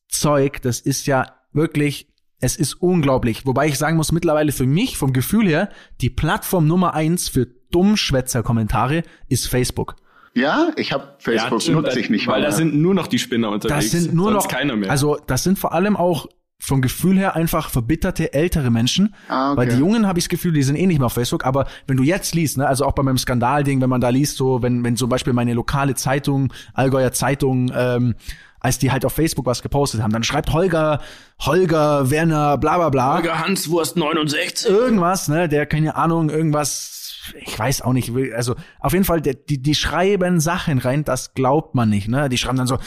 Zeug, 0.07 0.61
das 0.61 0.79
ist 0.79 1.07
ja 1.07 1.34
wirklich, 1.55 2.07
es 2.39 2.55
ist 2.55 2.73
unglaublich. 2.75 3.45
Wobei 3.45 3.67
ich 3.67 3.77
sagen 3.77 3.97
muss, 3.97 4.11
mittlerweile 4.11 4.51
für 4.51 4.65
mich, 4.65 4.97
vom 4.97 5.13
Gefühl 5.13 5.47
her, 5.47 5.69
die 6.01 6.09
Plattform 6.09 6.67
Nummer 6.67 6.93
eins 6.93 7.29
für 7.29 7.47
Dummschwätzer-Kommentare 7.71 9.03
ist 9.27 9.47
Facebook. 9.47 9.95
Ja, 10.33 10.71
ich 10.75 10.91
habe 10.91 11.15
Facebook 11.19 11.61
stimmt, 11.61 11.83
nutze 11.83 11.99
ich 11.99 12.09
nicht 12.09 12.27
Weil 12.27 12.41
mal. 12.41 12.47
da 12.47 12.51
sind 12.51 12.75
nur 12.75 12.93
noch 12.93 13.07
die 13.07 13.19
Spinner 13.19 13.51
unterwegs. 13.51 13.91
Das 13.91 14.01
sind 14.03 14.13
nur 14.13 14.31
sonst 14.31 14.43
noch, 14.43 14.51
keiner 14.51 14.75
mehr. 14.75 14.91
also 14.91 15.17
das 15.27 15.43
sind 15.43 15.57
vor 15.57 15.73
allem 15.73 15.95
auch 15.95 16.27
vom 16.59 16.81
Gefühl 16.81 17.17
her 17.17 17.35
einfach 17.35 17.69
verbitterte 17.69 18.33
ältere 18.33 18.69
Menschen. 18.71 19.13
Ah, 19.27 19.51
okay. 19.51 19.57
Weil 19.57 19.69
die 19.69 19.77
Jungen 19.77 20.07
habe 20.07 20.19
ich 20.19 20.25
das 20.25 20.29
Gefühl, 20.29 20.53
die 20.53 20.63
sind 20.63 20.75
eh 20.75 20.87
nicht 20.87 20.99
mehr 20.99 21.07
auf 21.07 21.13
Facebook. 21.13 21.45
Aber 21.45 21.67
wenn 21.87 21.97
du 21.97 22.03
jetzt 22.03 22.33
liest, 22.33 22.57
ne, 22.57 22.67
also 22.67 22.85
auch 22.85 22.93
bei 22.93 23.03
meinem 23.03 23.17
Skandalding, 23.17 23.81
wenn 23.81 23.89
man 23.89 24.01
da 24.01 24.09
liest, 24.09 24.37
so 24.37 24.61
wenn 24.61 24.83
wenn 24.83 24.97
zum 24.97 25.09
Beispiel 25.09 25.33
meine 25.33 25.53
lokale 25.53 25.95
Zeitung, 25.95 26.51
Allgäuer 26.73 27.11
Zeitung, 27.11 27.71
ähm, 27.75 28.15
als 28.59 28.79
die 28.79 28.91
halt 28.91 29.05
auf 29.05 29.13
Facebook 29.13 29.45
was 29.45 29.61
gepostet 29.61 30.01
haben, 30.01 30.11
dann 30.11 30.23
schreibt 30.23 30.51
Holger, 30.53 31.01
Holger, 31.39 32.09
Werner, 32.09 32.57
bla 32.57 32.77
bla 32.77 32.89
bla. 32.89 33.15
Holger 33.15 33.39
Hanswurst 33.39 33.97
69. 33.97 34.69
Irgendwas, 34.69 35.27
ne, 35.27 35.47
der 35.47 35.65
keine 35.65 35.95
Ahnung, 35.95 36.29
irgendwas, 36.29 37.31
ich 37.39 37.57
weiß 37.57 37.81
auch 37.81 37.93
nicht, 37.93 38.11
also 38.33 38.55
auf 38.79 38.93
jeden 38.93 39.05
Fall, 39.05 39.21
die, 39.21 39.61
die 39.61 39.75
schreiben 39.75 40.39
Sachen 40.39 40.79
rein, 40.79 41.03
das 41.03 41.33
glaubt 41.33 41.75
man 41.75 41.89
nicht, 41.89 42.07
ne? 42.07 42.29
Die 42.29 42.37
schreiben 42.37 42.57
dann 42.57 42.67
so, 42.67 42.77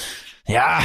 ja, 0.46 0.80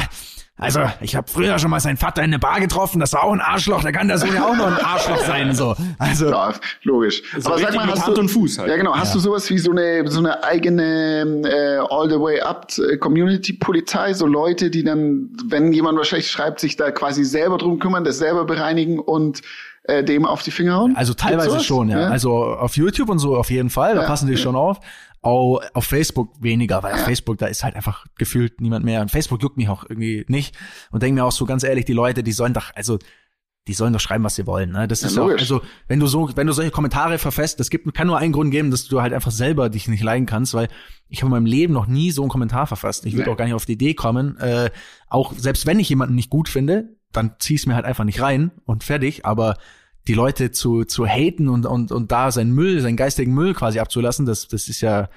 also 0.56 0.80
ich 1.00 1.16
habe 1.16 1.26
früher 1.28 1.58
schon 1.58 1.70
mal 1.70 1.80
seinen 1.80 1.96
Vater 1.96 2.22
in 2.22 2.30
eine 2.30 2.38
Bar 2.38 2.60
getroffen, 2.60 3.00
das 3.00 3.12
war 3.12 3.24
auch 3.24 3.32
ein 3.32 3.40
Arschloch, 3.40 3.82
da 3.82 3.90
kann 3.90 4.06
der 4.06 4.18
Sohn 4.18 4.32
ja 4.32 4.46
auch 4.46 4.56
noch 4.56 4.68
ein 4.68 4.84
Arschloch 4.84 5.18
sein, 5.24 5.52
so. 5.54 5.74
Also 5.98 6.30
Ja, 6.30 6.52
logisch. 6.84 7.22
Aber 7.44 7.58
sag 7.58 7.74
mal, 7.74 7.86
hast 7.88 8.06
Hand 8.06 8.16
du, 8.16 8.20
und 8.20 8.28
Fuß 8.28 8.58
halt. 8.58 8.68
Ja, 8.70 8.76
genau. 8.76 8.94
Hast 8.94 9.14
du 9.14 9.18
sowas 9.18 9.50
wie 9.50 9.58
so 9.58 9.72
eine, 9.72 10.08
so 10.08 10.20
eine 10.20 10.44
eigene 10.44 11.22
äh, 11.44 11.78
All 11.92 12.08
the 12.08 12.20
way 12.20 12.40
up 12.40 12.68
äh, 12.78 12.96
Community-Polizei? 12.96 14.14
So 14.14 14.26
Leute, 14.26 14.70
die 14.70 14.84
dann, 14.84 15.30
wenn 15.46 15.72
jemand 15.72 15.98
was 15.98 16.08
schlecht 16.08 16.30
schreibt, 16.30 16.60
sich 16.60 16.76
da 16.76 16.90
quasi 16.92 17.24
selber 17.24 17.58
drum 17.58 17.78
kümmern, 17.80 18.04
das 18.04 18.18
selber 18.18 18.44
bereinigen 18.44 19.00
und 19.00 19.42
äh, 19.84 20.04
dem 20.04 20.24
auf 20.24 20.42
die 20.42 20.50
Finger 20.50 20.76
hauen? 20.76 20.96
Also 20.96 21.14
teilweise 21.14 21.60
schon, 21.60 21.88
ja. 21.88 22.08
Also 22.08 22.44
auf 22.44 22.76
YouTube 22.76 23.08
und 23.08 23.18
so 23.18 23.36
auf 23.36 23.50
jeden 23.50 23.70
Fall, 23.70 23.94
da 23.96 24.02
Ja, 24.02 24.06
passen 24.06 24.26
die 24.28 24.34
ja. 24.34 24.38
schon 24.38 24.56
auf. 24.56 24.78
Auch 25.24 25.60
auf 25.72 25.84
Facebook 25.86 26.30
weniger, 26.40 26.82
weil 26.82 26.94
auf 26.94 27.00
Facebook, 27.04 27.38
da 27.38 27.46
ist 27.46 27.64
halt 27.64 27.76
einfach 27.76 28.06
gefühlt 28.16 28.60
niemand 28.60 28.84
mehr. 28.84 29.00
Und 29.00 29.10
Facebook 29.10 29.42
juckt 29.42 29.56
mich 29.56 29.68
auch 29.68 29.84
irgendwie 29.88 30.24
nicht. 30.28 30.54
Und 30.90 31.02
denke 31.02 31.20
mir 31.20 31.24
auch 31.24 31.32
so 31.32 31.44
ganz 31.46 31.62
ehrlich, 31.64 31.84
die 31.86 31.92
Leute, 31.94 32.22
die 32.22 32.32
sollen 32.32 32.52
doch, 32.52 32.70
also 32.74 32.98
die 33.66 33.72
sollen 33.72 33.94
doch 33.94 34.00
schreiben, 34.00 34.22
was 34.24 34.34
sie 34.34 34.46
wollen. 34.46 34.72
Ne? 34.72 34.86
Das 34.86 35.00
Ja, 35.00 35.06
ist 35.08 35.16
logisch. 35.16 35.40
also 35.40 35.62
wenn 35.88 35.98
du 35.98 36.06
so, 36.06 36.30
wenn 36.36 36.46
du 36.46 36.52
solche 36.52 36.70
Kommentare 36.70 37.16
verfasst, 37.16 37.58
das 37.60 37.70
gibt, 37.70 37.92
kann 37.94 38.06
nur 38.06 38.18
einen 38.18 38.32
Grund 38.34 38.50
geben, 38.50 38.70
dass 38.70 38.86
du 38.86 39.00
halt 39.00 39.14
einfach 39.14 39.30
selber 39.30 39.70
dich 39.70 39.88
nicht 39.88 40.02
leiden 40.02 40.26
kannst, 40.26 40.52
weil 40.52 40.68
ich 41.08 41.20
habe 41.22 41.28
in 41.28 41.32
meinem 41.32 41.46
Leben 41.46 41.72
noch 41.72 41.86
nie 41.86 42.10
so 42.10 42.20
einen 42.22 42.28
Kommentar 42.30 42.66
verfasst. 42.66 43.06
Ich 43.06 43.14
würde 43.14 43.24
Nee. 43.30 43.32
auch 43.32 43.38
gar 43.38 43.46
nicht 43.46 43.54
auf 43.54 43.64
die 43.64 43.72
Idee 43.72 43.94
kommen. 43.94 44.36
Äh, 44.36 44.70
auch 45.08 45.32
selbst 45.34 45.64
wenn 45.64 45.78
ich 45.80 45.88
jemanden 45.88 46.14
nicht 46.14 46.28
gut 46.28 46.50
finde, 46.50 46.96
dann 47.12 47.36
zieh 47.38 47.54
ich 47.54 47.66
mir 47.66 47.74
halt 47.74 47.86
einfach 47.86 48.04
nicht 48.04 48.20
rein 48.20 48.50
und 48.66 48.84
fertig. 48.84 49.24
Aber 49.24 49.56
die 50.08 50.14
Leute 50.14 50.50
zu, 50.50 50.84
zu 50.84 51.06
haten 51.06 51.48
und, 51.48 51.66
und, 51.66 51.90
und 51.92 52.12
da 52.12 52.30
seinen 52.30 52.52
Müll, 52.52 52.80
seinen 52.80 52.96
geistigen 52.96 53.32
Müll 53.34 53.54
quasi 53.54 53.78
abzulassen, 53.78 54.26
das, 54.26 54.48
das 54.48 54.68
ist 54.68 54.80
ja, 54.82 55.08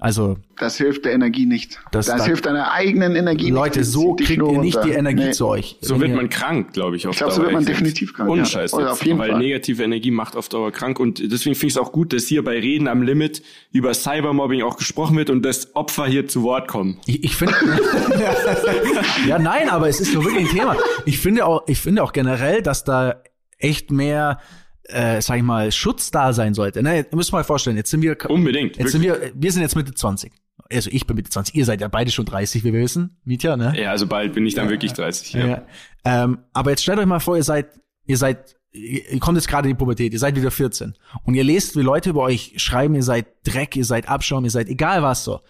also 0.00 0.36
Das 0.60 0.76
hilft 0.76 1.06
der 1.06 1.12
Energie 1.12 1.44
nicht. 1.44 1.80
Das- 1.90 2.06
Das, 2.06 2.18
da- 2.18 2.24
hilft 2.24 2.46
deiner 2.46 2.70
eigenen 2.70 3.16
Energie 3.16 3.50
Leute, 3.50 3.80
nicht. 3.80 3.88
so 3.90 4.10
Zieht 4.14 4.20
dich 4.20 4.26
kriegt 4.28 4.38
nur 4.38 4.52
ihr 4.52 4.60
nicht 4.60 4.78
die 4.84 4.90
Energie 4.90 5.24
Nee. 5.24 5.30
zu 5.32 5.48
euch. 5.48 5.76
So 5.80 6.00
wird 6.00 6.14
man 6.14 6.28
krank, 6.28 6.72
glaube 6.72 6.94
ich. 6.94 7.08
Auf 7.08 7.14
Ich 7.14 7.18
glaub, 7.18 7.32
so 7.32 7.42
wird 7.42 7.50
man 7.50 7.64
definitiv 7.66 8.14
krank, 8.14 8.30
Ohne 8.30 8.42
ja. 8.42 8.46
Scheiß 8.46 8.74
Oder 8.74 8.84
jetzt. 8.84 8.92
auf 8.92 9.04
jeden 9.04 9.18
Weil 9.18 9.30
Fall. 9.32 9.40
negative 9.40 9.82
Energie 9.82 10.12
macht 10.12 10.36
auf 10.36 10.48
Dauer 10.48 10.70
krank. 10.70 11.00
Und 11.00 11.18
deswegen 11.18 11.56
finde 11.56 11.66
ich 11.66 11.72
es 11.72 11.78
auch 11.78 11.90
gut, 11.90 12.12
dass 12.12 12.26
hier 12.26 12.44
bei 12.44 12.60
Reden 12.60 12.86
am 12.86 13.02
Limit 13.02 13.42
über 13.72 13.92
Cybermobbing 13.92 14.62
auch 14.62 14.76
gesprochen 14.76 15.16
wird 15.16 15.30
und 15.30 15.42
dass 15.44 15.74
Opfer 15.74 16.06
hier 16.06 16.28
zu 16.28 16.44
Wort 16.44 16.68
kommen. 16.68 17.00
Ich, 17.06 17.24
ich 17.24 17.34
finde, 17.34 17.54
ja, 19.26 19.38
nein, 19.40 19.68
aber 19.68 19.88
es 19.88 20.00
ist 20.00 20.12
so 20.12 20.24
wirklich 20.24 20.48
ein 20.48 20.56
Thema. 20.56 20.76
Ich 21.06 21.18
finde 21.18 21.44
auch, 21.44 21.62
ich 21.66 21.80
finde 21.80 22.02
auch 22.04 22.12
generell, 22.12 22.62
dass 22.62 22.84
da 22.84 23.16
echt 23.58 23.90
mehr, 23.90 24.40
äh, 24.84 25.20
sag 25.20 25.36
ich 25.36 25.42
mal, 25.42 25.70
Schutz 25.72 26.10
da 26.10 26.32
sein 26.32 26.54
sollte. 26.54 26.82
Ne, 26.82 26.98
ihr 26.98 27.06
müsst 27.16 27.32
mal 27.32 27.44
vorstellen, 27.44 27.76
jetzt 27.76 27.90
sind 27.90 28.02
wir, 28.02 28.16
Unbedingt. 28.28 28.76
jetzt 28.76 28.92
sind 28.92 29.02
wir, 29.02 29.32
wir 29.34 29.52
sind 29.52 29.62
jetzt 29.62 29.76
Mitte 29.76 29.94
20. 29.94 30.32
Also 30.70 30.90
ich 30.92 31.06
bin 31.06 31.16
Mitte 31.16 31.30
20, 31.30 31.54
ihr 31.54 31.64
seid 31.64 31.80
ja 31.80 31.88
beide 31.88 32.10
schon 32.10 32.26
30, 32.26 32.62
wie 32.64 32.72
wir 32.72 32.80
wissen, 32.80 33.16
Mietja, 33.24 33.56
ne? 33.56 33.72
Ja, 33.80 33.90
also 33.90 34.06
bald 34.06 34.34
bin 34.34 34.44
ich 34.44 34.54
dann 34.54 34.68
wirklich 34.68 34.92
30. 34.92 35.32
Ja. 35.32 35.46
Ja. 35.46 35.66
Ähm, 36.04 36.38
aber 36.52 36.70
jetzt 36.70 36.82
stellt 36.82 36.98
euch 36.98 37.06
mal 37.06 37.20
vor, 37.20 37.36
ihr 37.36 37.42
seid, 37.42 37.68
ihr 38.06 38.16
seid, 38.16 38.56
ihr 38.72 39.10
ihr 39.10 39.20
kommt 39.20 39.38
jetzt 39.38 39.48
gerade 39.48 39.68
in 39.68 39.74
die 39.74 39.78
Pubertät, 39.78 40.12
ihr 40.12 40.18
seid 40.18 40.36
wieder 40.36 40.50
14 40.50 40.94
und 41.24 41.34
ihr 41.34 41.44
lest, 41.44 41.76
wie 41.76 41.80
Leute 41.80 42.10
über 42.10 42.22
euch 42.22 42.54
schreiben, 42.56 42.94
ihr 42.94 43.02
seid 43.02 43.26
Dreck, 43.44 43.76
ihr 43.76 43.84
seid 43.84 44.08
Abschaum, 44.08 44.44
ihr 44.44 44.50
seid 44.50 44.68
egal 44.68 45.02
was 45.02 45.24
so. 45.24 45.40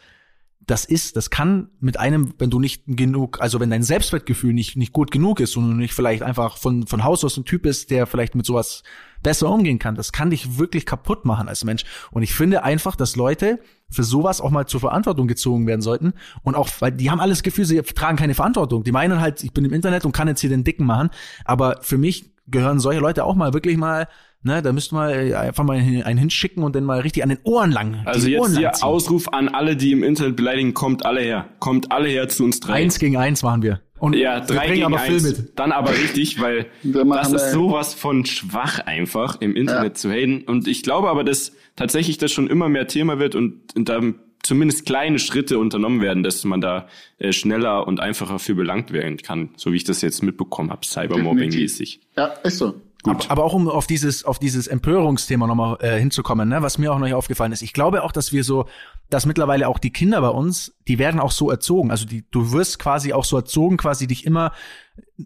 Das 0.68 0.84
ist, 0.84 1.16
das 1.16 1.30
kann 1.30 1.70
mit 1.80 1.98
einem, 1.98 2.34
wenn 2.38 2.50
du 2.50 2.60
nicht 2.60 2.82
genug, 2.86 3.40
also 3.40 3.58
wenn 3.58 3.70
dein 3.70 3.82
Selbstwertgefühl 3.82 4.52
nicht, 4.52 4.76
nicht 4.76 4.92
gut 4.92 5.10
genug 5.10 5.40
ist 5.40 5.56
und 5.56 5.68
du 5.68 5.74
nicht 5.74 5.94
vielleicht 5.94 6.22
einfach 6.22 6.58
von, 6.58 6.86
von 6.86 7.04
Haus 7.04 7.24
aus 7.24 7.38
ein 7.38 7.46
Typ 7.46 7.62
bist, 7.62 7.90
der 7.90 8.06
vielleicht 8.06 8.34
mit 8.34 8.44
sowas 8.44 8.82
besser 9.22 9.50
umgehen 9.50 9.78
kann, 9.78 9.94
das 9.94 10.12
kann 10.12 10.28
dich 10.28 10.58
wirklich 10.58 10.84
kaputt 10.84 11.24
machen 11.24 11.48
als 11.48 11.64
Mensch. 11.64 11.84
Und 12.10 12.22
ich 12.22 12.34
finde 12.34 12.64
einfach, 12.64 12.96
dass 12.96 13.16
Leute 13.16 13.60
für 13.90 14.04
sowas 14.04 14.42
auch 14.42 14.50
mal 14.50 14.66
zur 14.66 14.80
Verantwortung 14.80 15.26
gezogen 15.26 15.66
werden 15.66 15.80
sollten. 15.80 16.12
Und 16.42 16.54
auch, 16.54 16.68
weil 16.80 16.92
die 16.92 17.10
haben 17.10 17.20
alles 17.20 17.42
Gefühl, 17.42 17.64
sie 17.64 17.80
tragen 17.80 18.18
keine 18.18 18.34
Verantwortung. 18.34 18.84
Die 18.84 18.92
meinen 18.92 19.22
halt, 19.22 19.42
ich 19.42 19.52
bin 19.52 19.64
im 19.64 19.72
Internet 19.72 20.04
und 20.04 20.12
kann 20.12 20.28
jetzt 20.28 20.42
hier 20.42 20.50
den 20.50 20.64
Dicken 20.64 20.84
machen. 20.84 21.08
Aber 21.46 21.78
für 21.80 21.96
mich 21.96 22.30
gehören 22.46 22.78
solche 22.78 23.00
Leute 23.00 23.24
auch 23.24 23.34
mal 23.34 23.54
wirklich 23.54 23.78
mal, 23.78 24.06
ne, 24.42 24.62
da 24.62 24.72
müssten 24.72 24.96
wir 24.96 25.38
einfach 25.40 25.64
mal 25.64 25.76
einen 25.76 26.18
hinschicken 26.18 26.62
und 26.62 26.74
dann 26.76 26.84
mal 26.84 27.00
richtig 27.00 27.22
an 27.22 27.28
den 27.30 27.38
Ohren 27.44 27.70
lang. 27.70 28.02
Also 28.04 28.26
die 28.26 28.32
jetzt 28.32 28.40
Ohren 28.40 28.56
hier. 28.56 28.72
Ausruf 28.84 29.28
an 29.32 29.48
alle, 29.48 29.76
die 29.76 29.92
im 29.92 30.02
Internet 30.02 30.36
beleidigen, 30.36 30.74
kommt 30.74 31.04
alle 31.04 31.20
her. 31.20 31.48
Kommt 31.58 31.92
alle 31.92 32.08
her 32.08 32.28
zu 32.28 32.44
uns 32.44 32.60
drei. 32.60 32.74
Eins 32.74 32.98
gegen 32.98 33.16
eins 33.16 33.42
machen 33.42 33.62
wir. 33.62 33.80
Und 33.98 34.14
ja, 34.14 34.36
wir 34.48 34.54
drei 34.54 34.66
bringen 34.68 34.74
gegen 34.74 34.84
aber 34.94 35.00
eins. 35.00 35.22
Mit. 35.22 35.58
Dann 35.58 35.72
aber 35.72 35.90
richtig, 35.90 36.40
weil 36.40 36.66
das 36.84 37.32
ist 37.32 37.52
sowas 37.52 37.94
von 37.94 38.24
schwach 38.24 38.78
einfach 38.80 39.40
im 39.40 39.56
Internet 39.56 39.92
Ja. 39.92 39.94
zu 39.94 40.10
haten. 40.10 40.42
Und 40.42 40.68
ich 40.68 40.82
glaube 40.82 41.08
aber, 41.10 41.24
dass 41.24 41.52
tatsächlich 41.74 42.18
das 42.18 42.30
schon 42.32 42.48
immer 42.48 42.68
mehr 42.68 42.86
Thema 42.86 43.18
wird 43.18 43.34
und, 43.34 43.74
und 43.76 43.88
da 43.88 44.00
zumindest 44.44 44.86
kleine 44.86 45.18
Schritte 45.18 45.58
unternommen 45.58 46.00
werden, 46.00 46.22
dass 46.22 46.44
man 46.44 46.60
da 46.60 46.86
äh, 47.18 47.32
schneller 47.32 47.86
und 47.88 47.98
einfacher 48.00 48.38
für 48.38 48.54
belangt 48.54 48.92
werden 48.92 49.16
kann, 49.18 49.50
so 49.56 49.72
wie 49.72 49.76
ich 49.76 49.84
das 49.84 50.00
jetzt 50.00 50.22
mitbekommen 50.22 50.70
habe, 50.70 50.86
Cybermobbing-mäßig. 50.86 51.98
Ja, 52.16 52.26
ist 52.44 52.58
so. 52.58 52.74
Aber, 53.04 53.18
aber 53.30 53.44
auch 53.44 53.54
um 53.54 53.68
auf 53.68 53.86
dieses 53.86 54.24
auf 54.24 54.38
dieses 54.40 54.66
Empörungsthema 54.66 55.46
nochmal 55.46 55.76
äh, 55.80 55.98
hinzukommen, 55.98 56.48
ne, 56.48 56.62
was 56.62 56.78
mir 56.78 56.92
auch 56.92 56.98
noch 56.98 57.04
nicht 57.06 57.14
aufgefallen 57.14 57.52
ist. 57.52 57.62
Ich 57.62 57.72
glaube 57.72 58.02
auch, 58.02 58.10
dass 58.12 58.32
wir 58.32 58.42
so, 58.42 58.66
dass 59.08 59.24
mittlerweile 59.24 59.68
auch 59.68 59.78
die 59.78 59.92
Kinder 59.92 60.20
bei 60.20 60.30
uns, 60.30 60.74
die 60.88 60.98
werden 60.98 61.20
auch 61.20 61.30
so 61.30 61.48
erzogen. 61.50 61.90
Also 61.92 62.06
die, 62.06 62.24
du 62.30 62.52
wirst 62.52 62.78
quasi 62.80 63.12
auch 63.12 63.24
so 63.24 63.36
erzogen, 63.36 63.76
quasi 63.76 64.06
dich 64.08 64.26
immer 64.26 64.52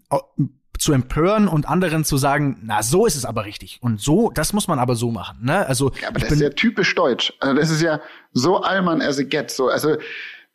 au- 0.09 0.21
zu 0.77 0.91
empören 0.93 1.47
und 1.47 1.67
anderen 1.67 2.03
zu 2.03 2.17
sagen, 2.17 2.59
na 2.63 2.83
so 2.83 3.05
ist 3.05 3.15
es 3.15 3.25
aber 3.25 3.45
richtig 3.45 3.79
und 3.81 3.99
so, 4.01 4.31
das 4.31 4.53
muss 4.53 4.67
man 4.67 4.79
aber 4.79 4.95
so 4.95 5.11
machen. 5.11 5.39
Ne? 5.43 5.65
Also 5.67 5.91
Ja, 6.01 6.09
aber 6.09 6.17
ich 6.17 6.23
das 6.23 6.29
bin 6.29 6.39
ist 6.39 6.43
ja 6.43 6.49
typisch 6.49 6.93
deutsch. 6.95 7.33
Also 7.39 7.55
das 7.55 7.69
ist 7.71 7.81
ja 7.81 8.01
so 8.33 8.57
Allmann 8.61 9.01
as 9.01 9.17
it 9.19 9.29
gets. 9.29 9.55
So, 9.55 9.69
also 9.69 9.95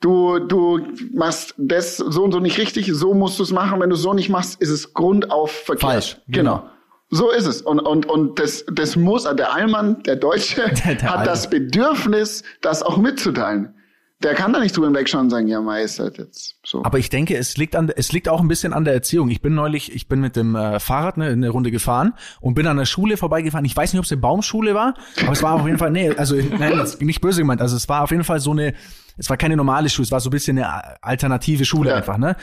du, 0.00 0.38
du 0.40 0.81
machst 1.14 1.54
das 1.59 1.96
so 1.96 2.22
und 2.24 2.33
so 2.33 2.38
nicht 2.40 2.59
richtig, 2.59 2.90
so 2.92 3.14
musst 3.14 3.38
du 3.38 3.42
es 3.42 3.50
machen. 3.52 3.81
Wenn 3.81 3.90
du 3.90 3.96
es 3.96 4.02
so 4.02 4.12
nicht 4.14 4.28
machst, 4.28 4.61
ist 4.61 4.70
es 4.70 4.92
grundauf 4.94 5.50
verkehrt. 5.50 5.81
Falsch, 5.92 6.16
Genau. 6.28 6.57
genau. 6.59 6.70
So 7.11 7.31
ist 7.31 7.47
es. 7.47 7.62
Und, 7.62 7.81
und, 7.81 8.07
und 8.07 8.38
das, 8.38 8.64
das 8.73 8.97
muss, 8.97 9.25
der 9.25 9.53
Allmann, 9.55 10.03
der 10.03 10.16
Deutsche, 10.16 10.57
Der- 10.85 10.94
der 10.94 11.03
hat 11.03 11.11
Allmann. 11.11 11.25
das 11.27 11.49
Bedürfnis, 11.51 12.42
das 12.61 12.83
auch 12.83 12.97
mitzuteilen. 12.99 13.75
Der 14.21 14.35
kann 14.35 14.53
da 14.53 14.59
nicht 14.59 14.77
drüber 14.77 14.92
wegschauen 14.92 15.27
und 15.27 15.31
sagen, 15.31 15.47
ja, 15.47 15.61
Mai 15.61 15.85
ist 15.85 16.01
halt 16.01 16.18
jetzt 16.18 16.57
so. 16.66 16.83
Aber 16.85 16.99
ich 16.99 17.09
denke, 17.09 17.37
es 17.37 17.57
liegt 17.57 17.77
an, 17.77 17.88
es 17.94 18.11
liegt 18.11 18.29
auch 18.29 18.40
ein 18.40 18.49
bisschen 18.49 18.73
an 18.73 18.85
der 18.85 18.92
Erziehung. 18.92 19.29
Ich 19.31 19.40
bin 19.42 19.55
neulich, 19.55 19.94
ich 19.94 20.09
bin 20.09 20.21
mit 20.21 20.35
dem 20.35 20.57
äh, 20.57 20.81
Fahrrad 20.81 21.18
ne, 21.18 21.27
eine 21.27 21.49
Runde 21.51 21.71
gefahren 21.71 22.14
und 22.40 22.55
bin 22.55 22.66
an 22.66 22.77
der 22.79 22.85
Schule 22.85 23.16
vorbeigefahren. 23.16 23.64
Ich 23.64 23.77
weiß 23.77 23.92
nicht, 23.92 23.99
ob 24.01 24.07
es 24.07 24.11
eine 24.11 24.21
Baumschule 24.21 24.75
war, 24.75 24.94
aber 25.23 25.31
es 25.33 25.42
war 25.44 25.55
auf 25.55 25.66
jeden 25.66 25.79
Fall, 25.79 25.92
nee, 25.92 26.11
also 26.11 26.35
nein, 26.35 26.85
nicht 27.01 27.21
böse 27.21 27.42
gemeint. 27.42 27.61
Also 27.61 27.77
es 27.77 27.88
war 27.88 28.03
auf 28.03 28.11
jeden 28.11 28.25
Fall 28.25 28.40
so 28.40 28.51
eine, 28.51 28.75
es 29.18 29.31
war 29.31 29.37
keine 29.37 29.57
normale 29.57 29.88
Schule, 29.88 30.07
es 30.07 30.11
war 30.11 30.18
so 30.18 30.31
ein 30.31 30.33
bisschen 30.33 30.59
eine 30.59 31.01
alternative 31.01 31.64
Schule 31.64 31.90
Ja. 31.90 31.97
einfach, 31.97 32.18
ne? 32.18 32.35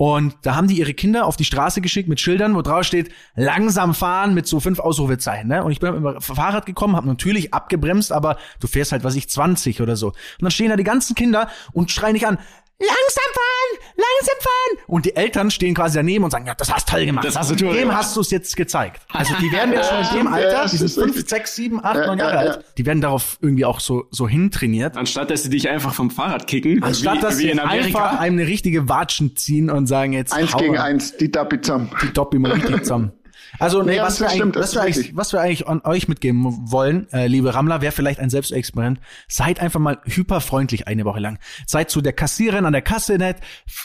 Und 0.00 0.34
da 0.40 0.56
haben 0.56 0.66
die 0.66 0.78
ihre 0.78 0.94
Kinder 0.94 1.26
auf 1.26 1.36
die 1.36 1.44
Straße 1.44 1.82
geschickt 1.82 2.08
mit 2.08 2.20
Schildern, 2.20 2.54
wo 2.54 2.62
drauf 2.62 2.84
steht, 2.84 3.12
langsam 3.34 3.92
fahren 3.92 4.32
mit 4.32 4.46
so 4.46 4.58
fünf 4.58 4.78
Ausrufezeichen, 4.78 5.46
ne? 5.46 5.62
Und 5.62 5.72
ich 5.72 5.78
bin 5.78 5.92
mit 5.92 6.14
dem 6.14 6.20
Fahrrad 6.22 6.64
gekommen, 6.64 6.96
habe 6.96 7.06
natürlich 7.06 7.52
abgebremst, 7.52 8.10
aber 8.10 8.38
du 8.60 8.66
fährst 8.66 8.92
halt, 8.92 9.04
was 9.04 9.14
ich, 9.14 9.28
20 9.28 9.82
oder 9.82 9.96
so. 9.96 10.06
Und 10.06 10.16
dann 10.40 10.52
stehen 10.52 10.70
da 10.70 10.76
die 10.76 10.84
ganzen 10.84 11.14
Kinder 11.14 11.50
und 11.74 11.90
schreien 11.90 12.14
dich 12.14 12.26
an, 12.26 12.38
langsam 12.80 13.24
fahren, 13.34 13.94
langsam 13.96 14.34
fahren. 14.40 14.84
Und 14.86 15.04
die 15.06 15.14
Eltern 15.14 15.50
stehen 15.50 15.74
quasi 15.74 15.96
daneben 15.98 16.24
und 16.24 16.30
sagen, 16.30 16.46
ja, 16.46 16.54
das 16.54 16.72
hast 16.72 16.88
du 16.88 16.92
toll 16.92 17.06
gemacht. 17.06 17.24
Das 17.24 17.38
hast 17.38 17.50
du 17.50 17.54
toll 17.56 17.74
Dem 17.74 17.82
gemacht. 17.82 17.98
hast 17.98 18.16
du 18.16 18.20
es 18.22 18.30
jetzt 18.30 18.56
gezeigt. 18.56 19.02
Also 19.12 19.34
die 19.40 19.52
werden 19.52 19.72
ja 19.72 19.84
schon 19.84 20.18
in 20.18 20.24
dem 20.24 20.32
Alter, 20.32 20.62
die 20.64 20.76
sind 20.76 20.82
das 20.82 20.96
ist 20.96 20.98
fünf, 20.98 21.28
sechs, 21.28 21.54
sieben, 21.54 21.84
acht, 21.84 22.06
neun 22.06 22.18
Jahre 22.18 22.34
ja, 22.34 22.44
ja. 22.44 22.50
alt, 22.52 22.64
die 22.78 22.86
werden 22.86 23.00
darauf 23.00 23.38
irgendwie 23.40 23.64
auch 23.64 23.80
so, 23.80 24.04
so 24.10 24.26
hintrainiert. 24.28 24.96
Anstatt 24.96 25.30
dass 25.30 25.42
sie 25.42 25.50
dich 25.50 25.68
einfach 25.68 25.94
vom 25.94 26.10
Fahrrad 26.10 26.46
kicken, 26.46 26.82
Anstatt 26.82 27.18
wie, 27.18 27.20
dass 27.20 27.38
wie 27.38 27.42
sie 27.42 27.50
in 27.50 27.58
einfach 27.60 27.72
Amerika. 27.72 28.08
einem 28.18 28.38
eine 28.38 28.48
richtige 28.48 28.88
Watschen 28.88 29.36
ziehen 29.36 29.70
und 29.70 29.86
sagen 29.86 30.12
jetzt 30.12 30.32
Eins 30.32 30.54
hau 30.54 30.58
gegen 30.58 30.78
eins, 30.78 31.16
die 31.16 31.30
Dappi 31.30 31.60
zusammen. 31.60 31.90
die 32.02 32.12
Doppi 32.12 32.38
mal 32.38 32.52
richtig 32.52 32.82
zusammen. 32.84 33.12
Also, 33.58 33.82
nee, 33.82 33.96
Ja, 33.96 34.04
was, 34.04 34.20
wir 34.20 34.26
eigentlich, 34.26 34.40
stimmt, 34.40 34.56
was, 34.56 34.74
wir 34.74 34.82
eigentlich, 34.82 35.16
was 35.16 35.32
wir 35.32 35.40
eigentlich 35.40 35.66
an 35.68 35.80
euch 35.84 36.08
mitgeben 36.08 36.70
wollen, 36.70 37.06
äh, 37.12 37.26
liebe 37.26 37.54
Rammler, 37.54 37.80
wäre 37.80 37.92
vielleicht 37.92 38.20
ein 38.20 38.30
Selbstexperiment. 38.30 39.00
Seid 39.28 39.60
einfach 39.60 39.80
mal 39.80 40.00
hyperfreundlich 40.04 40.86
eine 40.86 41.04
Woche 41.04 41.20
lang. 41.20 41.38
Seid 41.66 41.90
zu 41.90 42.00
der 42.00 42.12
Kassiererin 42.12 42.66
an 42.66 42.72
der 42.72 42.82
Kasse 42.82 43.18
nett. 43.18 43.38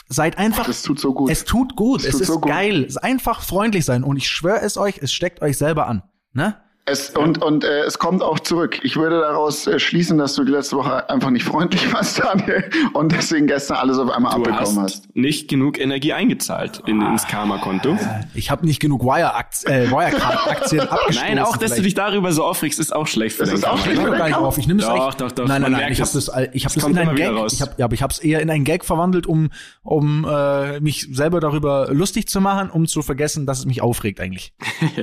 Seid 0.08 0.38
einfach. 0.38 0.66
Das 0.66 0.82
tut 0.82 1.00
so 1.00 1.14
gut. 1.14 1.30
Es 1.30 1.44
tut 1.44 1.76
gut. 1.76 2.00
Das 2.00 2.06
es 2.06 2.12
tut 2.12 2.20
ist 2.22 2.26
so 2.28 2.40
gut. 2.40 2.50
geil. 2.50 2.84
Es 2.84 2.96
einfach 2.96 3.42
freundlich 3.42 3.84
sein. 3.84 4.02
Und 4.04 4.16
ich 4.16 4.28
schwöre 4.28 4.60
es 4.60 4.76
euch, 4.76 4.98
es 5.02 5.12
steckt 5.12 5.42
euch 5.42 5.56
selber 5.58 5.86
an. 5.86 6.02
Ne? 6.32 6.56
Es, 6.88 7.10
und 7.10 7.42
und 7.42 7.64
äh, 7.64 7.80
es 7.82 7.98
kommt 7.98 8.22
auch 8.22 8.38
zurück. 8.38 8.78
Ich 8.84 8.94
würde 8.96 9.18
daraus 9.20 9.66
äh, 9.66 9.80
schließen, 9.80 10.18
dass 10.18 10.34
du 10.34 10.44
die 10.44 10.52
letzte 10.52 10.76
Woche 10.76 11.10
einfach 11.10 11.30
nicht 11.30 11.42
freundlich 11.52 11.92
warst, 11.92 12.20
Daniel, 12.22 12.70
und 12.92 13.10
deswegen 13.10 13.48
gestern 13.48 13.78
alles 13.78 13.98
auf 13.98 14.08
einmal 14.08 14.32
Du 14.36 14.42
abbekommen 14.50 14.78
hast 14.84 15.04
hast. 15.04 15.16
nicht 15.16 15.48
genug 15.48 15.80
Energie 15.80 16.12
eingezahlt 16.12 16.82
in, 16.86 17.02
ins 17.02 17.26
Karma-Konto. 17.26 17.98
Ich 18.34 18.52
habe 18.52 18.64
nicht 18.64 18.78
genug 18.78 19.02
Wire-Aktien 19.02 19.72
äh, 19.72 19.90
Wirecard-Aktien 19.90 20.80
abgestoßen. 20.88 21.22
Nein, 21.28 21.38
auch, 21.40 21.56
dass 21.56 21.70
du 21.70 21.74
vielleicht. 21.76 21.84
dich 21.86 21.94
darüber 21.94 22.30
so 22.32 22.44
aufregst, 22.44 22.78
ist 22.78 22.94
auch 22.94 23.08
schlecht 23.08 23.36
für 23.36 23.44
Das 23.44 23.52
ist 23.54 23.66
auch 23.66 23.78
schlecht. 23.78 23.98
Ich 23.98 24.04
nehme 24.04 24.16
gar 24.16 24.26
nicht 24.28 24.36
auf. 24.36 24.56
Ich 24.58 24.68
nehme 24.68 24.80
es 24.80 24.86
Doch, 24.86 24.94
eigentlich. 24.94 25.14
doch, 25.16 25.32
doch, 25.32 25.46
Nein, 25.48 25.62
nein, 25.62 25.72
nein. 25.72 25.90
Ich 25.92 26.00
habe 26.00 26.08
es. 26.16 26.26
das, 26.26 26.28
ich 26.52 26.64
habe 26.64 26.74
Es 26.76 26.82
das 26.82 26.84
in 26.84 26.96
einen 26.98 27.16
Gag. 27.16 27.30
raus. 27.30 27.52
Ich 27.52 27.62
habe, 27.62 27.72
ja, 27.78 27.86
aber 27.86 27.94
ich 27.94 28.02
habe 28.02 28.12
es 28.12 28.20
eher 28.20 28.40
in 28.40 28.48
einen 28.50 28.64
Gag 28.64 28.84
verwandelt, 28.84 29.26
um, 29.26 29.50
um 29.82 30.24
äh, 30.24 30.78
mich 30.78 31.08
selber 31.10 31.40
darüber 31.40 31.88
lustig 31.92 32.28
zu 32.28 32.40
machen, 32.40 32.70
um 32.70 32.86
zu 32.86 33.02
vergessen, 33.02 33.44
dass 33.44 33.58
es 33.58 33.66
mich 33.66 33.82
aufregt 33.82 34.20
eigentlich. 34.20 34.54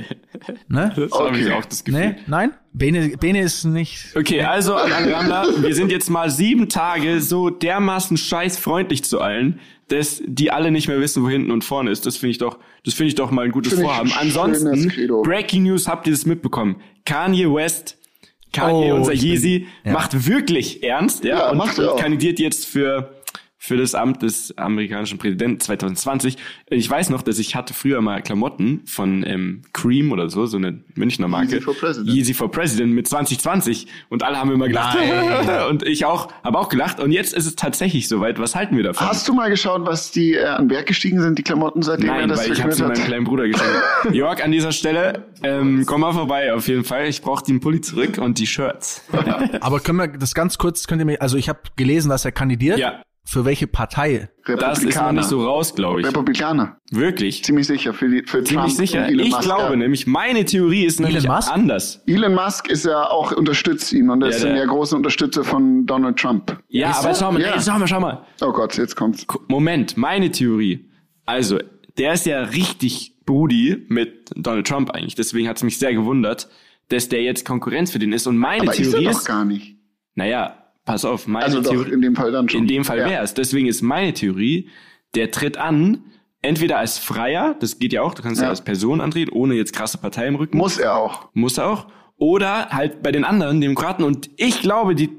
ne? 0.68 0.90
Das 0.96 1.12
habe 1.12 1.38
ich 1.38 1.44
Okay. 1.44 1.52
Das 1.74 1.84
Gefühl. 1.84 2.00
Nee, 2.10 2.16
nein. 2.26 2.52
Bene, 2.72 3.16
Bene 3.18 3.40
ist 3.42 3.64
nicht. 3.64 4.16
Okay, 4.16 4.42
also 4.42 4.74
an 4.74 4.90
alle 4.92 5.12
Rammler, 5.14 5.46
wir 5.62 5.74
sind 5.74 5.90
jetzt 5.92 6.10
mal 6.10 6.28
sieben 6.30 6.68
Tage 6.68 7.20
so 7.20 7.50
dermaßen 7.50 8.16
scheiß 8.16 8.58
freundlich 8.58 9.04
zu 9.04 9.20
allen, 9.20 9.60
dass 9.88 10.22
die 10.26 10.50
alle 10.50 10.70
nicht 10.70 10.88
mehr 10.88 10.98
wissen, 11.00 11.22
wo 11.22 11.28
hinten 11.28 11.50
und 11.50 11.62
vorne 11.64 11.90
ist. 11.90 12.06
Das 12.06 12.16
finde 12.16 12.30
ich 12.32 12.38
doch, 12.38 12.58
das 12.84 12.94
finde 12.94 13.08
ich 13.08 13.14
doch 13.14 13.30
mal 13.30 13.44
ein 13.44 13.52
gutes 13.52 13.74
Finde 13.74 13.84
ich 13.86 13.90
Vorhaben. 13.90 14.12
Ansonsten. 14.18 14.92
Breaking 15.22 15.64
News, 15.64 15.86
habt 15.86 16.06
ihr 16.06 16.12
das 16.12 16.24
mitbekommen? 16.26 16.76
Kanye 17.04 17.52
West, 17.52 17.98
Kanye, 18.52 18.92
Oh, 18.92 18.96
unser 18.96 19.12
ich 19.12 19.20
bin- 19.20 19.30
Yeezy, 19.30 19.66
ja. 19.84 19.92
macht 19.92 20.26
wirklich 20.26 20.82
ernst, 20.82 21.24
ja, 21.24 21.38
Ja, 21.38 21.50
und, 21.50 21.58
macht 21.58 21.78
er 21.78 21.92
und 21.92 22.00
kandidiert 22.00 22.38
jetzt 22.38 22.66
für 22.66 23.14
für 23.64 23.78
das 23.78 23.94
Amt 23.94 24.20
des 24.20 24.56
amerikanischen 24.58 25.16
Präsidenten 25.16 25.58
2020. 25.58 26.36
Ich 26.68 26.90
weiß 26.90 27.08
noch, 27.08 27.22
dass 27.22 27.38
ich 27.38 27.56
hatte 27.56 27.72
früher 27.72 28.02
mal 28.02 28.20
Klamotten 28.20 28.82
von 28.84 29.24
ähm, 29.26 29.62
Cream 29.72 30.12
oder 30.12 30.28
so, 30.28 30.44
so 30.44 30.58
eine 30.58 30.80
Münchner 30.96 31.28
Marke. 31.28 31.54
Yeezy 31.54 31.62
for 31.62 31.74
President. 31.74 32.14
Yeezy 32.14 32.34
for 32.34 32.50
President 32.50 32.92
mit 32.92 33.08
2020 33.08 33.86
und 34.10 34.22
alle 34.22 34.36
haben 34.36 34.52
immer 34.52 34.68
gelacht. 34.68 34.98
und 35.70 35.82
ich 35.82 36.04
auch, 36.04 36.30
habe 36.42 36.58
auch 36.58 36.68
gelacht 36.68 37.00
und 37.00 37.10
jetzt 37.10 37.32
ist 37.32 37.46
es 37.46 37.56
tatsächlich 37.56 38.06
soweit. 38.06 38.38
Was 38.38 38.54
halten 38.54 38.76
wir 38.76 38.84
davon? 38.84 39.08
Hast 39.08 39.26
du 39.28 39.32
mal 39.32 39.48
geschaut, 39.48 39.86
was 39.86 40.10
die 40.10 40.34
äh, 40.34 40.44
an 40.44 40.68
Wert 40.68 40.84
gestiegen 40.84 41.22
sind, 41.22 41.38
die 41.38 41.42
Klamotten, 41.42 41.80
seitdem 41.80 42.10
er 42.10 42.16
Nein, 42.18 42.28
das 42.28 42.40
weil 42.40 42.52
ich 42.52 42.62
habe 42.62 42.72
sie 42.72 42.82
meinem 42.82 43.02
kleinen 43.02 43.24
Bruder 43.24 43.48
geschenkt. 43.48 43.80
Jörg, 44.12 44.44
an 44.44 44.52
dieser 44.52 44.72
Stelle, 44.72 45.24
ähm, 45.42 45.84
komm 45.86 46.02
mal 46.02 46.12
vorbei 46.12 46.52
auf 46.52 46.68
jeden 46.68 46.84
Fall. 46.84 47.06
Ich 47.06 47.22
brauche 47.22 47.42
den 47.42 47.60
Pulli 47.60 47.80
zurück 47.80 48.18
und 48.18 48.38
die 48.38 48.46
Shirts. 48.46 49.02
Aber 49.60 49.80
können 49.80 49.98
wir 49.98 50.08
das 50.08 50.34
ganz 50.34 50.58
kurz, 50.58 50.86
könnt 50.86 51.00
ihr 51.00 51.06
mir, 51.06 51.22
also 51.22 51.38
ich 51.38 51.48
habe 51.48 51.60
gelesen, 51.76 52.10
dass 52.10 52.26
er 52.26 52.32
kandidiert. 52.32 52.78
Ja. 52.78 53.00
Für 53.26 53.44
welche 53.46 53.66
Partei? 53.66 54.28
Das 54.44 54.84
ist 54.84 54.96
noch 54.96 55.12
nicht 55.12 55.24
so 55.24 55.42
raus, 55.44 55.74
glaube 55.74 56.00
ich. 56.00 56.06
Republikaner. 56.06 56.76
Wirklich. 56.90 57.42
Ziemlich 57.42 57.66
sicher 57.66 57.94
für, 57.94 58.08
die, 58.10 58.22
für 58.26 58.44
Ziemlich 58.44 58.66
Trump 58.66 58.70
sicher. 58.76 59.06
Elon 59.08 59.26
Ich 59.26 59.32
Musk, 59.32 59.42
glaube 59.44 59.70
ja. 59.70 59.76
nämlich, 59.76 60.06
meine 60.06 60.44
Theorie 60.44 60.84
ist 60.84 61.00
nämlich 61.00 61.26
Musk? 61.26 61.50
anders. 61.50 62.02
Elon 62.06 62.34
Musk 62.34 62.68
ist 62.68 62.84
ja 62.84 63.08
auch 63.08 63.32
unterstützt 63.32 63.92
ihn 63.94 64.10
und 64.10 64.20
er 64.22 64.28
Ja, 64.28 64.34
ist 64.36 64.44
der- 64.44 64.50
ein 64.52 64.56
ja 64.58 64.66
großer 64.66 64.96
Unterstützer 64.96 65.42
von 65.42 65.86
Donald 65.86 66.18
Trump. 66.18 66.58
Ja, 66.68 66.90
Ist 66.90 66.98
aber 66.98 67.08
er? 67.08 67.14
schau 67.14 67.32
mal, 67.32 67.40
Ja. 67.40 67.56
nee, 67.56 67.62
schau 67.64 67.78
mal, 67.78 67.88
schau 67.88 68.00
mal. 68.00 68.26
Oh 68.42 68.52
Gott, 68.52 68.76
jetzt 68.76 68.94
kommt's. 68.94 69.26
Moment, 69.48 69.96
meine 69.96 70.30
Theorie. 70.30 70.90
Also, 71.24 71.58
der 71.96 72.12
ist 72.12 72.26
ja 72.26 72.42
richtig 72.42 73.16
Brudi 73.24 73.86
mit 73.88 74.30
Donald 74.36 74.66
Trump 74.66 74.90
eigentlich. 74.90 75.14
Deswegen 75.14 75.48
hat 75.48 75.56
es 75.56 75.62
mich 75.62 75.78
sehr 75.78 75.94
gewundert, 75.94 76.48
dass 76.90 77.08
der 77.08 77.22
jetzt 77.22 77.46
Konkurrenz 77.46 77.90
für 77.90 77.98
den 77.98 78.12
ist. 78.12 78.26
Und 78.26 78.36
meine 78.36 78.64
Aber 78.64 78.72
ist 78.72 78.80
er 78.80 78.90
Theorie 78.90 79.04
doch 79.06 79.10
ist, 79.12 79.24
gar 79.24 79.46
nicht. 79.46 79.78
naja, 80.14 80.58
pass 80.84 81.04
auf, 81.04 81.26
meine 81.26 81.44
Also 81.44 81.60
doch, 81.60 81.70
Theorie. 81.70 81.92
in 81.92 82.02
dem 82.02 82.16
Fall 82.16 82.32
dann 82.32 82.48
schon. 82.48 82.60
In 82.62 82.66
dem 82.66 82.84
Fall 82.84 82.98
Ja. 82.98 83.06
wäre 83.08 83.22
es. 83.22 83.34
Deswegen 83.34 83.66
ist 83.66 83.82
meine 83.82 84.12
Theorie, 84.12 84.68
der 85.14 85.30
tritt 85.30 85.56
an, 85.56 85.98
entweder 86.42 86.78
als 86.78 86.98
Freier, 86.98 87.56
das 87.60 87.78
geht 87.78 87.92
ja 87.92 88.02
auch, 88.02 88.14
du 88.14 88.22
kannst 88.22 88.40
ja, 88.40 88.46
Ja. 88.46 88.50
als 88.50 88.62
Person 88.62 89.00
antreten, 89.00 89.32
ohne 89.32 89.54
jetzt 89.54 89.72
krasse 89.72 89.98
Partei 89.98 90.26
im 90.26 90.34
Rücken. 90.36 90.58
Muss 90.58 90.78
er 90.78 90.96
auch. 90.96 91.28
Muss 91.32 91.58
er 91.58 91.68
auch. 91.68 91.86
Oder 92.16 92.68
halt 92.70 93.02
bei 93.02 93.10
den 93.12 93.24
anderen 93.24 93.60
Demokraten. 93.60 94.04
Und 94.04 94.30
ich 94.36 94.60
glaube, 94.60 94.94
die, 94.94 95.10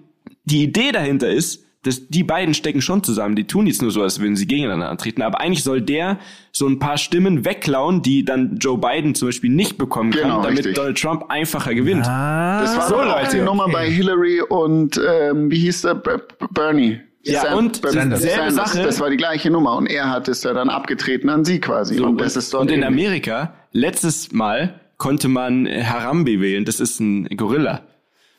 die 0.46 0.64
Idee 0.64 0.92
dahinter 0.92 1.30
ist, 1.30 1.65
dass 1.86 2.08
die 2.08 2.24
beiden 2.24 2.54
stecken 2.54 2.82
schon 2.82 3.04
zusammen. 3.04 3.36
Die 3.36 3.46
tun 3.46 3.68
jetzt 3.68 3.82
nur 3.82 3.92
so, 3.92 4.02
als 4.02 4.20
würden 4.20 4.36
sie 4.36 4.48
gegeneinander 4.48 4.90
antreten. 4.90 5.22
Aber 5.22 5.40
eigentlich 5.40 5.64
soll 5.64 5.82
der 5.82 6.18
so 6.52 6.68
ein 6.68 6.80
paar 6.80 6.98
Stimmen 6.98 7.46
wegklauen, 7.46 8.02
die 8.02 8.26
dann 8.26 8.58
Joe 8.58 8.78
Biden 8.78 9.14
zum 9.16 9.28
Beispiel 9.28 9.50
nicht 9.52 9.78
bekommen 9.78 10.12
kann, 10.12 10.22
Genau, 10.24 10.42
damit 10.42 10.58
richtig. 10.60 10.76
Donald 10.76 10.98
Trump 11.00 11.26
einfacher 11.30 11.74
gewinnt. 11.76 12.06
Ah, 12.08 12.62
Das 12.62 12.76
war 12.78 12.88
so, 12.90 12.96
Leute, 13.02 13.38
die 13.38 13.44
Nummer 13.44 13.64
okay. 13.66 13.74
bei 13.74 13.90
Hillary 13.90 14.42
und 14.42 15.00
ähm, 15.08 15.52
wie 15.52 15.60
hieß 15.60 15.84
der? 15.84 15.96
B 15.96 16.12
B 16.40 16.46
Bernie. 16.52 17.00
Ja, 17.28 17.56
und 17.56 17.82
Ber- 17.82 17.92
Sanders. 17.92 18.22
selbe 18.22 18.52
Sache. 18.52 18.84
Das 18.84 19.00
war 19.00 19.10
die 19.10 19.18
gleiche 19.18 19.50
Nummer 19.50 19.76
und 19.78 19.88
er 19.88 20.10
hat 20.12 20.28
es 20.28 20.44
ja 20.44 20.54
dann 20.54 20.70
abgetreten 20.70 21.30
an 21.30 21.44
sie 21.44 21.60
quasi. 21.60 21.96
So, 21.96 22.06
und 22.06 22.22
das 22.22 22.36
ist 22.36 22.54
dort 22.54 22.64
und 22.64 22.68
in 22.72 22.84
ähnlich. 22.84 22.88
Amerika, 23.08 23.54
letztes 23.72 24.32
Mal 24.32 24.80
konnte 24.98 25.28
man 25.28 25.68
Harambe 25.68 26.40
wählen. 26.40 26.66
Das 26.66 26.80
ist 26.80 27.00
ein 27.00 27.28
Gorilla. 27.36 27.82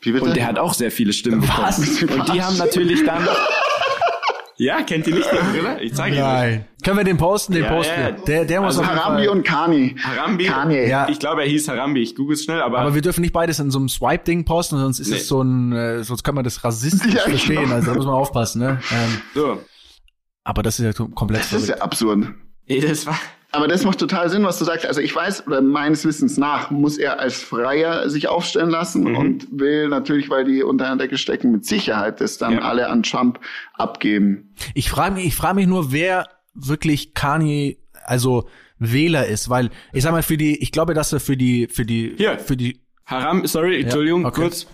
Wie 0.01 0.11
bitte? 0.11 0.25
Und 0.25 0.35
der 0.35 0.47
hat 0.47 0.59
auch 0.59 0.73
sehr 0.73 0.91
viele 0.91 1.13
Stimmen 1.13 1.43
Was? 1.47 1.79
bekommen. 1.99 2.21
Und 2.21 2.33
die 2.33 2.37
Was? 2.39 2.45
haben 2.45 2.57
natürlich 2.57 3.03
dann. 3.05 3.27
ja, 4.57 4.81
kennt 4.83 5.07
ihr 5.07 5.15
nicht 5.15 5.31
den 5.31 5.39
Gorilla? 5.39 5.77
Ich 5.79 5.93
zeige 5.93 6.15
euch. 6.17 6.21
Nein. 6.21 6.65
Können 6.83 6.97
wir 6.97 7.03
den 7.03 7.17
posten? 7.17 7.53
Den 7.53 7.63
Ja, 7.63 7.71
posten 7.73 7.99
ja. 7.99 8.11
Der, 8.11 8.45
der 8.45 8.61
muss 8.61 8.77
Also 8.77 8.81
auf 8.81 8.87
Harambi 8.87 9.25
Fall. 9.25 9.35
und 9.37 9.43
Kani. 9.45 9.95
Harambe. 10.01 10.43
Kanye. 10.45 10.87
Ja. 10.87 11.07
Ich 11.09 11.19
glaube, 11.19 11.41
er 11.43 11.47
hieß 11.49 11.67
Harambe. 11.67 11.99
Ich 11.99 12.15
google 12.15 12.35
es 12.35 12.43
schnell, 12.43 12.61
aber, 12.61 12.79
Aber 12.79 12.95
wir 12.95 13.01
dürfen 13.01 13.21
nicht 13.21 13.33
beides 13.33 13.59
in 13.59 13.71
so 13.71 13.79
einem 13.79 13.89
Swipe-Ding 13.89 14.45
posten, 14.45 14.77
sonst 14.77 14.99
ist 14.99 15.09
Nee. 15.09 15.17
es 15.17 15.27
so 15.27 15.41
ein, 15.41 15.73
äh, 15.73 16.03
sonst 16.03 16.23
kann 16.23 16.35
man 16.35 16.43
das 16.43 16.63
rassistisch 16.63 17.13
Ja, 17.13 17.23
genau. 17.25 17.37
verstehen. 17.37 17.71
Also 17.71 17.87
da 17.91 17.95
muss 17.97 18.05
man 18.05 18.13
aufpassen, 18.15 18.59
ne? 18.61 18.79
Ähm, 18.91 19.21
so. 19.33 19.61
aber 20.43 20.63
das 20.63 20.79
ist 20.79 20.85
ja 20.85 21.05
komplett 21.05 21.41
Das 21.41 21.45
ist 21.53 21.65
verrückt. 21.65 21.69
ja 21.79 21.83
absurd. 21.83 22.27
Das 22.67 23.05
war. 23.05 23.19
Aber 23.51 23.67
das 23.69 23.85
macht 23.85 23.97
total 23.97 24.29
Sinn, 24.29 24.43
was 24.43 24.59
du 24.59 24.65
sagst. 24.65 24.85
Also 24.85 24.99
ich 24.99 25.15
weiß, 25.15 25.47
oder 25.47 25.61
meines 25.61 26.03
Wissens 26.03 26.37
nach, 26.37 26.69
muss 26.69 26.97
er 26.97 27.19
als 27.19 27.41
Freier 27.41 28.09
sich 28.09 28.27
aufstellen 28.27 28.69
lassen 28.69 29.05
Mhm. 29.05 29.15
und 29.15 29.47
will 29.51 29.87
natürlich, 29.87 30.29
weil 30.29 30.43
die 30.43 30.63
unter 30.63 30.85
einer 30.85 30.97
Decke 30.97 31.17
stecken, 31.17 31.51
mit 31.53 31.65
Sicherheit 31.65 32.19
das 32.19 32.37
dann 32.37 32.53
Ja. 32.53 32.59
alle 32.59 32.89
an 32.89 33.03
Trump 33.03 33.39
abgeben. 33.73 34.53
Ich 34.73 34.89
frage 34.89 35.15
mich, 35.15 35.25
ich 35.25 35.35
frage 35.35 35.55
mich 35.55 35.67
nur, 35.67 35.91
wer 35.91 36.27
wirklich 36.53 37.13
Kanye, 37.13 37.77
also 38.05 38.47
Wähler 38.79 39.25
ist, 39.27 39.49
weil 39.49 39.69
ich 39.93 40.03
sag 40.03 40.11
mal 40.11 40.23
für 40.23 40.37
die, 40.37 40.61
ich 40.61 40.71
glaube, 40.71 40.93
dass 40.93 41.13
er 41.13 41.19
für 41.19 41.37
die, 41.37 41.67
für 41.67 41.85
die, 41.85 42.13
Hier. 42.17 42.37
für 42.39 42.57
die, 42.57 42.79
Haram, 43.05 43.47
sorry, 43.47 43.81
Entschuldigung, 43.81 44.25
okay. 44.25 44.41
kurz. 44.41 44.67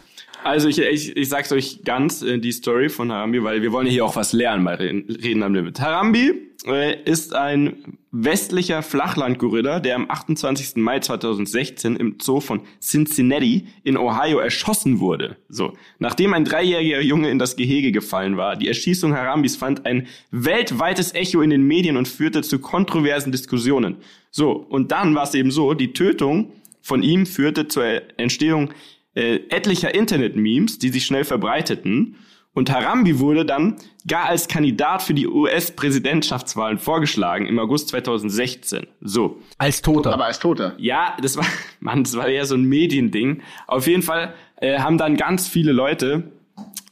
Also 0.44 0.68
ich, 0.68 0.80
ich, 0.80 1.16
ich 1.16 1.30
sag's 1.30 1.52
euch 1.52 1.84
ganz, 1.84 2.22
äh, 2.22 2.38
die 2.38 2.52
Story 2.52 2.90
von 2.90 3.12
Harambi, 3.12 3.44
weil 3.44 3.62
wir 3.62 3.72
wollen 3.72 3.88
ja 3.88 3.94
hier 3.94 4.06
auch 4.06 4.16
was 4.16 4.34
lernen 4.34 4.64
bei 4.66 4.76
Reden, 4.76 5.44
am 5.44 5.54
Limit. 5.54 5.80
Harambi 5.80 6.34
äh, 6.66 7.02
ist 7.04 7.34
ein 7.34 7.98
westlicher 8.12 8.84
Flachlandgorilla, 8.84 9.80
der 9.80 9.96
am 9.96 10.10
28. 10.10 10.76
Mai 10.76 11.00
2016 11.00 11.96
im 11.96 12.18
Zoo 12.22 12.40
von 12.40 12.62
Cincinnati 12.80 13.68
in 13.84 13.98
Ohio 13.98 14.40
erschossen 14.40 15.00
wurde. 15.00 15.38
So, 15.50 15.74
nachdem 16.00 16.34
ein 16.34 16.46
dreijähriger 16.46 17.02
Junge 17.02 17.30
in 17.30 17.40
das 17.40 17.56
Gehege 17.56 17.92
gefallen 17.92 18.38
war. 18.38 18.56
Die 18.56 18.68
Erschießung 18.68 19.16
Harambis 19.16 19.56
fand 19.56 19.86
ein 19.86 20.08
weltweites 20.32 21.14
Echo 21.14 21.42
in 21.42 21.50
den 21.50 21.64
Medien 21.64 21.98
und 21.98 22.08
führte 22.08 22.42
zu 22.42 22.60
kontroversen 22.60 23.32
Diskussionen. 23.32 23.98
So, 24.30 24.52
und 24.52 24.92
dann 24.92 25.16
war 25.16 25.24
es 25.24 25.34
eben 25.34 25.52
so, 25.52 25.74
die 25.74 25.94
Tötung 25.94 26.52
von 26.82 27.02
ihm 27.02 27.26
führte 27.26 27.68
zur 27.68 28.02
Entstehung 28.18 28.74
äh, 29.16 29.40
etlicher 29.50 29.94
Internet-Memes, 29.94 30.80
die 30.80 30.90
sich 30.90 31.06
schnell 31.06 31.24
verbreiteten. 31.24 32.16
Und 32.56 32.72
Harambi 32.72 33.20
wurde 33.20 33.46
dann 33.46 33.78
gar 34.08 34.26
als 34.26 34.48
Kandidat 34.48 35.02
für 35.02 35.16
die 35.16 35.28
US-Präsidentschaftswahlen 35.28 36.78
vorgeschlagen 36.78 37.46
im 37.48 37.58
August 37.60 37.90
2016. 37.90 38.88
So. 39.02 39.40
als 39.58 39.82
Toter. 39.82 40.14
Aber 40.14 40.26
als 40.26 40.40
Toter. 40.40 40.74
Ja, 40.78 41.18
das 41.22 41.36
war, 41.38 41.46
Mann, 41.80 42.04
das 42.04 42.16
war 42.16 42.28
eher 42.28 42.46
so 42.46 42.56
ein 42.56 42.64
Mediending. 42.64 43.42
Auf 43.68 43.88
jeden 43.88 44.04
Fall 44.04 44.34
äh, 44.58 44.80
haben 44.80 44.98
dann 44.98 45.18
ganz 45.18 45.48
viele 45.48 45.72
Leute 45.72 46.32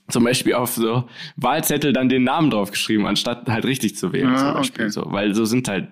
zum 0.09 0.23
Beispiel 0.25 0.55
auf 0.55 0.71
so 0.73 1.05
Wahlzettel 1.37 1.93
dann 1.93 2.09
den 2.09 2.23
Namen 2.23 2.49
draufgeschrieben, 2.49 3.05
anstatt 3.05 3.47
halt 3.47 3.63
richtig 3.65 3.95
zu 3.95 4.11
wählen, 4.11 4.33
Ah, 4.33 4.37
zum 4.37 4.53
Beispiel. 4.55 4.85
okay. 4.85 4.91
So, 4.91 5.05
weil 5.11 5.33
so 5.33 5.45
sind 5.45 5.67
halt 5.69 5.87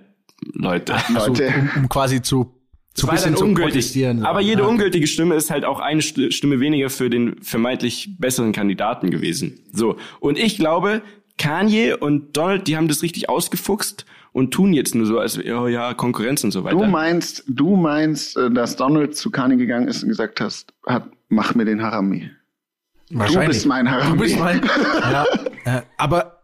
Leute. 0.53 0.95
also, 1.15 1.27
Leute. 1.27 1.53
um, 1.75 1.83
um 1.83 1.89
quasi 1.89 2.21
zu, 2.21 2.53
zu 2.99 3.07
war 3.07 3.13
bisschen 3.15 3.31
dann 3.33 3.37
zu 3.39 3.45
ungültig. 3.45 3.73
protestieren. 3.73 4.23
Aber 4.25 4.41
jede 4.41 4.61
Ah, 4.61 4.65
okay. 4.65 4.71
ungültige 4.73 5.07
Stimme 5.07 5.35
ist 5.35 5.49
halt 5.51 5.65
auch 5.65 5.79
eine 5.79 6.01
St- 6.01 6.31
Stimme 6.31 6.59
weniger 6.59 6.89
für 6.89 7.09
den 7.09 7.41
vermeintlich 7.41 8.15
besseren 8.19 8.51
Kandidaten 8.51 9.09
gewesen. 9.11 9.59
So. 9.73 9.97
Und 10.19 10.37
ich 10.37 10.57
glaube, 10.57 11.01
Kanye 11.37 11.93
und 11.93 12.35
Donald, 12.37 12.67
die 12.67 12.75
haben 12.77 12.87
das 12.87 13.01
richtig 13.01 13.29
ausgefuchst 13.29 14.05
und 14.33 14.51
tun 14.53 14.73
jetzt 14.73 14.93
nur 14.93 15.05
so, 15.05 15.19
als 15.19 15.37
oh 15.39 15.67
ja, 15.67 15.93
Konkurrenz 15.93 16.43
und 16.43 16.51
so 16.51 16.63
weiter. 16.63 16.77
Du 16.77 16.85
meinst, 16.85 17.43
du 17.47 17.75
meinst, 17.75 18.37
äh, 18.37 18.51
dass 18.51 18.75
Donald 18.75 19.15
zu 19.15 19.31
Kanye 19.31 19.57
gegangen 19.57 19.87
ist 19.87 20.03
und 20.03 20.09
gesagt 20.09 20.39
hast, 20.41 20.73
hat, 20.85 21.09
mach 21.29 21.55
mir 21.55 21.65
den 21.65 21.81
Harami. 21.81 22.29
Du 23.09 23.17
bist 23.45 23.65
mein 23.65 23.89
Harami. 23.89 24.11
Du 24.17 24.23
bist 24.23 24.37
mein, 24.37 24.61
ja, 25.01 25.25
äh, 25.65 25.81
aber, 25.97 26.41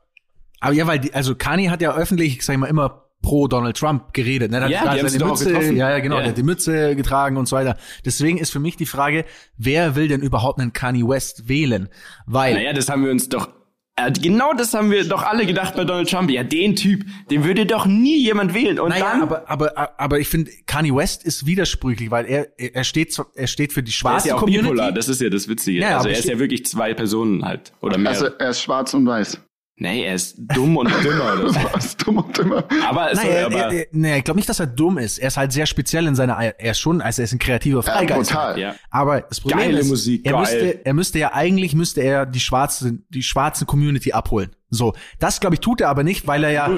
aber 0.59 0.73
ja, 0.73 0.88
weil 0.88 0.97
die, 0.99 1.13
also 1.13 1.36
Kanye 1.36 1.69
hat 1.69 1.82
ja 1.82 1.95
öffentlich, 1.95 2.43
sag 2.43 2.53
ich 2.53 2.59
mal, 2.59 2.67
immer 2.67 3.05
pro 3.26 3.47
Donald 3.47 3.76
Trump 3.76 4.13
geredet. 4.13 4.51
Ne? 4.51 4.59
Der 4.59 4.69
Ja, 4.69 4.82
hat 4.82 5.01
die 5.03 5.09
seine 5.09 5.26
Mütze, 5.26 5.45
getroffen. 5.45 5.76
ja, 5.76 5.89
ja, 5.89 5.99
genau, 5.99 6.15
Ja. 6.17 6.21
der 6.21 6.30
hat 6.30 6.38
die 6.38 6.43
Mütze 6.43 6.95
getragen 6.95 7.38
und 7.38 7.47
so 7.47 7.55
weiter. 7.55 7.76
Deswegen 8.05 8.38
ist 8.38 8.51
für 8.51 8.59
mich 8.59 8.78
die 8.78 8.86
Frage, 8.86 9.26
wer 9.57 9.95
will 9.95 10.07
denn 10.07 10.21
überhaupt 10.21 10.59
einen 10.59 10.73
Kanye 10.73 11.07
West 11.07 11.49
wählen? 11.49 11.89
Weil, 12.28 12.53
Naja, 12.53 12.71
das 12.73 12.88
haben 12.88 13.03
wir 13.03 13.11
uns 13.11 13.28
doch. 13.30 13.49
Äh, 13.97 14.11
genau 14.11 14.51
das 14.53 14.73
haben 14.73 14.91
wir 14.91 15.07
doch 15.07 15.23
alle 15.23 15.45
gedacht 15.45 15.73
bei 15.76 15.86
Donald 15.86 16.09
Trump. 16.09 16.30
Ja, 16.30 16.43
den 16.43 16.76
Typ, 16.76 17.05
den 17.32 17.45
würde 17.45 17.65
doch 17.65 17.86
nie 17.86 18.17
jemand 18.21 18.53
wählen. 18.53 18.78
Und 18.78 18.89
naja, 18.89 19.05
dann. 19.13 19.21
aber, 19.21 19.49
aber, 19.49 19.99
aber 19.99 20.19
ich 20.19 20.28
finde, 20.28 20.51
Kanye 20.67 20.93
West 20.93 21.23
ist 21.23 21.45
widersprüchlich, 21.45 22.11
weil 22.11 22.26
er, 22.26 22.47
er 22.59 22.84
steht, 22.84 23.17
er 23.36 23.47
steht 23.47 23.71
für 23.71 23.82
die 23.84 23.88
er 23.88 23.91
ist 23.91 23.95
schwarze 23.95 24.28
ja 24.28 24.36
auch 24.36 24.39
Community. 24.41 24.63
bipolar, 24.69 24.91
das 24.91 25.07
ist 25.07 25.21
ja 25.21 25.30
das 25.30 25.47
Witzige. 25.47 25.80
Ja, 25.80 25.97
also 25.97 26.09
er 26.09 26.19
ist 26.19 26.28
ja 26.28 26.38
wirklich 26.39 26.65
zwei 26.65 26.93
Personen 26.93 27.45
halt. 27.45 27.71
Oder 27.82 27.97
mehr. 27.97 28.09
Also 28.11 28.26
er 28.26 28.49
ist 28.49 28.61
schwarz 28.61 28.93
und 28.93 29.07
weiß. 29.07 29.39
Nee, 29.78 30.03
er 30.05 30.15
ist 30.15 30.36
dumm 30.38 30.78
und 30.78 30.89
dümmer 31.03 31.34
oder 31.34 31.49
so. 31.49 31.59
Was 31.73 31.97
dumm 31.97 32.17
und 32.17 32.38
dümmer. 32.38 32.63
Aber, 32.88 33.05
Nein, 33.13 33.15
sorry, 33.15 33.28
er, 33.30 33.45
aber 33.47 33.55
er, 33.57 33.73
er, 33.73 33.86
nee, 33.91 34.17
ich 34.17 34.23
glaube 34.23 34.38
nicht, 34.38 34.49
dass 34.49 34.59
er 34.59 34.67
dumm 34.67 34.97
ist. 34.97 35.17
Er 35.17 35.28
ist 35.28 35.38
halt 35.38 35.51
sehr 35.51 35.65
speziell 35.65 36.07
in 36.07 36.15
seiner, 36.15 36.36
er 36.36 36.71
ist 36.71 36.80
schon, 36.80 37.01
also 37.01 37.21
er 37.21 37.26
ist 37.26 37.34
ein 37.34 37.39
kreativer 37.39 37.84
Ja, 37.86 37.93
Freigeist. 37.93 38.32
ja. 38.57 38.76
Aber 38.89 39.21
das 39.21 39.39
Problem 39.41 39.59
Geile 39.59 39.80
ist, 39.80 39.89
Musik, 39.89 40.26
er 40.26 40.32
geil. 40.34 40.41
müsste, 40.41 40.86
er 40.86 40.93
müsste 40.93 41.19
ja 41.19 41.34
eigentlich 41.34 41.73
müsste 41.76 42.01
er 42.01 42.26
die 42.26 42.39
schwarze, 42.39 42.99
die 43.09 43.23
schwarze 43.23 43.65
Community 43.65 44.11
abholen. 44.13 44.51
So, 44.69 44.93
das 45.19 45.39
glaube 45.39 45.55
ich 45.55 45.59
tut 45.61 45.82
er 45.82 45.89
aber 45.89 46.03
nicht, 46.03 46.28
weil 46.28 46.43
er 46.43 46.51
ja 46.51 46.69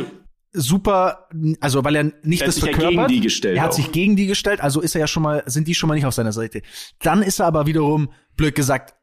super, 0.54 1.28
also 1.62 1.84
weil 1.84 1.96
er 1.96 2.04
nicht 2.24 2.42
Er 2.42 2.48
hat 2.48 2.56
das 2.56 2.58
ja 2.58 2.72
verkörpert. 2.72 2.90
gegen 2.92 3.08
die 3.08 3.20
gestellt 3.22 3.58
Er 3.58 3.64
hat 3.64 3.72
auch. 3.72 3.76
sich 3.76 3.92
gegen 3.92 4.16
die 4.16 4.26
gestellt, 4.28 4.62
also 4.62 4.82
ist 4.82 4.96
er 4.96 5.02
ja 5.02 5.08
schon 5.08 5.24
mal, 5.24 5.44
sind 5.46 5.68
die 5.68 5.76
schon 5.76 5.88
mal 5.88 5.96
nicht 5.96 6.06
auf 6.06 6.14
seiner 6.14 6.32
Seite. 6.32 6.62
Dann 7.02 7.22
ist 7.22 7.40
er 7.40 7.46
aber 7.48 7.66
wiederum 7.68 8.10
blöd 8.36 8.56
gesagt 8.56 8.96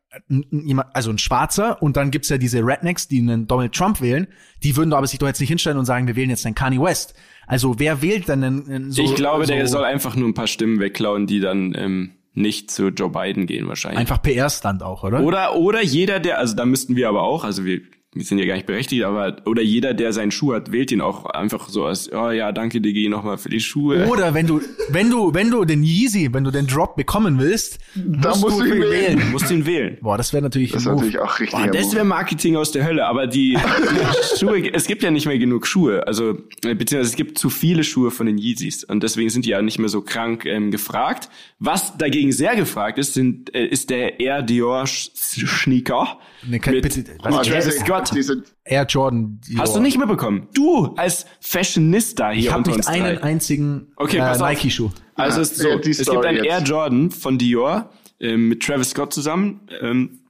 jemand- 0.50 0.94
also 0.94 1.10
ein 1.10 1.18
Schwarzer 1.18 1.82
und 1.82 1.96
dann 1.96 2.10
gibt's 2.10 2.28
ja 2.28 2.38
diese 2.38 2.60
Rednecks, 2.60 3.08
die 3.08 3.18
einen 3.20 3.46
Donald 3.46 3.72
Trump 3.72 4.00
wählen, 4.00 4.26
die 4.62 4.76
würden 4.76 4.92
aber 4.92 5.06
sich 5.06 5.18
doch 5.18 5.26
jetzt 5.26 5.40
nicht 5.40 5.48
hinstellen 5.48 5.78
und 5.78 5.84
sagen, 5.84 6.06
wir 6.06 6.16
wählen 6.16 6.30
jetzt 6.30 6.46
einen 6.46 6.54
Kanye 6.54 6.80
West. 6.80 7.14
Also 7.46 7.78
wer 7.78 8.00
wählt 8.02 8.28
denn 8.28 8.42
einen, 8.44 8.70
einen 8.70 8.90
so 8.90 9.02
ich 9.02 9.14
glaube, 9.14 9.46
der 9.46 9.66
so 9.66 9.74
soll 9.74 9.84
einfach 9.84 10.16
nur 10.16 10.28
ein 10.28 10.34
paar 10.34 10.46
Stimmen 10.46 10.80
wegklauen, 10.80 11.26
die 11.26 11.40
dann 11.40 11.74
ähm, 11.76 12.12
nicht 12.32 12.70
zu 12.70 12.88
Joe 12.88 13.10
Biden 13.10 13.46
gehen 13.46 13.68
wahrscheinlich. 13.68 14.00
einfach 14.00 14.20
PR-Stand 14.22 14.82
auch, 14.82 15.04
oder? 15.04 15.20
Oder, 15.22 15.54
oder 15.56 15.82
jeder, 15.82 16.20
der, 16.20 16.38
also 16.38 16.56
da 16.56 16.64
müssten 16.66 16.96
wir 16.96 17.08
aber 17.08 17.22
auch, 17.22 17.44
also 17.44 17.64
wir, 17.64 17.80
wir 18.14 18.24
sind 18.24 18.38
ja 18.38 18.46
gar 18.46 18.54
nicht 18.54 18.66
berechtigt, 18.66 19.02
aber, 19.04 19.36
oder 19.46 19.62
jeder, 19.62 19.92
der 19.94 20.12
seinen 20.12 20.30
Schuh 20.30 20.54
hat, 20.54 20.72
wählt 20.72 20.92
ihn 20.92 21.00
auch 21.00 21.24
einfach 21.26 21.68
so 21.68 21.84
als, 21.84 22.10
oh 22.12 22.30
ja, 22.30 22.52
danke 22.52 22.80
Digi 22.80 23.08
nochmal 23.08 23.38
für 23.38 23.48
die 23.48 23.60
Schuhe. 23.60 24.06
Oder 24.06 24.34
wenn 24.34 24.46
du, 24.46 24.60
wenn 24.90 25.10
du, 25.10 25.34
wenn 25.34 25.50
du 25.50 25.64
den 25.64 25.82
Yeezy, 25.82 26.32
wenn 26.32 26.44
du 26.44 26.50
den 26.50 26.66
Drop 26.66 26.96
bekommen 26.96 27.38
willst, 27.38 27.78
Da 27.94 28.30
musst 28.36 28.60
du 28.60 28.64
ihn 28.64 28.80
wählen. 28.82 29.18
Du 29.20 29.26
musst 29.26 29.50
ihn 29.50 29.66
wählen. 29.66 29.98
Boah, 30.00 30.16
das 30.16 30.32
wäre 30.32 30.42
natürlich 30.42 30.72
Das 30.72 30.84
Move. 30.84 30.96
natürlich 30.96 31.18
auch 31.18 31.38
richtig. 31.40 31.58
Boah, 31.58 31.66
das 31.68 31.94
wäre 31.94 32.04
Marketing 32.04 32.56
aus 32.56 32.70
der 32.72 32.84
Hölle, 32.86 33.06
aber 33.06 33.26
die, 33.26 33.56
die 33.56 34.38
Schuhe, 34.38 34.72
es 34.72 34.86
gibt 34.86 35.02
ja 35.02 35.10
nicht 35.10 35.26
mehr 35.26 35.38
genug 35.38 35.66
Schuhe, 35.66 36.06
also 36.06 36.38
äh, 36.64 36.74
beziehungsweise 36.74 37.10
es 37.10 37.16
gibt 37.16 37.38
zu 37.38 37.50
viele 37.50 37.84
Schuhe 37.84 38.10
von 38.10 38.26
den 38.26 38.38
Yeezys 38.38 38.84
und 38.84 39.02
deswegen 39.02 39.30
sind 39.30 39.44
die 39.46 39.50
ja 39.50 39.62
nicht 39.62 39.78
mehr 39.78 39.88
so 39.88 40.02
krank 40.02 40.44
ähm, 40.46 40.70
gefragt. 40.70 41.28
Was 41.58 41.96
dagegen 41.96 42.32
sehr 42.32 42.54
gefragt 42.56 42.98
ist, 42.98 43.14
sind, 43.14 43.54
äh, 43.54 43.66
ist 43.66 43.90
der 43.90 44.20
Air 44.20 44.42
Dior 44.42 44.86
Sneaker. 44.86 46.18
Nee, 46.46 46.58
kann, 46.58 46.74
mit- 46.74 46.82
bitte, 46.82 47.04
was, 47.22 47.46
Travis 47.46 47.78
Scott. 47.78 48.03
Diese, 48.10 48.42
Air 48.64 48.84
Jordan. 48.88 49.40
Dior. 49.46 49.62
Hast 49.62 49.76
du 49.76 49.80
nicht 49.80 49.98
mitbekommen? 49.98 50.48
Du 50.54 50.94
als 50.96 51.26
Fashionista 51.40 52.30
hier 52.30 52.40
Ich 52.44 52.52
habe 52.52 52.62
nicht 52.68 52.76
uns 52.76 52.86
einen 52.86 53.16
drei. 53.16 53.22
einzigen 53.22 53.92
Okay, 53.96 54.18
äh. 54.18 54.38
Nike-Schuh. 54.38 54.90
Also 55.14 55.36
Ja, 55.38 55.42
es 55.42 55.50
ist 55.52 55.56
so, 55.62 55.68
es 55.68 55.98
gibt 56.10 56.24
einen 56.24 56.36
jetzt. 56.44 56.46
Air 56.46 56.62
Jordan 56.62 57.10
von 57.10 57.38
Dior 57.38 57.90
ähm, 58.20 58.48
mit 58.48 58.62
Travis 58.62 58.90
Scott 58.90 59.12
zusammen 59.12 59.60
ähm, 59.80 60.20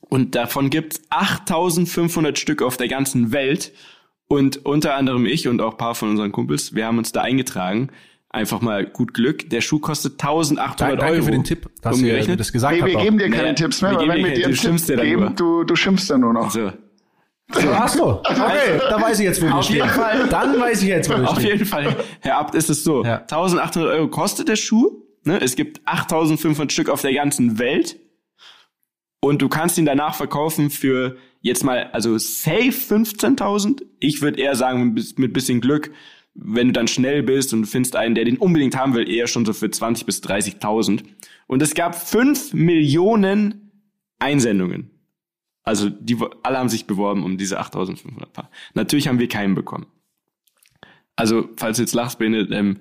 und 0.00 0.34
davon 0.34 0.70
gibt's 0.70 1.00
8500 1.10 2.38
Stück 2.38 2.62
auf 2.62 2.76
der 2.76 2.88
ganzen 2.88 3.32
Welt 3.32 3.72
und 4.28 4.64
unter 4.66 4.94
anderem 4.94 5.26
ich 5.26 5.48
und 5.48 5.60
auch 5.60 5.72
ein 5.72 5.78
paar 5.78 5.94
von 5.94 6.10
unseren 6.10 6.32
Kumpels, 6.32 6.74
wir 6.74 6.86
haben 6.86 6.98
uns 6.98 7.12
da 7.12 7.22
eingetragen. 7.22 7.88
Einfach 8.30 8.60
mal 8.60 8.84
gut 8.84 9.14
Glück. 9.14 9.48
Der 9.48 9.62
Schuh 9.62 9.78
kostet 9.78 10.12
1800 10.22 10.78
Danke 11.00 11.04
Euro. 11.14 11.22
für 11.24 11.30
den 11.30 11.44
Tipp, 11.44 11.66
dass 11.80 11.98
ihr 12.02 12.36
das 12.36 12.52
gesagt 12.52 12.74
nee, 12.74 12.82
habt. 12.82 12.92
wir 12.92 13.00
geben 13.00 13.16
dir 13.16 13.30
keine 13.30 13.42
Naja, 13.44 13.54
Tipps 13.54 13.80
mehr, 13.80 13.92
wir 13.92 13.98
weil 14.00 14.04
geben 14.06 14.16
wenn 14.18 14.24
wir 14.24 14.30
dir 14.30 14.34
dir 14.36 14.42
keine- 14.42 14.46
einen 14.48 14.54
du 14.54 14.60
schimpfst 14.60 14.86
Tipp 14.86 14.90
ja 14.90 14.96
dann 15.02 15.06
geben, 15.06 15.22
nur. 15.22 15.30
du, 15.30 15.64
du 15.64 15.76
schimpfst 15.76 16.10
dann 16.10 16.20
nur 16.20 16.32
noch. 16.34 16.54
So. 17.50 17.68
Ach 17.72 17.88
so, 17.88 18.20
okay, 18.24 18.78
da 18.90 19.00
weiß 19.00 19.18
ich 19.20 19.24
jetzt, 19.24 19.40
wo 19.40 19.46
wir 19.46 19.54
Auf 19.56 19.64
stehen. 19.64 19.76
jeden 19.76 19.88
Fall. 19.88 20.28
Dann 20.28 20.60
weiß 20.60 20.82
ich 20.82 20.88
jetzt, 20.88 21.08
wo 21.08 21.14
wir 21.16 21.28
Auf 21.30 21.38
stehen. 21.38 21.52
jeden 21.52 21.64
Fall, 21.64 21.96
Herr 22.20 22.36
Abt, 22.38 22.54
ist 22.54 22.68
es 22.68 22.84
so. 22.84 23.02
Ja. 23.04 23.20
1800 23.22 23.90
Euro 23.90 24.08
kostet 24.08 24.48
der 24.48 24.56
Schuh. 24.56 25.02
Ne? 25.24 25.40
Es 25.40 25.56
gibt 25.56 25.80
8500 25.86 26.70
Stück 26.72 26.90
auf 26.90 27.00
der 27.00 27.14
ganzen 27.14 27.58
Welt. 27.58 27.96
Und 29.20 29.42
du 29.42 29.48
kannst 29.48 29.78
ihn 29.78 29.86
danach 29.86 30.14
verkaufen 30.14 30.70
für 30.70 31.16
jetzt 31.40 31.64
mal, 31.64 31.88
also 31.92 32.16
safe 32.18 32.70
15.000. 32.70 33.82
Ich 33.98 34.20
würde 34.22 34.40
eher 34.40 34.54
sagen, 34.54 34.94
mit 35.16 35.32
bisschen 35.32 35.60
Glück, 35.60 35.90
wenn 36.34 36.68
du 36.68 36.72
dann 36.72 36.86
schnell 36.86 37.22
bist 37.22 37.52
und 37.52 37.62
du 37.62 37.66
findest 37.66 37.96
einen, 37.96 38.14
der 38.14 38.24
den 38.26 38.36
unbedingt 38.36 38.76
haben 38.76 38.94
will, 38.94 39.10
eher 39.10 39.26
schon 39.26 39.44
so 39.44 39.52
für 39.52 39.70
20 39.70 40.06
bis 40.06 40.22
30.000. 40.22 41.02
Und 41.46 41.62
es 41.62 41.74
gab 41.74 41.94
5 41.96 42.52
Millionen 42.52 43.72
Einsendungen. 44.18 44.90
Also 45.68 45.90
die 45.90 46.16
alle 46.44 46.56
haben 46.56 46.70
sich 46.70 46.86
beworben 46.86 47.22
um 47.22 47.36
diese 47.36 47.60
8500 47.60 48.32
Paar. 48.32 48.50
Natürlich 48.72 49.06
haben 49.06 49.18
wir 49.18 49.28
keinen 49.28 49.54
bekommen. 49.54 49.86
Also, 51.14 51.50
falls 51.58 51.76
du 51.76 51.82
jetzt 51.82 51.92
lachst, 51.92 52.18
Bene, 52.18 52.48
ähm, 52.50 52.78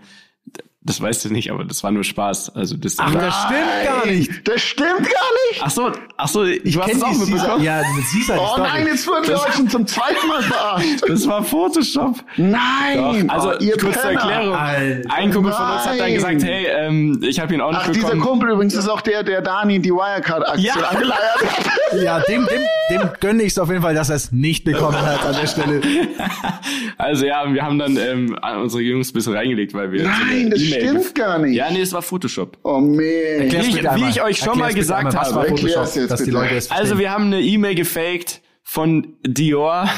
das 0.81 1.01
weißt 1.01 1.25
du 1.25 1.29
nicht, 1.33 1.51
aber 1.51 1.65
das 1.65 1.83
war 1.83 1.91
nur 1.91 2.03
Spaß. 2.05 2.55
Also 2.55 2.77
das 2.77 2.95
Ach, 2.97 3.13
das 3.13 3.35
stimmt 3.43 3.83
gar 3.85 4.05
nicht. 4.05 4.47
Das 4.47 4.61
stimmt 4.61 4.87
gar 4.87 5.01
nicht. 5.49 5.61
Ach 5.61 5.69
so, 5.69 5.91
ach 6.15 6.27
so, 6.29 6.45
du 6.45 6.53
hast 6.55 6.87
kenn 6.87 6.97
es 6.97 7.03
auch 7.03 7.17
mitbekommen? 7.17 7.63
Ja, 7.63 7.81
mit 7.95 8.05
Sisa 8.05 8.35
die 8.35 8.39
Oh 8.39 8.47
Story. 8.53 8.61
nein, 8.69 8.87
jetzt 8.87 9.05
wurden 9.07 9.27
wir 9.27 9.35
euch 9.35 9.53
schon 9.53 9.69
zum 9.69 9.85
zweiten 9.87 10.27
Mal 10.27 10.41
verarscht. 10.43 11.03
Das 11.07 11.27
war 11.27 11.43
Photoshop. 11.43 12.23
Nein. 12.37 13.29
Also, 13.29 13.49
oh, 13.51 13.57
ihr 13.59 13.77
kurz 13.77 13.93
zur 13.95 14.01
Penner. 14.03 14.21
Erklärung. 14.21 14.55
Alter. 14.55 15.13
Ein 15.13 15.33
Kumpel 15.33 15.51
von 15.51 15.65
uns 15.65 15.81
hat 15.81 15.89
dann 15.91 15.97
Nein. 15.97 16.13
gesagt, 16.13 16.43
hey, 16.43 16.67
ähm, 16.69 17.19
ich 17.21 17.39
habe 17.39 17.53
ihn 17.53 17.61
auch 17.61 17.71
nicht 17.71 17.81
Ach, 17.83 17.87
dieser 17.91 18.07
bekommen. 18.07 18.21
Kumpel 18.21 18.49
übrigens 18.51 18.73
ist 18.75 18.87
auch 18.87 19.01
der, 19.01 19.23
der 19.23 19.41
Dani 19.41 19.79
die 19.79 19.91
Wirecard-Aktie 19.91 20.67
Ja. 20.67 20.73
angeleiert 20.75 21.19
hat. 21.43 22.01
Ja, 22.01 22.19
dem, 22.21 22.45
dem, 22.47 22.61
dem 22.91 23.09
gönne 23.19 23.43
ich 23.43 23.49
es 23.53 23.59
auf 23.59 23.69
jeden 23.69 23.81
Fall, 23.81 23.95
dass 23.95 24.09
er 24.09 24.15
es 24.17 24.31
nicht 24.31 24.63
bekommen 24.63 25.01
hat 25.01 25.25
an 25.25 25.35
der 25.39 25.47
Stelle. 25.47 25.81
Also 26.99 27.25
ja, 27.25 27.53
wir 27.53 27.61
haben 27.63 27.77
dann 27.77 27.95
ähm, 27.97 28.35
unsere 28.61 28.81
Jungs 28.81 29.11
ein 29.11 29.13
bisschen 29.13 29.35
reingelegt, 29.35 29.73
weil 29.73 29.91
wir... 29.91 30.03
so 30.03 30.09
eine 30.09 30.25
Nein, 30.33 30.49
das 30.49 30.59
E-Mail 30.61 30.76
stimmt 30.79 31.15
gar 31.15 31.39
nicht. 31.39 31.55
Ja, 31.55 31.69
nee, 31.71 31.81
es 31.81 31.93
war 31.93 32.01
Photoshop. 32.01 32.57
Oh 32.63 32.79
man. 32.79 32.99
Erklär's 32.99 33.67
Wie 33.67 33.71
ich- 33.79 33.83
wie 33.83 34.09
ich 34.09 34.21
euch 34.21 34.37
schon 34.37 34.57
mal 34.57 34.73
gesagt 34.73 35.07
einmal, 35.07 35.13
was 35.21 35.27
habe. 35.27 35.35
war 35.35 35.45
Erklär's 35.45 35.61
Photoshop, 35.73 35.95
jetzt 35.95 36.11
dass 36.11 36.19
die 36.19 36.25
bitte. 36.25 36.37
Leute 36.37 36.55
es 36.55 36.71
Also 36.71 36.99
wir 36.99 37.11
haben 37.11 37.25
eine 37.25 37.41
E-Mail 37.41 37.75
gefaked 37.75 38.41
von 38.63 39.13
Dior, 39.25 39.89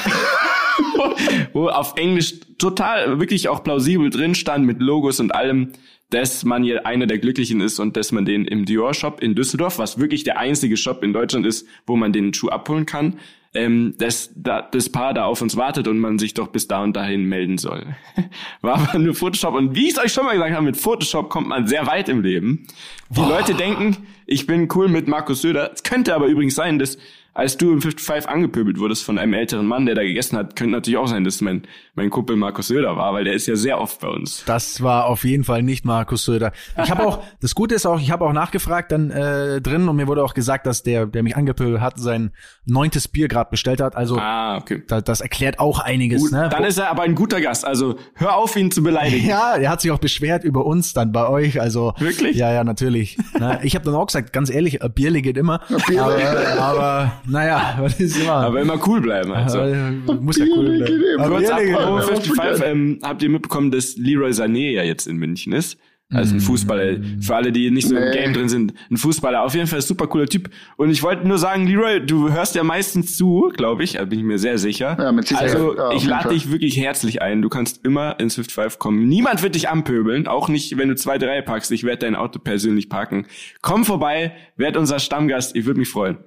wo 1.52 1.68
auf 1.68 1.94
Englisch 1.96 2.34
total 2.58 3.18
wirklich 3.20 3.48
auch 3.48 3.62
plausibel 3.62 4.10
drin 4.10 4.34
stand 4.34 4.66
mit 4.66 4.80
Logos 4.80 5.20
und 5.20 5.34
allem, 5.34 5.72
dass 6.10 6.44
man 6.44 6.62
hier 6.64 6.86
einer 6.86 7.06
der 7.06 7.18
Glücklichen 7.18 7.60
ist 7.60 7.78
und 7.78 7.96
dass 7.96 8.12
man 8.12 8.24
den 8.24 8.44
im 8.44 8.64
Dior 8.64 8.94
Shop 8.94 9.20
in 9.22 9.34
Düsseldorf, 9.34 9.78
was 9.78 9.98
wirklich 9.98 10.24
der 10.24 10.38
einzige 10.38 10.76
Shop 10.76 11.02
in 11.04 11.12
Deutschland 11.12 11.46
ist, 11.46 11.66
wo 11.86 11.96
man 11.96 12.12
den 12.12 12.34
Schuh 12.34 12.48
abholen 12.48 12.86
kann, 12.86 13.18
ähm, 13.52 13.94
dass 13.98 14.30
da, 14.36 14.62
das 14.62 14.88
Paar 14.90 15.12
da 15.12 15.24
auf 15.24 15.42
uns 15.42 15.56
wartet 15.56 15.88
und 15.88 15.98
man 15.98 16.18
sich 16.18 16.34
doch 16.34 16.48
bis 16.48 16.68
da 16.68 16.82
und 16.82 16.94
dahin 16.94 17.24
melden 17.24 17.58
soll. 17.58 17.96
War 18.60 18.78
aber 18.78 18.98
nur 18.98 19.14
Photoshop. 19.14 19.54
Und 19.54 19.74
wie 19.74 19.88
ich 19.88 19.94
es 19.94 19.98
euch 19.98 20.12
schon 20.12 20.24
mal 20.24 20.34
gesagt 20.34 20.54
habe, 20.54 20.64
mit 20.64 20.76
Photoshop 20.76 21.30
kommt 21.30 21.48
man 21.48 21.66
sehr 21.66 21.86
weit 21.86 22.08
im 22.08 22.22
Leben. 22.22 22.66
Die 23.08 23.20
Leute 23.20 23.54
denken, 23.54 23.96
ich 24.26 24.46
bin 24.46 24.68
cool 24.74 24.88
mit 24.88 25.08
Markus 25.08 25.42
Söder. 25.42 25.72
Es 25.72 25.82
könnte 25.82 26.14
aber 26.14 26.26
übrigens 26.26 26.54
sein, 26.54 26.78
dass 26.78 26.96
als 27.32 27.56
du 27.56 27.72
im 27.72 27.80
55 27.80 28.28
angepöbelt 28.28 28.78
wurdest 28.78 29.04
von 29.04 29.18
einem 29.18 29.34
älteren 29.34 29.66
Mann, 29.66 29.86
der 29.86 29.94
da 29.94 30.02
gegessen 30.02 30.36
hat, 30.36 30.56
könnte 30.56 30.72
natürlich 30.72 30.98
auch 30.98 31.06
sein, 31.06 31.24
dass 31.24 31.40
mein, 31.40 31.62
mein 31.94 32.10
Kumpel 32.10 32.36
Markus 32.36 32.68
Söder 32.68 32.96
war, 32.96 33.12
weil 33.14 33.24
der 33.24 33.34
ist 33.34 33.46
ja 33.46 33.56
sehr 33.56 33.80
oft 33.80 34.00
bei 34.00 34.08
uns. 34.08 34.44
Das 34.46 34.82
war 34.82 35.06
auf 35.06 35.24
jeden 35.24 35.44
Fall 35.44 35.62
nicht 35.62 35.84
Markus 35.84 36.24
Söder. 36.24 36.52
Ich 36.82 36.90
habe 36.90 37.06
auch, 37.06 37.22
das 37.40 37.54
Gute 37.54 37.74
ist 37.74 37.86
auch, 37.86 38.00
ich 38.00 38.10
habe 38.10 38.24
auch 38.24 38.32
nachgefragt 38.32 38.92
dann 38.92 39.10
äh, 39.10 39.60
drin 39.60 39.88
und 39.88 39.96
mir 39.96 40.06
wurde 40.06 40.24
auch 40.24 40.34
gesagt, 40.34 40.66
dass 40.66 40.82
der, 40.82 41.06
der 41.06 41.22
mich 41.22 41.36
angepöbelt 41.36 41.80
hat, 41.80 41.98
sein 41.98 42.32
neuntes 42.64 43.08
Bier 43.08 43.28
gerade 43.28 43.50
bestellt 43.50 43.80
hat. 43.80 43.96
Also 43.96 44.18
Ah, 44.18 44.56
okay. 44.56 44.82
da, 44.88 45.00
das 45.00 45.20
erklärt 45.20 45.58
auch 45.58 45.78
einiges. 45.78 46.22
Gut, 46.22 46.32
ne? 46.32 46.48
dann 46.50 46.64
ist 46.64 46.78
er 46.78 46.90
aber 46.90 47.02
ein 47.02 47.14
guter 47.14 47.40
Gast. 47.40 47.64
Also 47.64 47.96
hör 48.14 48.36
auf, 48.36 48.56
ihn 48.56 48.70
zu 48.70 48.82
beleidigen. 48.82 49.26
ja, 49.28 49.54
er 49.54 49.70
hat 49.70 49.80
sich 49.80 49.90
auch 49.90 49.98
beschwert 49.98 50.44
über 50.44 50.66
uns 50.66 50.92
dann 50.92 51.12
bei 51.12 51.28
euch. 51.28 51.60
Also 51.60 51.94
Wirklich? 51.98 52.36
Ja, 52.36 52.52
ja, 52.52 52.64
natürlich. 52.64 53.16
Na, 53.38 53.62
ich 53.62 53.74
habe 53.74 53.84
dann 53.84 53.94
auch 53.94 54.06
gesagt, 54.06 54.32
ganz 54.32 54.50
ehrlich, 54.50 54.82
ein 54.82 54.92
Bierle 54.92 55.22
geht 55.22 55.36
immer. 55.36 55.60
Bierle. 55.86 56.58
Aber, 56.58 56.80
aber 56.80 57.12
naja, 57.26 57.76
was 57.80 57.98
ist 58.00 58.20
immer. 58.20 58.32
Aber 58.32 58.60
immer 58.60 58.78
cool 58.86 59.00
bleiben. 59.00 59.32
Also. 59.32 59.58
Aber, 59.60 60.20
muss 60.20 60.38
ja 60.38 60.46
cool 60.56 60.78
bleiben. 60.78 61.02
Aber 61.18 61.36
Kurz 61.36 61.48
immer. 61.50 61.60
immer. 61.60 62.02
55, 62.02 62.66
ähm, 62.66 62.98
habt 63.02 63.22
ihr 63.22 63.28
mitbekommen, 63.30 63.70
dass 63.70 63.96
Leroy 63.96 64.30
Sané 64.30 64.72
ja 64.72 64.82
jetzt 64.82 65.06
in 65.06 65.16
München 65.16 65.52
ist? 65.52 65.78
Also 66.12 66.34
ein 66.34 66.40
Fußballer, 66.40 66.96
für 67.20 67.36
alle, 67.36 67.52
die 67.52 67.70
nicht 67.70 67.86
so 67.86 67.94
im 67.96 68.02
Nee. 68.02 68.10
Game 68.10 68.32
drin 68.32 68.48
sind, 68.48 68.74
ein 68.90 68.96
Fußballer, 68.96 69.44
auf 69.44 69.54
jeden 69.54 69.68
Fall 69.68 69.78
ein 69.78 69.82
super 69.82 70.08
cooler 70.08 70.26
Typ. 70.26 70.50
Und 70.76 70.90
ich 70.90 71.04
wollte 71.04 71.24
nur 71.28 71.38
sagen, 71.38 71.68
Leroy, 71.68 72.04
du 72.04 72.32
hörst 72.32 72.56
ja 72.56 72.64
meistens 72.64 73.16
zu, 73.16 73.52
glaube 73.56 73.84
ich, 73.84 73.92
da 73.92 74.04
bin 74.06 74.18
ich 74.18 74.24
mir 74.24 74.40
sehr 74.40 74.58
sicher. 74.58 74.96
Ja, 74.98 75.12
mit 75.12 75.28
Sicherheit. 75.28 75.54
Also 75.54 75.76
Ja, 75.76 75.92
ich 75.92 76.04
lade 76.04 76.30
dich 76.30 76.50
wirklich 76.50 76.76
herzlich 76.78 77.22
ein. 77.22 77.42
Du 77.42 77.48
kannst 77.48 77.84
immer 77.86 78.18
in 78.18 78.28
Swift 78.28 78.50
5 78.50 78.80
kommen. 78.80 79.06
Niemand 79.08 79.44
wird 79.44 79.54
dich 79.54 79.68
anpöbeln, 79.68 80.26
auch 80.26 80.48
nicht, 80.48 80.76
wenn 80.76 80.88
du 80.88 80.96
zwei, 80.96 81.16
drei 81.16 81.42
packst. 81.42 81.70
Ich 81.70 81.84
werde 81.84 81.98
dein 82.06 82.16
Auto 82.16 82.40
persönlich 82.40 82.88
parken. 82.88 83.26
Komm 83.62 83.84
vorbei, 83.84 84.32
werd 84.56 84.76
unser 84.76 84.98
Stammgast. 84.98 85.54
Ich 85.54 85.64
würde 85.64 85.78
mich 85.78 85.90
freuen. 85.90 86.18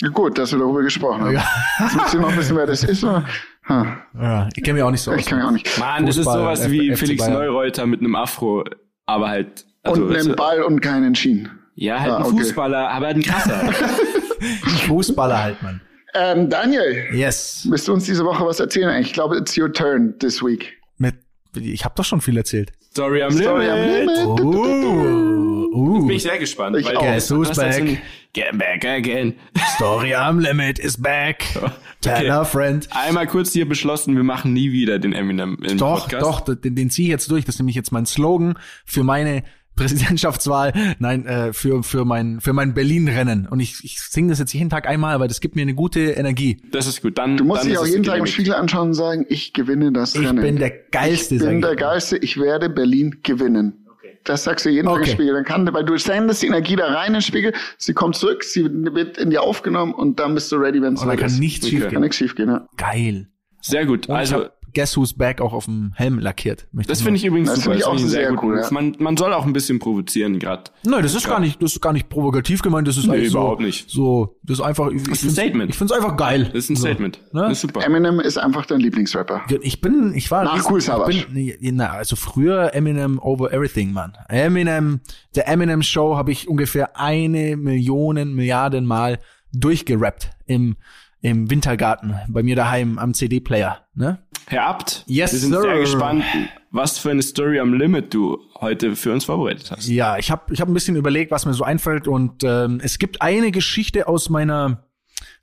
Ja, 0.00 0.08
Gut, 0.10 0.38
dass 0.38 0.52
wir 0.52 0.58
darüber 0.60 0.82
gesprochen 0.82 1.22
haben. 1.22 1.32
Jetzt 1.32 1.96
müsst 1.96 2.14
ihr 2.14 2.20
noch 2.20 2.36
wissen, 2.36 2.56
wer 2.56 2.66
das 2.66 2.84
ist. 2.84 3.02
Oder? 3.04 3.24
Ha, 3.68 3.96
Ja, 4.14 4.48
ich 4.54 4.62
kenne 4.62 4.74
mich 4.74 4.82
auch 4.82 4.90
nicht 4.90 5.00
so 5.02 5.10
aus. 5.12 5.18
ich 5.18 5.26
kann 5.26 5.40
ja 5.40 5.46
auch 5.48 5.50
nicht. 5.50 5.78
Mann, 5.78 6.06
das 6.06 6.16
ist 6.16 6.24
sowas 6.24 6.60
F- 6.64 6.70
wie 6.70 6.92
FC 6.92 6.98
Felix 7.00 7.20
Bayern. 7.24 7.34
Neureuter 7.34 7.86
mit 7.86 8.00
einem 8.00 8.14
Afro, 8.14 8.64
aber 9.06 9.28
halt. 9.28 9.64
Also, 9.82 10.04
und 10.04 10.16
einen 10.16 10.36
Ball 10.36 10.62
und 10.62 10.80
keinen 10.80 11.14
Schienen. 11.14 11.50
ja, 11.74 11.98
halt 12.00 12.12
Ah, 12.12 12.16
ein 12.18 12.22
okay. 12.26 12.38
Fußballer, 12.38 12.88
aber 12.90 13.06
ein 13.08 13.22
krasser. 13.22 13.72
Fußballer 14.86 15.42
halt, 15.42 15.62
Mann. 15.62 15.80
Ähm, 16.14 16.48
Daniel, 16.48 17.06
Yes. 17.12 17.66
willst 17.68 17.86
du 17.88 17.92
uns 17.92 18.04
diese 18.04 18.24
Woche 18.24 18.44
was 18.46 18.60
erzählen? 18.60 19.00
Ich 19.02 19.12
glaube, 19.12 19.36
it's 19.36 19.56
your 19.58 19.72
turn 19.72 20.18
this 20.18 20.42
week. 20.42 20.74
Mit, 20.96 21.16
ich 21.54 21.84
habe 21.84 21.94
doch 21.96 22.04
schon 22.04 22.20
viel 22.20 22.36
erzählt. 22.36 22.72
Story 22.92 23.22
am 23.22 23.30
Story 23.32 23.68
am 23.68 23.78
Limit. 23.78 24.18
Uh, 24.26 25.68
uh. 25.74 26.06
Bin 26.06 26.16
ich 26.16 26.22
sehr 26.22 26.38
gespannt. 26.38 26.76
Ich 26.78 26.86
weil 26.86 26.96
auch. 26.96 27.20
so 27.20 27.42
back? 27.42 28.00
Ein 28.42 28.58
Get 28.58 28.58
back 28.58 28.84
again. 28.84 29.34
Story 29.76 30.14
am 30.14 30.38
Limit 30.38 30.78
is 30.78 30.96
back. 30.96 31.44
Tell 32.00 32.30
a 32.30 32.44
friend. 32.44 32.88
Einmal 32.92 33.26
kurz 33.26 33.52
hier 33.52 33.68
beschlossen, 33.68 34.14
wir 34.16 34.22
machen 34.22 34.52
nie 34.52 34.70
wieder 34.72 34.98
den 34.98 35.12
Eminem 35.12 35.58
im 35.68 35.78
Doch, 35.78 36.08
Podcast. 36.08 36.48
doch, 36.48 36.54
den, 36.54 36.76
den 36.76 36.90
ziehe 36.90 37.08
ich 37.08 37.10
jetzt 37.10 37.30
durch. 37.30 37.44
Das 37.44 37.56
ist 37.56 37.58
nämlich 37.60 37.74
jetzt 37.76 37.90
mein 37.90 38.06
Slogan 38.06 38.54
für 38.84 39.02
meine 39.02 39.42
Präsidentschaftswahl, 39.78 40.72
nein, 40.98 41.24
äh, 41.26 41.52
für, 41.52 41.84
für 41.84 42.04
mein, 42.04 42.40
für 42.40 42.52
mein 42.52 42.74
Berlin-Rennen. 42.74 43.46
Und 43.46 43.60
ich, 43.60 43.76
ich 43.84 44.00
singe 44.00 44.30
das 44.30 44.40
jetzt 44.40 44.52
jeden 44.52 44.70
Tag 44.70 44.88
einmal, 44.88 45.20
weil 45.20 45.28
das 45.28 45.40
gibt 45.40 45.54
mir 45.54 45.62
eine 45.62 45.74
gute 45.74 46.00
Energie. 46.00 46.60
Das 46.72 46.88
ist 46.88 47.00
gut. 47.00 47.16
Dann, 47.16 47.36
Du 47.36 47.44
musst 47.44 47.62
dann 47.62 47.68
dich 47.68 47.78
auch 47.78 47.86
jeden 47.86 48.02
Tag 48.02 48.18
im. 48.18 48.26
Spiegel 48.26 48.54
anschauen 48.54 48.88
und 48.88 48.94
sagen, 48.94 49.24
ich 49.28 49.52
gewinne 49.52 49.92
das 49.92 50.16
Ich 50.16 50.26
Rennen. 50.26 50.42
bin 50.42 50.56
der 50.56 50.70
Geilste, 50.70 51.36
Ich 51.36 51.40
bin 51.42 51.58
ich 51.58 51.64
der. 51.64 51.76
Geilste, 51.76 52.16
ich 52.16 52.38
werde 52.40 52.68
Berlin 52.70 53.20
gewinnen. 53.22 53.84
Das 54.24 54.44
sagst 54.44 54.66
du 54.66 54.70
jeden 54.70 54.86
Tag 54.86 54.96
Okay. 54.98 55.10
im 55.10 55.14
Spiegel. 55.14 55.34
Dann 55.34 55.44
kann, 55.44 55.72
weil 55.72 55.84
du 55.84 55.96
sendest 55.96 56.42
die 56.42 56.46
Energie 56.48 56.76
da 56.76 56.86
rein 56.86 57.08
in 57.08 57.12
den 57.14 57.22
Spiegel, 57.22 57.52
sie 57.78 57.94
kommt 57.94 58.16
zurück, 58.16 58.44
sie 58.44 58.64
wird 58.64 59.16
in 59.18 59.30
dir 59.30 59.42
aufgenommen 59.42 59.94
und 59.94 60.20
dann 60.20 60.34
bist 60.34 60.52
du 60.52 60.56
ready, 60.56 60.82
wenn 60.82 60.94
es 60.94 61.00
Und 61.00 61.06
da 61.08 61.12
soweit 61.12 61.18
kann 61.20 61.26
ist. 61.28 61.38
nichts 61.38 61.64
Okay. 61.66 61.70
schief 61.76 61.82
Kann 61.84 61.90
gehen. 61.90 62.00
nichts 62.02 62.16
schief 62.16 62.34
gehen, 62.34 62.48
ja. 62.48 62.68
Geil. 62.76 63.28
Sehr 63.62 63.86
gut. 63.86 64.08
Und 64.08 64.14
Also, 64.16 64.46
Guess 64.74 64.96
Who's 64.96 65.12
Back 65.14 65.40
auch 65.40 65.52
auf 65.52 65.64
dem 65.64 65.92
Helm 65.94 66.18
lackiert. 66.18 66.66
Das 66.72 67.00
finde 67.02 67.16
ich 67.16 67.24
übrigens 67.24 67.48
Das 67.48 67.56
super. 67.56 67.64
finde 67.70 67.78
ich 67.78 67.84
auch 67.86 67.96
einen 67.96 68.08
sehr 68.08 68.32
guten 68.32 68.46
cool, 68.46 68.60
ja. 68.60 68.68
Man, 68.70 68.96
man 68.98 69.16
soll 69.16 69.32
auch 69.32 69.46
ein 69.46 69.52
bisschen 69.52 69.78
provozieren 69.78 70.38
gerade. 70.38 70.64
Nein, 70.84 71.02
das 71.02 71.14
ist 71.14 71.26
gar 71.26 71.40
nicht, 71.40 71.62
das 71.62 71.72
ist 71.72 71.80
gar 71.80 71.92
nicht 71.92 72.08
provokativ 72.08 72.62
gemeint, 72.62 72.86
das 72.88 72.96
ist 72.96 73.06
Nee, 73.06 73.14
eigentlich 73.14 73.32
so, 73.32 73.38
überhaupt 73.38 73.60
nicht. 73.62 73.88
so, 73.90 74.36
das 74.42 74.58
ist 74.58 74.64
einfach, 74.64 74.90
ich, 74.90 75.08
ist 75.08 75.24
ein 75.24 75.30
Statement. 75.30 75.70
Ich 75.70 75.76
finde 75.78 75.94
es 75.94 76.00
einfach 76.00 76.16
geil. 76.16 76.44
Das 76.44 76.54
ist 76.64 76.70
ein 76.70 76.76
so. 76.76 76.82
Statement. 76.86 77.20
Ne? 77.32 77.42
Das 77.42 77.52
ist 77.52 77.60
super. 77.62 77.84
Eminem 77.84 78.20
ist 78.20 78.36
einfach 78.38 78.66
dein 78.66 78.80
Lieblingsrapper. 78.80 79.42
Ich 79.62 79.80
bin, 79.80 80.12
ich 80.14 80.30
war 80.30 80.44
Nach 80.44 80.70
Cool 80.70 80.78
ich 80.78 80.84
Savage. 80.84 81.26
na, 81.60 81.90
also 81.90 82.16
früher 82.16 82.74
Eminem 82.74 83.18
over 83.18 83.52
everything, 83.52 83.92
Mann. 83.92 84.12
Eminem, 84.28 85.00
der 85.34 85.48
Eminem 85.48 85.82
Show 85.82 86.16
habe 86.16 86.32
ich 86.32 86.48
ungefähr 86.48 86.98
eine 86.98 87.56
Million 87.56 88.34
Milliarden 88.34 88.86
Mal 88.86 89.18
durchgerappt 89.52 90.30
im 90.46 90.76
im 91.20 91.50
Wintergarten 91.50 92.14
bei 92.28 92.44
mir 92.44 92.54
daheim 92.54 92.96
am 92.96 93.12
CD-Player, 93.12 93.78
ne? 93.94 94.18
Herr 94.48 94.64
Abt, 94.66 95.04
Yes, 95.06 95.32
wir 95.32 95.38
sind 95.40 95.52
sir. 95.52 95.60
sehr 95.60 95.78
gespannt, 95.80 96.24
was 96.70 96.98
für 96.98 97.10
eine 97.10 97.22
Story 97.22 97.60
am 97.60 97.74
Limit 97.74 98.14
du 98.14 98.38
heute 98.60 98.96
für 98.96 99.12
uns 99.12 99.24
vorbereitet 99.26 99.70
hast. 99.70 99.86
Ja, 99.88 100.16
ich 100.16 100.30
habe 100.30 100.52
ich 100.54 100.60
hab 100.60 100.68
ein 100.68 100.74
bisschen 100.74 100.96
überlegt, 100.96 101.30
was 101.30 101.44
mir 101.44 101.52
so 101.52 101.64
einfällt 101.64 102.08
und 102.08 102.42
ähm, 102.44 102.80
es 102.82 102.98
gibt 102.98 103.20
eine 103.20 103.50
Geschichte 103.50 104.08
aus 104.08 104.30
meiner 104.30 104.84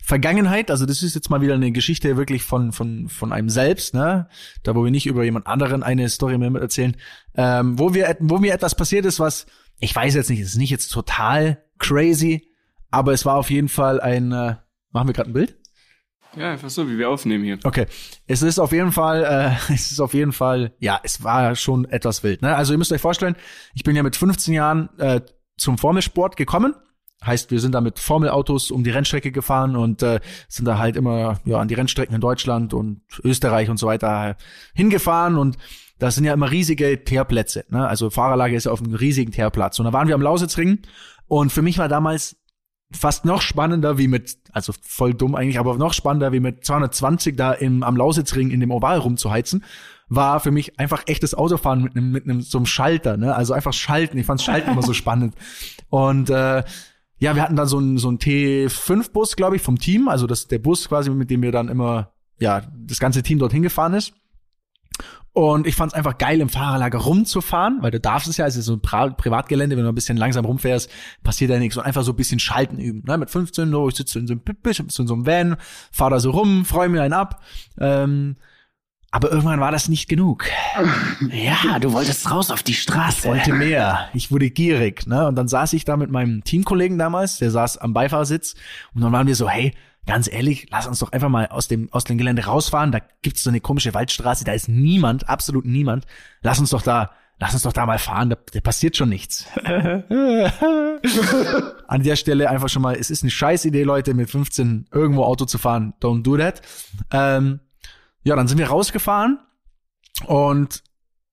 Vergangenheit, 0.02 0.72
also 0.72 0.86
das 0.86 1.04
ist 1.04 1.16
jetzt 1.16 1.30
mal 1.30 1.42
wieder 1.42 1.54
eine 1.54 1.72
Geschichte 1.72 2.18
wirklich 2.18 2.44
von 2.44 2.72
von 2.72 3.08
von 3.10 3.32
einem 3.32 3.50
selbst, 3.50 3.94
ne? 3.94 4.28
Da 4.64 4.76
wo 4.76 4.84
wir 4.84 4.92
nicht 4.92 5.06
über 5.08 5.24
jemand 5.24 5.48
anderen 5.48 5.84
eine 5.84 6.10
Story 6.10 6.38
mehr 6.38 6.50
mit 6.50 6.62
erzählen, 6.62 6.96
ähm, 7.36 7.78
wo 7.78 7.94
wir 7.94 8.16
wo 8.20 8.38
mir 8.40 8.54
etwas 8.54 8.76
passiert 8.76 9.06
ist, 9.06 9.20
was 9.20 9.46
ich 9.80 9.96
weiß 9.96 10.16
jetzt 10.16 10.30
nicht, 10.30 10.40
es 10.40 10.50
ist 10.50 10.58
nicht 10.58 10.70
jetzt 10.70 10.90
total 10.90 11.64
crazy, 11.78 12.48
aber 12.90 13.14
es 13.14 13.26
war 13.26 13.36
auf 13.36 13.50
jeden 13.52 13.70
Fall 13.70 14.00
ein 14.00 14.32
äh, 14.32 14.56
machen 14.92 15.08
wir 15.10 15.14
gerade 15.14 15.30
ein 15.30 15.34
Bild? 15.34 15.58
Ja, 16.36 16.52
einfach 16.52 16.70
so, 16.70 16.90
wie 16.90 16.98
wir 16.98 17.10
aufnehmen 17.10 17.44
hier. 17.44 17.60
Okay, 17.64 17.86
es 18.28 18.42
ist 18.42 18.60
auf 18.60 18.72
jeden 18.72 18.92
Fall, 18.92 19.24
äh, 19.24 19.74
es 19.74 19.92
ist 19.92 20.00
auf 20.00 20.14
jeden 20.14 20.32
Fall, 20.32 20.74
ja, 20.80 21.00
es 21.04 21.24
war 21.24 21.56
schon 21.56 21.86
etwas 21.86 22.24
wild. 22.24 22.42
Ne? 22.42 22.56
Also 22.56 22.74
ihr 22.74 22.78
müsst 22.78 22.92
euch 22.92 23.02
vorstellen, 23.02 23.36
ich 23.74 23.84
bin 23.84 23.96
ja 23.96 24.04
mit 24.04 24.16
15 24.16 24.54
Jahren 24.54 24.90
äh, 25.00 25.22
zum 25.58 25.78
Formelsport 25.78 26.36
gekommen. 26.36 26.76
Heißt, 27.26 27.50
wir 27.50 27.60
sind 27.60 27.72
da 27.72 27.82
mit 27.82 27.98
Formelautos 27.98 28.70
um 28.70 28.84
die 28.84 28.92
Rennstrecke 28.92 29.32
gefahren 29.32 29.76
und 29.76 30.04
äh, 30.04 30.20
sind 30.48 30.66
da 30.66 30.78
halt 30.78 30.96
immer 30.96 31.40
ja 31.46 31.58
an 31.58 31.68
die 31.68 31.74
Rennstrecken 31.74 32.14
in 32.14 32.22
Deutschland 32.22 32.74
und 32.74 33.02
Österreich 33.24 33.70
und 33.70 33.78
so 33.78 33.88
weiter 33.88 34.36
hingefahren 34.74 35.38
und 35.38 35.58
das 35.98 36.16
sind 36.16 36.26
ja 36.26 36.34
immer 36.34 36.52
riesige 36.52 37.04
Teerplätze. 37.04 37.66
Ne? 37.70 37.88
Also 37.88 38.10
Fahrerlager 38.10 38.56
ist 38.56 38.66
ja 38.66 38.72
auf 38.72 38.82
einem 38.82 38.96
riesigen 38.96 39.32
Teerplatz. 39.32 39.80
Und 39.80 39.86
da 39.86 39.94
waren 39.94 40.08
wir 40.08 40.16
am 40.16 40.22
Lausitzring 40.22 40.80
und 41.28 41.52
für 41.52 41.62
mich 41.62 41.78
war 41.78 41.88
damals 41.88 42.36
fast 42.96 43.26
noch 43.26 43.42
spannender 43.42 43.98
wie 43.98 44.08
mit, 44.08 44.38
also 44.52 44.74
voll 44.82 45.14
dumm 45.14 45.36
eigentlich, 45.36 45.60
aber 45.60 45.78
noch 45.78 45.94
spannender 45.94 46.32
wie 46.32 46.40
mit 46.40 46.66
220 46.66 47.36
da 47.36 47.52
im, 47.52 47.84
am 47.84 47.96
Lausitzring 47.98 48.50
in 48.52 48.60
dem 48.60 48.72
Oval 48.72 49.00
rumzuheizen, 49.00 49.64
war 50.08 50.40
für 50.40 50.52
mich 50.52 50.80
einfach 50.80 51.04
echtes 51.08 51.34
Autofahren 51.34 51.84
mit 51.84 51.96
einem, 51.96 52.12
mit 52.12 52.24
einem, 52.26 52.42
so 52.42 52.58
einem 52.58 52.66
Schalter, 52.66 53.18
ne? 53.18 53.36
Also 53.36 53.54
einfach 53.54 53.74
schalten. 53.74 54.18
Ich 54.18 54.26
fand 54.26 54.42
Schalten 54.42 54.72
immer 54.72 54.84
so 54.84 54.94
spannend. 54.94 55.36
Und, 55.90 56.30
äh, 56.30 56.64
ja, 57.18 57.36
wir 57.36 57.42
hatten 57.42 57.56
dann 57.56 57.68
so 57.68 57.78
einen, 57.78 57.98
so 57.98 58.10
einen 58.10 58.20
T5-Bus, 58.20 59.36
glaube 59.36 59.56
ich, 59.56 59.62
vom 59.62 59.80
Team. 59.80 60.08
Also 60.08 60.28
das 60.28 60.42
ist 60.42 60.52
der 60.52 60.60
Bus 60.60 60.90
quasi, 60.90 61.10
mit 61.10 61.30
dem 61.30 61.42
wir 61.42 61.52
dann 61.52 61.70
immer, 61.70 62.12
ja, 62.40 62.62
das 62.76 63.00
ganze 63.00 63.24
Team 63.24 63.40
dorthin 63.40 63.64
gefahren 63.64 63.94
ist. 63.94 64.14
Und 65.36 65.68
ich 65.68 65.76
fand 65.76 65.92
es 65.92 65.98
einfach 65.98 66.18
geil, 66.18 66.40
im 66.40 66.48
Fahrerlager 66.48 66.98
rumzufahren, 66.98 67.80
weil 67.82 67.92
du 67.92 68.00
darfst 68.00 68.30
es 68.30 68.38
ja, 68.38 68.48
es 68.48 68.56
ist 68.56 68.68
so 68.68 68.76
ein 68.76 68.80
pra 68.80 69.10
Privatgelände, 69.10 69.76
wenn 69.76 69.84
du 69.84 69.90
ein 69.90 69.96
bisschen 69.96 70.16
langsam 70.16 70.46
rumfährst, 70.46 70.90
passiert 71.24 71.52
ja 71.52 71.60
nichts. 71.60 71.76
Und 71.76 71.84
einfach 71.84 72.04
so 72.04 72.14
ein 72.14 72.16
bisschen 72.16 72.40
Schalten 72.40 72.80
üben. 72.80 73.04
Ne? 73.06 73.18
Mit 73.18 73.30
15, 73.30 73.70
so, 73.70 73.90
ich 73.90 73.96
sitze 73.96 74.18
in 74.18 74.28
so 74.28 74.34
einem 74.34 74.42
in 74.64 75.08
so 75.08 75.14
einem 75.14 75.26
Van, 75.26 75.58
fahr 75.92 76.10
da 76.10 76.22
so 76.22 76.32
rum, 76.32 76.64
freue 76.64 76.88
mir 76.88 77.02
einen 77.02 77.12
ab. 77.12 77.44
Ähm, 77.78 78.38
aber 79.12 79.30
irgendwann 79.30 79.60
war 79.60 79.74
das 79.74 79.90
nicht 79.90 80.08
genug. 80.08 80.46
Ja, 81.32 81.80
du 81.80 81.92
wolltest 81.92 82.32
raus 82.32 82.50
auf 82.50 82.64
die 82.64 82.74
Straße. 82.74 83.20
Ich 83.20 83.26
wollte 83.26 83.52
mehr. 83.52 84.08
Ich 84.14 84.32
wurde 84.32 84.50
gierig. 84.50 85.06
Ne? 85.06 85.28
Und 85.28 85.36
dann 85.36 85.50
saß 85.50 85.74
ich 85.74 85.84
da 85.84 85.98
mit 85.98 86.12
meinem 86.12 86.46
Teamkollegen 86.46 86.98
damals, 86.98 87.40
der 87.40 87.52
saß 87.52 87.78
am 87.78 87.92
Beifahrersitz. 87.92 88.56
Und 88.94 89.02
dann 89.02 89.12
waren 89.12 89.28
wir 89.28 89.36
so, 89.36 89.50
hey, 89.50 89.74
ganz 90.06 90.32
ehrlich, 90.32 90.68
lass 90.72 90.88
uns 90.88 91.00
doch 91.00 91.12
einfach 91.12 91.30
mal 91.30 91.48
aus 91.48 91.68
dem, 91.68 91.92
aus 91.92 92.04
dem 92.04 92.18
Gelände 92.18 92.46
rausfahren. 92.46 92.92
Da 92.92 93.00
gibt's 93.22 93.44
so 93.44 93.50
eine 93.50 93.62
komische 93.62 93.94
Waldstraße, 93.94 94.44
da 94.46 94.54
ist 94.54 94.70
niemand, 94.70 95.30
absolut 95.30 95.66
niemand. 95.66 96.06
Lass 96.42 96.60
uns 96.60 96.70
doch 96.70 96.82
da, 96.82 97.12
lass 97.40 97.54
uns 97.54 97.64
doch 97.64 97.74
da 97.74 97.86
mal 97.86 98.00
fahren, 98.00 98.30
da, 98.30 98.38
da 98.54 98.62
passiert 98.62 98.96
schon 98.98 99.10
nichts. 99.10 99.46
An 101.88 102.04
der 102.04 102.16
Stelle 102.16 102.50
einfach 102.50 102.70
schon 102.70 102.82
mal, 102.82 102.96
es 102.96 103.10
ist 103.10 103.24
eine 103.24 103.32
scheiß 103.32 103.66
Idee, 103.66 103.84
Leute, 103.84 104.14
mit 104.14 104.30
15 104.30 104.88
irgendwo 104.92 105.24
Auto 105.24 105.46
zu 105.46 105.58
fahren. 105.58 105.94
Don't 106.02 106.24
do 106.24 106.38
that. 106.38 106.62
Ähm, 107.12 107.60
ja, 108.24 108.36
dann 108.36 108.48
sind 108.48 108.58
wir 108.58 108.68
rausgefahren 108.68 109.40
und 110.26 110.84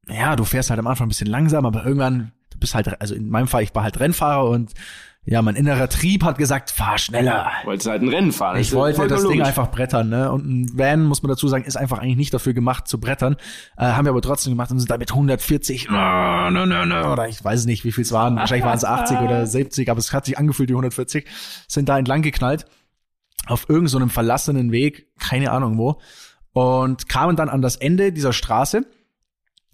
ja, 0.08 0.34
du 0.36 0.44
fährst 0.44 0.70
halt 0.70 0.80
am 0.80 0.86
Anfang 0.86 1.06
ein 1.06 1.10
bisschen 1.10 1.28
langsam, 1.28 1.64
aber 1.64 1.84
irgendwann, 1.84 2.32
du 2.50 2.58
bist 2.58 2.74
halt, 2.74 3.00
also 3.00 3.14
in 3.14 3.28
meinem 3.28 3.46
Fall, 3.48 3.62
ich 3.62 3.74
war 3.74 3.84
halt 3.84 4.00
Rennfahrer 4.00 4.48
und 4.48 4.72
ja, 5.24 5.40
mein 5.40 5.54
innerer 5.54 5.88
Trieb 5.88 6.24
hat 6.24 6.36
gesagt, 6.36 6.72
fahr 6.72 6.98
schneller. 6.98 7.48
Wolltest 7.62 7.88
halt 7.88 8.02
ein 8.02 8.08
Rennen 8.08 8.32
fahren. 8.32 8.58
Ich 8.58 8.72
wollte 8.72 9.06
das 9.06 9.22
Ding 9.22 9.40
einfach 9.40 9.70
brettern, 9.70 10.08
ne? 10.08 10.32
Und 10.32 10.44
ein 10.44 10.78
Van, 10.78 11.04
muss 11.04 11.22
man 11.22 11.28
dazu 11.30 11.46
sagen, 11.46 11.62
ist 11.62 11.76
einfach 11.76 12.00
eigentlich 12.00 12.16
nicht 12.16 12.34
dafür 12.34 12.54
gemacht 12.54 12.88
zu 12.88 12.98
brettern. 12.98 13.36
Äh, 13.76 13.84
haben 13.84 14.04
wir 14.04 14.10
aber 14.10 14.20
trotzdem 14.20 14.52
gemacht 14.52 14.72
und 14.72 14.80
sind 14.80 14.90
da 14.90 14.98
mit 14.98 15.12
140, 15.12 15.90
no, 15.90 16.50
no, 16.50 16.66
no, 16.66 16.84
no, 16.84 17.12
oder 17.12 17.28
ich 17.28 17.42
weiß 17.42 17.66
nicht, 17.66 17.84
wie 17.84 17.92
viel 17.92 18.02
es 18.02 18.10
waren. 18.10 18.34
Wahrscheinlich 18.34 18.66
waren 18.66 18.76
es 18.76 18.84
80 18.84 19.18
oder 19.18 19.46
70, 19.46 19.88
aber 19.90 20.00
es 20.00 20.12
hat 20.12 20.24
sich 20.24 20.38
angefühlt 20.38 20.70
wie 20.70 20.74
140. 20.74 21.24
Sind 21.68 21.88
da 21.88 21.96
entlang 21.96 22.22
geknallt. 22.22 22.66
Auf 23.46 23.68
irgendeinem 23.68 23.88
so 23.88 23.98
einem 23.98 24.10
verlassenen 24.10 24.72
Weg, 24.72 25.06
keine 25.20 25.52
Ahnung 25.52 25.78
wo. 25.78 26.00
Und 26.52 27.08
kamen 27.08 27.36
dann 27.36 27.48
an 27.48 27.62
das 27.62 27.76
Ende 27.76 28.12
dieser 28.12 28.32
Straße. 28.32 28.84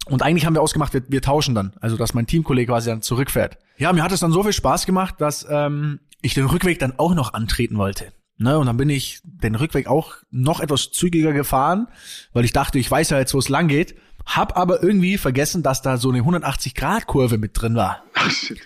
Und 0.05 0.21
eigentlich 0.21 0.45
haben 0.45 0.53
wir 0.53 0.61
ausgemacht, 0.61 0.93
wir, 0.93 1.01
wir 1.07 1.23
tauschen 1.23 1.55
dann. 1.55 1.73
Also, 1.81 1.97
dass 1.97 2.13
mein 2.13 2.27
Teamkollege 2.27 2.71
quasi 2.71 2.91
dann 2.91 3.01
zurückfährt. 3.01 3.57
Ja, 3.79 3.93
mir 3.93 4.03
hat 4.03 4.11
es 4.11 4.19
dann 4.19 4.33
so 4.33 4.43
viel 4.43 4.53
Spaß 4.53 4.85
gemacht, 4.85 5.15
dass 5.19 5.47
ähm, 5.49 6.01
ich 6.21 6.33
den 6.33 6.45
Rückweg 6.45 6.79
dann 6.79 6.99
auch 6.99 7.15
noch 7.15 7.33
antreten 7.33 7.77
wollte. 7.77 8.11
Ne, 8.37 8.57
und 8.57 8.67
dann 8.67 8.77
bin 8.77 8.89
ich 8.89 9.19
den 9.23 9.55
Rückweg 9.55 9.87
auch 9.87 10.15
noch 10.31 10.61
etwas 10.61 10.91
zügiger 10.91 11.33
gefahren, 11.33 11.87
weil 12.31 12.45
ich 12.45 12.53
dachte, 12.53 12.79
ich 12.79 12.89
weiß 12.89 13.09
ja 13.09 13.19
jetzt, 13.19 13.33
wo 13.33 13.39
es 13.39 13.49
lang 13.49 13.67
geht. 13.67 13.95
Hab 14.25 14.55
aber 14.57 14.81
irgendwie 14.81 15.17
vergessen, 15.17 15.61
dass 15.63 15.81
da 15.81 15.97
so 15.97 16.09
eine 16.09 16.21
180-Grad-Kurve 16.21 17.37
mit 17.37 17.59
drin 17.59 17.75
war. 17.75 18.03
Ach, 18.13 18.31
shit. 18.31 18.61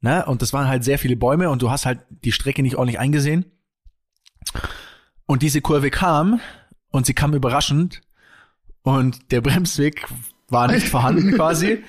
Ne? 0.00 0.26
Und 0.26 0.42
das 0.42 0.52
waren 0.52 0.66
halt 0.66 0.82
sehr 0.82 0.98
viele 0.98 1.16
Bäume 1.16 1.50
und 1.50 1.62
du 1.62 1.70
hast 1.70 1.86
halt 1.86 2.00
die 2.08 2.32
Strecke 2.32 2.62
nicht 2.62 2.76
ordentlich 2.76 2.98
eingesehen. 2.98 3.44
Und 5.26 5.42
diese 5.42 5.60
Kurve 5.60 5.90
kam 5.90 6.40
und 6.88 7.06
sie 7.06 7.14
kam 7.14 7.34
überraschend 7.34 8.00
und 8.82 9.30
der 9.30 9.40
Bremsweg 9.40 10.04
war 10.48 10.66
nicht 10.66 10.88
vorhanden 10.88 11.32
quasi. 11.32 11.84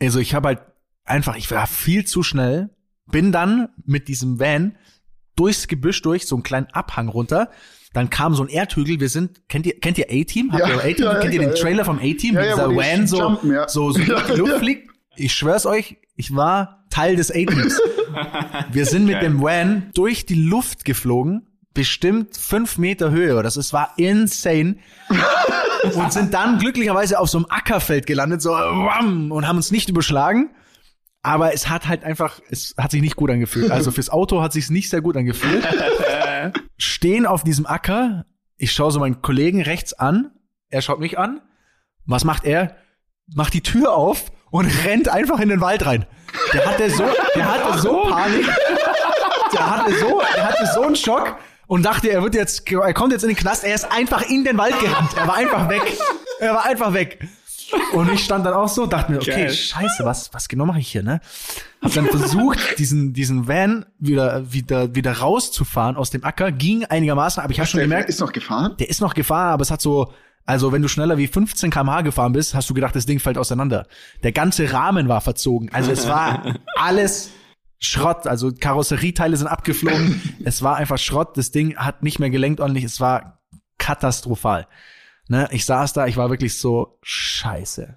Also 0.00 0.18
ich 0.18 0.34
habe 0.34 0.48
halt 0.48 0.60
einfach, 1.04 1.36
ich 1.36 1.50
war 1.50 1.66
viel 1.66 2.04
zu 2.06 2.22
schnell, 2.22 2.70
bin 3.06 3.32
dann 3.32 3.68
mit 3.84 4.08
diesem 4.08 4.38
Van 4.40 4.76
durchs 5.36 5.68
Gebüsch 5.68 6.00
durch, 6.02 6.26
so 6.26 6.36
einen 6.36 6.42
kleinen 6.42 6.66
Abhang 6.72 7.08
runter. 7.08 7.50
Dann 7.92 8.10
kam 8.10 8.34
so 8.34 8.42
ein 8.42 8.48
Erdhügel. 8.48 8.98
Wir 8.98 9.08
sind, 9.08 9.48
kennt 9.48 9.66
ihr, 9.66 9.78
kennt 9.78 9.98
ihr 9.98 10.06
A-Team? 10.10 10.52
Habt 10.52 10.60
Ja, 10.60 10.68
ihr 10.74 10.78
A-Team? 10.80 11.04
ja, 11.04 11.12
ja, 11.14 11.18
kennt 11.20 11.34
ihr 11.34 11.40
ja, 11.42 11.48
den 11.48 11.56
ja. 11.56 11.62
Trailer 11.62 11.84
vom 11.84 11.98
A-Team? 11.98 12.34
Ja, 12.34 12.40
Wie 12.42 12.46
ja, 12.46 12.54
dieser 12.54 12.76
Van 12.76 13.06
so, 13.06 13.20
jumpen, 13.20 13.52
ja. 13.52 13.68
so, 13.68 13.92
so 13.92 13.98
durch 14.04 14.24
die 14.26 14.32
Luft 14.32 14.52
ja. 14.52 14.58
fliegt. 14.58 14.90
Ich 15.16 15.32
schwör's 15.32 15.64
euch, 15.66 15.96
ich 16.16 16.34
war 16.34 16.84
Teil 16.90 17.14
des 17.16 17.30
A-Teams. 17.30 17.80
Wir 18.72 18.86
sind 18.86 19.04
mit 19.04 19.14
Geil. 19.14 19.24
dem 19.24 19.40
Van 19.42 19.90
durch 19.94 20.26
die 20.26 20.34
Luft 20.34 20.84
geflogen, 20.84 21.46
bestimmt 21.72 22.36
fünf 22.36 22.78
Meter 22.78 23.10
Höhe. 23.10 23.40
Das 23.42 23.56
ist, 23.56 23.72
war 23.72 23.92
insane. 23.96 24.76
und 25.94 26.12
sind 26.12 26.34
dann 26.34 26.58
glücklicherweise 26.58 27.18
auf 27.20 27.28
so 27.28 27.38
einem 27.38 27.46
Ackerfeld 27.48 28.06
gelandet, 28.06 28.42
so 28.42 28.50
wham, 28.50 29.30
und 29.30 29.46
haben 29.46 29.56
uns 29.56 29.70
nicht 29.70 29.88
überschlagen. 29.88 30.50
Aber 31.24 31.54
es 31.54 31.70
hat 31.70 31.88
halt 31.88 32.04
einfach, 32.04 32.38
es 32.50 32.74
hat 32.76 32.90
sich 32.90 33.00
nicht 33.00 33.16
gut 33.16 33.30
angefühlt. 33.30 33.70
Also 33.70 33.90
fürs 33.90 34.10
Auto 34.10 34.42
hat 34.42 34.52
sich 34.52 34.68
nicht 34.68 34.90
sehr 34.90 35.00
gut 35.00 35.16
angefühlt. 35.16 35.66
Stehen 36.76 37.24
auf 37.24 37.42
diesem 37.42 37.64
Acker. 37.64 38.26
Ich 38.58 38.72
schaue 38.72 38.92
so 38.92 39.00
meinen 39.00 39.22
Kollegen 39.22 39.62
rechts 39.62 39.94
an. 39.94 40.32
Er 40.68 40.82
schaut 40.82 41.00
mich 41.00 41.18
an. 41.18 41.40
Was 42.04 42.24
macht 42.24 42.44
er? 42.44 42.76
Macht 43.34 43.54
die 43.54 43.62
Tür 43.62 43.94
auf 43.94 44.30
und 44.50 44.66
rennt 44.84 45.08
einfach 45.08 45.40
in 45.40 45.48
den 45.48 45.62
Wald 45.62 45.86
rein. 45.86 46.04
Der 46.52 46.66
hatte 46.66 46.90
so, 46.90 47.04
der 47.34 47.50
hatte 47.50 47.78
so 47.78 48.02
Panik. 48.02 48.46
Der 49.54 49.70
hatte 49.70 49.94
so, 49.94 50.22
der 50.36 50.44
hatte 50.46 50.66
so 50.74 50.82
einen 50.82 50.96
Schock 50.96 51.38
und 51.66 51.84
dachte, 51.84 52.10
er 52.10 52.22
wird 52.22 52.34
jetzt, 52.34 52.70
er 52.70 52.92
kommt 52.92 53.12
jetzt 53.12 53.22
in 53.22 53.28
den 53.28 53.36
Knast. 53.38 53.64
Er 53.64 53.74
ist 53.74 53.90
einfach 53.90 54.28
in 54.28 54.44
den 54.44 54.58
Wald 54.58 54.78
gerannt. 54.78 55.16
Er 55.16 55.26
war 55.26 55.36
einfach 55.36 55.70
weg. 55.70 55.96
Er 56.40 56.54
war 56.54 56.66
einfach 56.66 56.92
weg. 56.92 57.26
Und 57.92 58.12
ich 58.12 58.24
stand 58.24 58.44
dann 58.44 58.54
auch 58.54 58.68
so, 58.68 58.86
dachte 58.86 59.12
mir, 59.12 59.18
okay, 59.18 59.30
Geil. 59.44 59.50
scheiße, 59.50 60.04
was, 60.04 60.32
was 60.34 60.48
genau 60.48 60.66
mache 60.66 60.80
ich 60.80 60.88
hier, 60.88 61.02
ne? 61.02 61.20
Hab 61.80 61.92
dann 61.92 62.06
versucht, 62.06 62.58
diesen, 62.78 63.12
diesen 63.12 63.48
Van 63.48 63.86
wieder, 63.98 64.52
wieder, 64.52 64.94
wieder 64.94 65.12
rauszufahren 65.12 65.96
aus 65.96 66.10
dem 66.10 66.24
Acker, 66.24 66.52
ging 66.52 66.84
einigermaßen, 66.84 67.42
aber 67.42 67.52
ich 67.52 67.60
habe 67.60 67.68
schon 67.68 67.78
Der 67.78 67.86
gemerkt, 67.86 68.08
ist 68.08 68.20
noch 68.20 68.32
gefahren? 68.32 68.74
der 68.78 68.88
ist 68.90 69.00
noch 69.00 69.14
gefahren, 69.14 69.52
aber 69.54 69.62
es 69.62 69.70
hat 69.70 69.80
so, 69.80 70.12
also 70.46 70.72
wenn 70.72 70.82
du 70.82 70.88
schneller 70.88 71.16
wie 71.16 71.26
15 71.26 71.70
km/h 71.70 72.02
gefahren 72.02 72.32
bist, 72.32 72.54
hast 72.54 72.68
du 72.68 72.74
gedacht, 72.74 72.94
das 72.94 73.06
Ding 73.06 73.18
fällt 73.18 73.38
auseinander. 73.38 73.86
Der 74.22 74.32
ganze 74.32 74.72
Rahmen 74.72 75.08
war 75.08 75.20
verzogen. 75.20 75.70
Also 75.72 75.90
es 75.90 76.06
war 76.06 76.56
alles 76.76 77.30
Schrott. 77.78 78.26
Also 78.26 78.52
Karosserieteile 78.52 79.36
sind 79.36 79.46
abgeflogen. 79.46 80.20
es 80.44 80.62
war 80.62 80.76
einfach 80.76 80.98
Schrott. 80.98 81.36
Das 81.38 81.50
Ding 81.50 81.76
hat 81.76 82.02
nicht 82.02 82.18
mehr 82.18 82.30
gelenkt 82.30 82.60
ordentlich. 82.60 82.84
Es 82.84 83.00
war 83.00 83.40
katastrophal. 83.78 84.66
Ne, 85.28 85.48
ich 85.52 85.64
saß 85.64 85.92
da, 85.94 86.06
ich 86.06 86.16
war 86.16 86.30
wirklich 86.30 86.58
so 86.58 86.98
scheiße. 87.02 87.96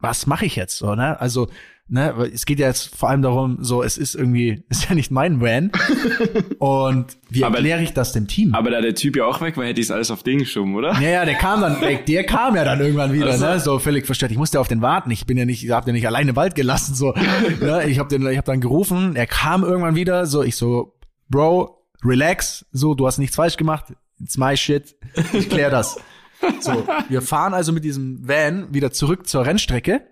Was 0.00 0.26
mache 0.26 0.46
ich 0.46 0.54
jetzt 0.54 0.76
so, 0.78 0.94
ne? 0.94 1.20
Also, 1.20 1.48
ne, 1.88 2.14
es 2.32 2.46
geht 2.46 2.60
ja 2.60 2.68
jetzt 2.68 2.94
vor 2.94 3.08
allem 3.08 3.20
darum, 3.22 3.58
so 3.60 3.82
es 3.82 3.98
ist 3.98 4.14
irgendwie 4.14 4.62
ist 4.70 4.88
ja 4.88 4.94
nicht 4.94 5.10
mein 5.10 5.40
Van. 5.40 5.72
Und 6.58 7.18
wie 7.30 7.42
erkläre 7.42 7.82
ich 7.82 7.94
das 7.94 8.12
dem 8.12 8.28
Team? 8.28 8.54
Aber 8.54 8.70
da 8.70 8.80
der 8.80 8.94
Typ 8.94 9.16
ja 9.16 9.24
auch 9.24 9.40
weg 9.40 9.56
war, 9.56 9.64
hätte 9.64 9.80
ich 9.80 9.86
es 9.88 9.90
alles 9.90 10.12
auf 10.12 10.22
den 10.22 10.38
geschoben, 10.38 10.76
oder? 10.76 10.92
Ja, 11.00 11.08
ja, 11.08 11.24
der 11.24 11.34
kam 11.34 11.60
dann 11.60 11.80
weg. 11.80 12.06
Der 12.06 12.22
kam 12.24 12.54
ja 12.54 12.64
dann 12.64 12.78
irgendwann 12.80 13.12
wieder, 13.12 13.26
Also. 13.26 13.44
ne? 13.46 13.58
So 13.58 13.78
völlig 13.80 14.06
verstört. 14.06 14.30
Ich 14.30 14.38
musste 14.38 14.60
auf 14.60 14.68
den 14.68 14.82
warten. 14.82 15.10
Ich 15.10 15.26
bin 15.26 15.36
ja 15.36 15.44
nicht, 15.44 15.64
ich 15.64 15.70
hab 15.72 15.84
den 15.84 15.94
nicht 15.94 16.06
alleine 16.06 16.30
im 16.30 16.36
Wald 16.36 16.54
gelassen, 16.54 16.94
so. 16.94 17.12
ne? 17.60 17.88
Ich 17.88 17.98
hab 17.98 18.08
den, 18.08 18.24
ich 18.28 18.38
hab 18.38 18.44
dann 18.44 18.60
gerufen. 18.60 19.16
Er 19.16 19.26
kam 19.26 19.64
irgendwann 19.64 19.96
wieder. 19.96 20.26
So, 20.26 20.44
ich 20.44 20.54
so, 20.54 20.94
Bro, 21.28 21.84
relax. 22.04 22.66
So, 22.70 22.94
du 22.94 23.06
hast 23.06 23.18
nichts 23.18 23.34
falsch 23.34 23.56
gemacht. 23.56 23.86
It's 24.20 24.36
my 24.38 24.56
shit. 24.56 24.96
Ich 25.32 25.48
klär 25.48 25.70
das. 25.70 25.98
So, 26.60 26.86
wir 27.08 27.22
fahren 27.22 27.54
also 27.54 27.72
mit 27.72 27.84
diesem 27.84 28.26
Van 28.26 28.72
wieder 28.72 28.92
zurück 28.92 29.26
zur 29.26 29.44
Rennstrecke 29.44 30.02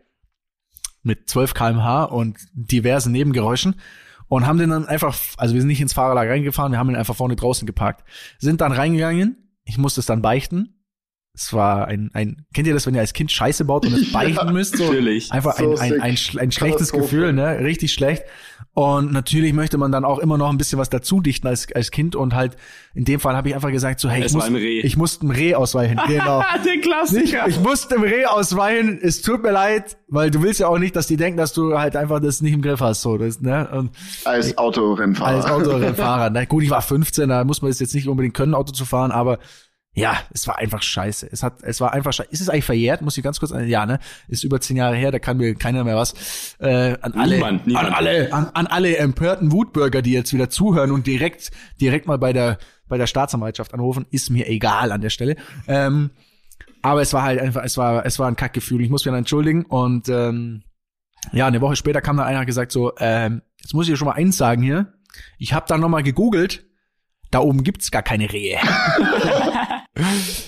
mit 1.03 1.29
12 1.29 1.55
kmh 1.55 2.05
und 2.05 2.37
diversen 2.53 3.13
Nebengeräuschen 3.13 3.77
und 4.29 4.47
haben 4.47 4.59
den 4.59 4.71
dann 4.71 4.87
einfach, 4.87 5.17
also 5.37 5.55
wir 5.55 5.61
sind 5.61 5.69
nicht 5.69 5.81
ins 5.81 5.93
Fahrerlager 5.93 6.33
reingefahren, 6.33 6.73
wir 6.73 6.79
haben 6.79 6.91
ihn 6.91 6.97
einfach 6.97 7.15
vorne 7.15 7.37
draußen 7.37 7.67
geparkt. 7.67 8.05
Sind 8.39 8.61
dann 8.61 8.73
reingegangen, 8.73 9.37
ich 9.65 9.79
musste 9.79 10.01
es 10.01 10.07
dann 10.07 10.23
beichten. 10.23 10.76
Es 11.39 11.53
war 11.53 11.87
ein, 11.87 12.11
ein, 12.15 12.47
kennt 12.55 12.67
ihr 12.67 12.73
das, 12.73 12.87
wenn 12.87 12.95
ihr 12.95 13.01
als 13.03 13.13
Kind 13.13 13.31
Scheiße 13.31 13.67
baut 13.67 13.85
und 13.85 13.93
es 13.93 14.11
beichten 14.13 14.55
müsst? 14.55 14.77
So? 14.79 14.85
natürlich. 14.85 15.31
Einfach 15.31 15.59
So 15.59 15.77
ein, 15.77 15.93
ein, 15.93 16.01
ein, 16.01 16.17
ein 16.39 16.51
schlechtes. 16.53 16.93
Gefühl, 16.93 17.35
ne? 17.35 17.61
Richtig 17.61 17.93
schlecht. 17.93 18.23
Und 18.73 19.13
natürlich 19.13 19.53
möchte 19.53 19.77
man 19.79 19.93
dann 19.93 20.05
auch 20.05 20.19
immer 20.19 20.39
noch 20.39 20.49
ein 20.51 20.57
bisschen 20.59 20.79
was 20.79 20.89
dazu 20.91 21.21
dichten 21.21 21.47
als, 21.47 21.67
als 21.75 21.91
Kind 21.91 22.17
und 22.17 22.35
halt, 22.35 22.57
in 22.95 23.05
dem 23.05 23.21
Fall 23.21 23.37
habe 23.37 23.49
ich 23.51 23.55
einfach 23.55 23.71
gesagt, 23.71 24.01
so, 24.01 24.09
hey, 24.09 24.23
Es 24.23 24.33
ich, 24.33 24.37
muss, 24.37 24.49
ich 24.51 24.97
musste 24.97 25.23
einem 25.23 25.31
Reh 25.31 25.55
ausweichen. 25.55 26.01
Genau. 26.07 26.43
der 26.65 26.75
Ich, 26.75 26.83
Klassiker. 26.83 27.49
ich 27.49 27.61
musste 27.61 27.95
dem 27.97 28.03
Reh 28.03 28.25
ausweichen. 28.27 28.99
Es 29.03 29.21
tut 29.23 29.43
mir 29.43 29.51
leid, 29.51 29.99
weil 30.09 30.31
du 30.31 30.43
willst 30.43 30.61
ja 30.61 30.69
auch 30.69 30.79
nicht, 30.79 30.97
dass 30.97 31.07
die 31.07 31.17
denken, 31.17 31.37
dass 31.37 31.53
du 31.53 31.79
halt 31.79 31.97
einfach 31.97 32.21
das 32.21 32.41
nicht 32.41 32.53
im 32.55 32.63
Griff 32.63 32.81
hast. 32.81 33.03
So, 33.03 33.19
das, 33.19 33.41
ne? 33.41 33.69
Und 33.73 33.91
Als 34.25 34.57
Autorennfahrer. 34.57 35.37
als 35.37 35.45
Autorennfahrer. 35.47 36.31
Na 36.31 36.45
gut, 36.47 36.63
ich 36.63 36.71
war 36.71 36.81
15, 36.83 37.29
da 37.29 37.45
muss 37.45 37.61
man 37.61 37.71
es 37.71 37.79
jetzt 37.81 37.95
nicht 37.95 38.09
unbedingt 38.09 38.35
können, 38.35 38.55
Auto 38.55 38.73
zu 38.73 38.85
fahren, 38.85 39.11
aber 39.11 39.39
ja, 39.99 40.19
es 40.31 40.47
war 40.47 40.59
einfach 40.59 40.83
scheiße. 40.83 41.27
Es 41.33 41.43
hat, 41.43 41.63
es 41.63 41.81
war 41.81 41.95
einfach 41.95 42.13
scheiße. 42.13 42.31
Ist 42.31 42.43
es 42.43 42.51
eigentlich 42.51 42.67
verjährt? 42.67 43.01
Muss 43.01 43.17
ich 43.17 43.25
ganz 43.25 43.41
kurz, 43.41 43.51
ja, 43.67 43.87
ne? 43.87 43.99
Ist 44.29 44.45
über 44.45 44.61
zehn 44.61 44.77
Jahre 44.77 44.95
her, 44.95 45.11
da 45.11 45.19
kann 45.19 45.39
mir 45.39 45.55
keiner 45.55 45.85
mehr 45.85 45.97
was. 45.97 46.55
Äh, 46.59 46.99
an 47.01 47.15
alle, 47.15 47.37
Niemand, 47.37 47.67
niemand. 47.67 47.89
an 47.89 47.95
alle, 47.95 48.31
an, 48.31 48.51
an 48.53 48.67
alle 48.67 48.95
empörten 48.99 49.53
Wutbürger, 49.53 50.03
die 50.03 50.13
jetzt 50.13 50.35
wieder 50.35 50.51
zuhören 50.51 50.91
und 50.91 51.07
direkt, 51.07 51.51
direkt 51.81 52.07
mal 52.07 52.19
bei 52.19 52.35
der, 52.35 52.59
bei 52.89 52.99
der 52.99 53.07
Staatsanwaltschaft 53.07 53.73
anrufen, 53.73 54.05
ist 54.11 54.29
mir 54.29 54.47
egal 54.49 54.93
an 54.93 55.01
der 55.01 55.09
Stelle. 55.09 55.37
Ähm, 55.67 56.11
aber 56.83 57.01
es 57.01 57.15
war 57.15 57.23
halt 57.23 57.41
einfach, 57.41 57.65
es 57.65 57.79
war, 57.79 58.05
es 58.05 58.19
war 58.19 58.29
ein 58.29 58.37
Kackgefühl. 58.37 58.83
Ich 58.83 58.91
muss 58.91 59.03
mich 59.07 59.11
dann 59.11 59.19
entschuldigen 59.19 59.65
und 59.65 60.11
ähm, 60.11 60.63
ja, 61.33 61.47
eine 61.47 61.63
Woche 61.63 61.75
später 61.75 62.03
kam 62.03 62.19
dann 62.19 62.27
einer 62.27 62.41
und 62.41 62.47
gesagt 62.47 62.71
so, 62.71 62.93
ähm, 62.99 63.41
jetzt 63.63 63.73
muss 63.73 63.87
ich 63.87 63.95
dir 63.95 63.97
schon 63.97 64.09
mal 64.09 64.15
eins 64.15 64.37
sagen 64.37 64.61
hier. 64.61 64.93
Ich 65.39 65.55
habe 65.55 65.65
dann 65.67 65.81
noch 65.81 65.89
mal 65.89 66.03
gegoogelt. 66.03 66.67
Da 67.31 67.41
oben 67.41 67.65
gibt's 67.65 67.91
gar 67.91 68.03
keine 68.03 68.31
Rehe. 68.31 68.59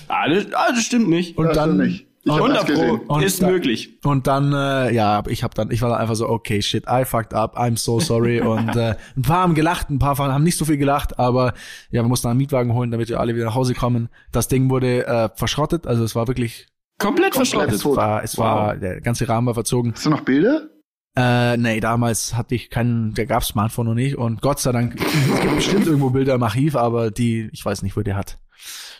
Ah, 0.07 0.27
das, 0.29 0.45
ah, 0.53 0.71
das 0.71 0.83
stimmt 0.83 1.09
nicht. 1.09 1.37
Und 1.37 1.47
Das 1.47 1.55
dann 1.55 1.69
stimmt 1.75 1.87
nicht. 1.87 2.05
Ich 2.25 2.31
hab 2.31 2.41
100 2.41 2.57
das 2.59 2.65
gesehen. 2.67 2.99
Pro 3.07 3.13
Und 3.15 3.23
ist 3.23 3.41
möglich. 3.41 3.97
und 4.03 4.27
dann 4.27 4.51
äh, 4.53 4.93
ja, 4.93 5.23
ich 5.27 5.41
habe 5.41 5.53
dann 5.55 5.71
ich 5.71 5.81
war 5.81 5.89
dann 5.89 5.99
einfach 5.99 6.15
so 6.15 6.27
okay, 6.27 6.61
shit, 6.61 6.83
I 6.87 7.05
fucked 7.05 7.33
up. 7.33 7.57
I'm 7.57 7.77
so 7.77 7.99
sorry 8.01 8.41
und 8.53 8.75
äh, 8.75 8.95
ein 9.15 9.21
paar 9.21 9.39
haben 9.43 9.55
gelacht, 9.55 9.89
ein 9.89 9.99
paar 9.99 10.17
haben 10.17 10.43
nicht 10.43 10.57
so 10.57 10.65
viel 10.65 10.77
gelacht, 10.77 11.17
aber 11.17 11.53
ja, 11.91 12.03
wir 12.03 12.09
mussten 12.09 12.27
einen 12.27 12.37
Mietwagen 12.37 12.73
holen, 12.73 12.91
damit 12.91 13.07
wir 13.09 13.19
alle 13.21 13.35
wieder 13.35 13.45
nach 13.45 13.55
Hause 13.55 13.73
kommen. 13.73 14.09
Das 14.33 14.49
Ding 14.49 14.69
wurde 14.69 15.07
äh, 15.07 15.29
verschrottet, 15.33 15.87
also 15.87 16.03
es 16.03 16.13
war 16.13 16.27
wirklich 16.27 16.67
Komplett 16.99 17.33
Komplett 17.33 17.35
verschrottet. 17.35 17.75
es 17.75 17.85
war 17.85 18.23
es 18.23 18.37
war 18.37 18.75
der 18.75 18.99
ganze 18.99 19.27
Rahmen 19.29 19.47
war 19.47 19.53
verzogen. 19.53 19.93
Hast 19.93 20.05
du 20.05 20.09
noch 20.09 20.21
Bilder? 20.21 20.67
Äh, 21.17 21.55
nee, 21.57 21.79
damals 21.79 22.35
hatte 22.35 22.53
ich 22.53 22.69
keinen, 22.69 23.13
der 23.13 23.25
gab 23.25 23.43
Smartphone 23.43 23.87
noch 23.87 23.93
nicht 23.95 24.17
und 24.17 24.41
Gott 24.41 24.59
sei 24.59 24.73
Dank, 24.73 24.95
es 24.99 25.41
gibt 25.41 25.55
bestimmt 25.55 25.87
irgendwo 25.87 26.09
Bilder 26.11 26.35
im 26.35 26.43
Archiv, 26.43 26.75
aber 26.75 27.11
die, 27.11 27.49
ich 27.53 27.63
weiß 27.65 27.81
nicht, 27.81 27.95
wo 27.97 28.01
der 28.01 28.15
hat. 28.17 28.37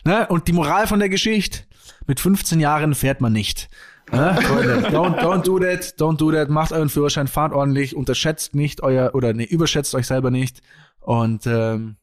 Ne? 0.04 0.26
Und 0.28 0.48
die 0.48 0.52
Moral 0.52 0.86
von 0.86 0.98
der 0.98 1.08
Geschichte, 1.08 1.60
mit 2.06 2.20
15 2.20 2.60
Jahren 2.60 2.94
fährt 2.94 3.20
man 3.20 3.32
nicht. 3.32 3.68
Ne? 4.12 4.36
Don't, 4.90 5.18
don't 5.20 5.42
do 5.44 5.58
that, 5.58 5.94
don't 5.98 6.16
do 6.16 6.32
that, 6.32 6.48
macht 6.48 6.72
euren 6.72 6.88
Führerschein, 6.88 7.28
fahrt 7.28 7.52
ordentlich, 7.52 7.94
unterschätzt 7.94 8.54
nicht 8.54 8.82
euer, 8.82 9.14
oder 9.14 9.32
nee, 9.32 9.44
überschätzt 9.44 9.94
euch 9.94 10.06
selber 10.06 10.30
nicht 10.30 10.60
und, 11.00 11.46
ähm, 11.46 11.96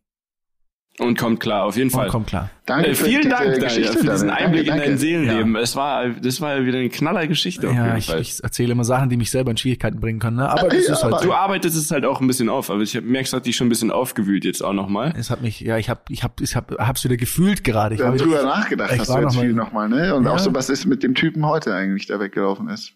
Und 1.00 1.16
kommt 1.16 1.40
klar, 1.40 1.64
auf 1.66 1.76
jeden 1.78 1.90
und 1.90 1.96
Fall. 1.96 2.10
kommt 2.10 2.26
klar. 2.26 2.50
Danke 2.66 2.88
Äh, 2.90 2.96
für 2.96 3.06
vielen 3.06 3.22
diese 3.22 3.30
Dank 3.30 3.44
Daniel, 3.46 3.62
Geschichte, 3.62 3.98
für 4.00 4.10
diesen 4.10 4.28
Daniel. 4.30 4.46
Einblick 4.48 4.66
danke, 4.68 4.84
in 4.84 4.90
dein. 4.90 4.98
Seelenleben. 4.98 5.56
Es 5.58 5.76
war, 5.76 6.10
das 6.10 6.42
war 6.42 6.66
wieder 6.66 6.80
eine 6.80 6.90
Knallergeschichte 6.90 7.70
auf 7.70 7.76
Ja, 7.76 7.96
ich, 7.98 8.12
ich 8.12 8.44
erzähle 8.44 8.72
immer 8.72 8.84
Sachen, 8.84 9.08
die 9.10 9.16
mich 9.16 9.30
selber 9.30 9.52
in 9.52 9.58
Schwierigkeiten 9.58 10.00
bringen 10.00 10.18
können, 10.20 10.38
ne? 10.38 10.50
aber 10.50 10.64
Ja, 10.74 10.80
ist 10.80 11.04
halt. 11.04 11.24
Du 11.24 11.34
arbeitest 11.34 11.78
es 11.78 11.92
halt 11.92 12.04
auch 12.04 12.20
ein 12.20 12.26
bisschen 12.26 12.50
auf, 12.50 12.72
aber 12.72 12.82
ich 12.82 12.96
hab- 12.96 13.04
merkst, 13.04 13.32
hat 13.34 13.46
dich 13.46 13.56
schon 13.56 13.68
ein 13.68 13.70
bisschen 13.70 13.92
aufgewühlt 13.92 14.44
jetzt 14.44 14.64
auch 14.64 14.74
nochmal. 14.74 15.14
Es 15.16 15.30
hat 15.30 15.44
mich, 15.44 15.60
ja, 15.60 15.78
ich 15.78 15.88
hab, 15.92 16.10
ich 16.10 16.24
hab, 16.24 16.42
ich 16.42 16.56
hab, 16.56 16.72
hab's 16.80 17.04
wieder 17.04 17.18
gefühlt 17.18 17.64
gerade. 17.64 17.94
Ich 17.94 18.02
wieder- 18.02 18.16
drüber 18.16 18.42
nachgedacht, 18.44 18.92
ich 18.94 19.00
hast 19.00 19.10
war 19.10 19.18
du 19.18 19.22
jetzt 19.28 19.34
noch 19.36 19.42
mal- 19.42 19.46
viel 19.46 19.54
nochmal, 19.54 19.90
ne? 19.90 20.16
Und 20.16 20.26
Ja. 20.26 20.32
auch 20.32 20.40
so, 20.40 20.52
was 20.56 20.70
ist 20.72 20.88
mit 20.88 21.04
dem 21.04 21.14
Typen 21.14 21.46
heute 21.46 21.76
eigentlich, 21.76 22.08
der 22.08 22.20
weggelaufen 22.20 22.70
ist? 22.70 22.94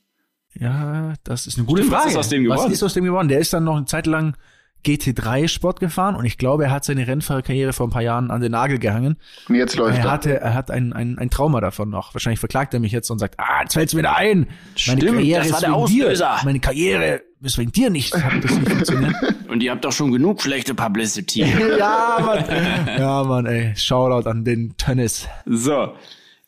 Ja, 0.56 1.14
das 1.24 1.46
ist 1.46 1.58
eine 1.58 1.66
gute 1.68 1.84
Stimmt, 1.84 1.94
was 1.94 2.00
Frage. 2.02 2.12
ist 2.14 2.18
aus 2.18 2.30
dem 2.30 2.44
geworden? 2.44 2.62
Was 2.66 2.72
ist 2.74 2.84
aus 2.84 2.94
dem 2.96 3.04
geworden? 3.06 3.28
Der 3.28 3.40
ist 3.40 3.54
dann 3.54 3.64
noch 3.64 3.78
eine 3.78 3.86
Zeit 3.86 4.08
lang 4.08 4.36
GT3 4.86 5.48
Sport 5.48 5.80
gefahren 5.80 6.16
und 6.16 6.26
ich 6.26 6.38
glaube, 6.38 6.66
er 6.66 6.72
hat 6.72 6.84
seine 6.86 7.08
Rennfahrerkarriere 7.08 7.74
vor 7.74 7.88
ein 7.88 7.92
paar 7.92 8.02
Jahren 8.02 8.32
an 8.32 8.42
den 8.42 8.52
Nagel 8.52 8.80
gehangen. 8.80 9.18
Und 9.50 9.56
jetzt 9.56 9.76
läuft 9.76 9.98
Er 10.00 10.06
er. 10.06 10.12
hatte, 10.12 10.40
er 10.42 10.54
hat 10.54 10.72
ein, 10.72 10.94
ein, 10.94 11.18
ein 11.18 11.30
Trauma 11.30 11.62
davon 11.62 11.90
noch. 11.90 12.14
Wahrscheinlich 12.16 12.40
verklagt 12.40 12.74
er 12.74 12.80
mich 12.80 12.92
jetzt 12.92 13.10
und 13.10 13.20
sagt, 13.20 13.36
ah, 13.40 13.62
jetzt 13.62 13.74
fällt's 13.74 13.94
mir 13.94 14.00
wieder 14.00 14.16
ein. 14.16 14.40
Meine 14.40 14.50
Stimmt, 14.76 15.04
Karriere 15.06 15.42
das 15.44 15.52
war 15.54 15.60
der 15.60 15.74
Auslöser. 15.76 16.36
dir. 16.40 16.46
Meine 16.46 16.60
Karriere 16.60 17.22
ist 17.42 17.58
wegen 17.58 17.72
dir 17.72 17.90
nicht, 17.90 18.14
hat 18.14 18.44
das 18.44 18.52
nicht 18.52 18.70
funktioniert. 18.70 19.16
Und 19.48 19.62
ihr 19.64 19.72
habt 19.72 19.84
doch 19.84 19.92
schon 19.92 20.12
genug 20.12 20.42
schlechte 20.42 20.74
Publicity. 20.76 21.42
ja, 21.80 22.18
Mann. 22.20 22.46
Ja, 23.00 23.24
Mann, 23.24 23.46
ey. 23.48 23.74
Shoutout 23.76 24.30
an 24.30 24.44
den 24.46 24.76
Tönnis. 24.78 25.28
so. 25.46 25.94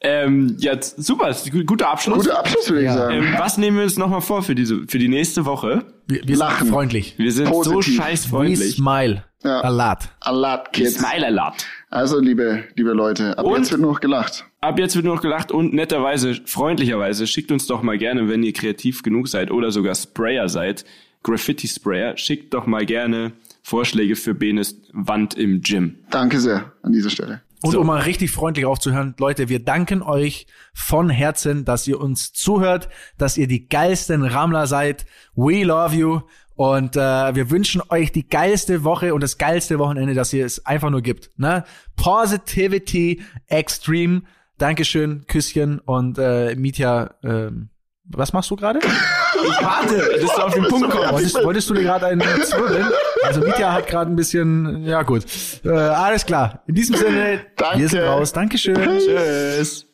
Ähm, 0.05 0.57
jetzt, 0.59 1.01
super, 1.01 1.33
guter 1.65 1.89
Abschluss. 1.89 2.25
Guter 2.25 2.39
Abschluss, 2.39 2.69
würde 2.69 2.81
ich 2.81 2.85
Ja. 2.87 2.93
sagen. 2.93 3.23
ähm, 3.23 3.35
was 3.37 3.57
nehmen 3.57 3.77
wir 3.77 3.83
uns 3.85 3.97
nochmal 3.97 4.19
vor 4.21 4.43
für 4.43 4.53
diese, 4.53 4.81
für 4.87 4.99
die 4.99 5.07
nächste 5.07 5.45
Woche? 5.45 5.85
Wir, 6.07 6.19
wir 6.27 6.35
sind 6.35 6.39
Lachen. 6.39 6.67
freundlich. 6.67 7.15
Wir 7.17 7.31
sind 7.31 7.47
so 7.47 7.71
Positiv. 7.73 7.95
scheiß 7.95 8.25
We 8.25 8.29
freundlich. 8.29 8.75
smile. 8.75 9.23
Ja. 9.45 9.61
A 9.61 9.69
lot. 9.69 9.99
A 10.19 10.31
lot, 10.31 10.73
kids. 10.73 10.95
Smile 10.95 11.25
a 11.27 11.29
lot. 11.29 11.53
Also, 11.89 12.19
liebe, 12.19 12.65
liebe 12.75 12.91
Leute, 12.91 13.37
ab 13.37 13.45
Und? 13.45 13.59
jetzt 13.59 13.71
wird 13.71 13.81
nur 13.81 13.93
noch 13.93 14.01
gelacht. 14.01 14.45
Ab 14.61 14.77
jetzt 14.79 14.95
wird 14.95 15.05
nur 15.05 15.15
noch 15.15 15.21
gelacht 15.21 15.51
und 15.53 15.73
netterweise, 15.73 16.35
freundlicherweise, 16.45 17.25
schickt 17.27 17.51
uns 17.51 17.65
doch 17.67 17.81
mal 17.81 17.97
gerne, 17.97 18.27
wenn 18.29 18.43
ihr 18.43 18.53
kreativ 18.53 19.03
genug 19.03 19.27
seid 19.29 19.51
oder 19.51 19.71
sogar 19.71 19.95
Sprayer 19.95 20.49
seid, 20.49 20.83
Graffiti-Sprayer. 21.23 22.17
Schickt 22.17 22.53
doch 22.53 22.65
mal 22.67 22.85
gerne 22.85 23.31
Vorschläge 23.61 24.15
für 24.17 24.33
Benes 24.33 24.81
Wand 24.91 25.35
im 25.35 25.61
Gym. 25.61 25.95
Danke 26.09 26.39
sehr 26.39 26.71
an 26.81 26.91
dieser 26.91 27.09
Stelle. 27.09 27.41
Und 27.63 27.71
So. 27.71 27.79
um 27.79 27.87
mal 27.87 28.01
richtig 28.01 28.29
freundlich 28.31 28.65
aufzuhören, 28.65 29.15
Leute, 29.17 29.47
wir 29.47 29.63
danken 29.63 30.01
euch 30.01 30.47
von 30.73 31.09
Herzen, 31.09 31.63
dass 31.63 31.87
ihr 31.87 31.99
uns 31.99 32.33
zuhört, 32.33 32.89
dass 33.17 33.37
ihr 33.37 33.47
die 33.47 33.69
geilsten 33.69 34.25
Rammler 34.25 34.67
seid. 34.67 35.05
We 35.35 35.63
love 35.63 35.95
you. 35.95 36.21
Und 36.55 36.97
äh, 36.97 36.99
wir 37.35 37.49
wünschen 37.49 37.81
euch 37.89 38.11
die 38.11 38.27
geilste 38.27 38.83
Woche 38.83 39.13
und 39.13 39.23
das 39.23 39.37
geilste 39.37 39.79
Wochenende, 39.79 40.13
dass 40.13 40.33
ihr 40.33 40.45
es 40.45 40.65
einfach 40.65 40.89
nur 40.89 41.01
gibt. 41.01 41.31
Ne? 41.39 41.63
Positivity 41.95 43.21
Extreme. 43.47 44.23
Dankeschön, 44.57 45.25
Küsschen 45.27 45.79
und 45.79 46.17
äh, 46.19 46.55
Mitya, 46.55 47.15
ähm, 47.23 47.69
was 48.05 48.33
machst 48.33 48.51
du 48.51 48.55
gerade? 48.55 48.79
Ich 48.79 49.63
warte, 49.65 49.95
dass 50.21 50.35
du 50.35 50.41
auf 50.41 50.53
den 50.53 50.63
Punkt 50.65 50.89
kommst. 50.89 51.11
Wolltest, 51.11 51.43
wolltest 51.43 51.69
du 51.69 51.73
dir 51.73 51.83
gerade 51.83 52.07
einen 52.07 52.21
zwirbeln? 52.43 52.87
Also 53.23 53.41
Mitya 53.41 53.71
hat 53.73 53.87
gerade 53.87 54.11
ein 54.11 54.15
bisschen, 54.15 54.83
ja 54.83 55.03
gut. 55.03 55.25
Äh, 55.63 55.69
alles 55.69 56.25
klar. 56.25 56.63
In 56.67 56.75
diesem 56.75 56.95
Sinne, 56.95 57.41
Danke. 57.55 57.79
wir 57.79 57.89
sind 57.89 58.01
raus. 58.01 58.33
Dankeschön. 58.33 58.75
Tschüss. 58.99 59.87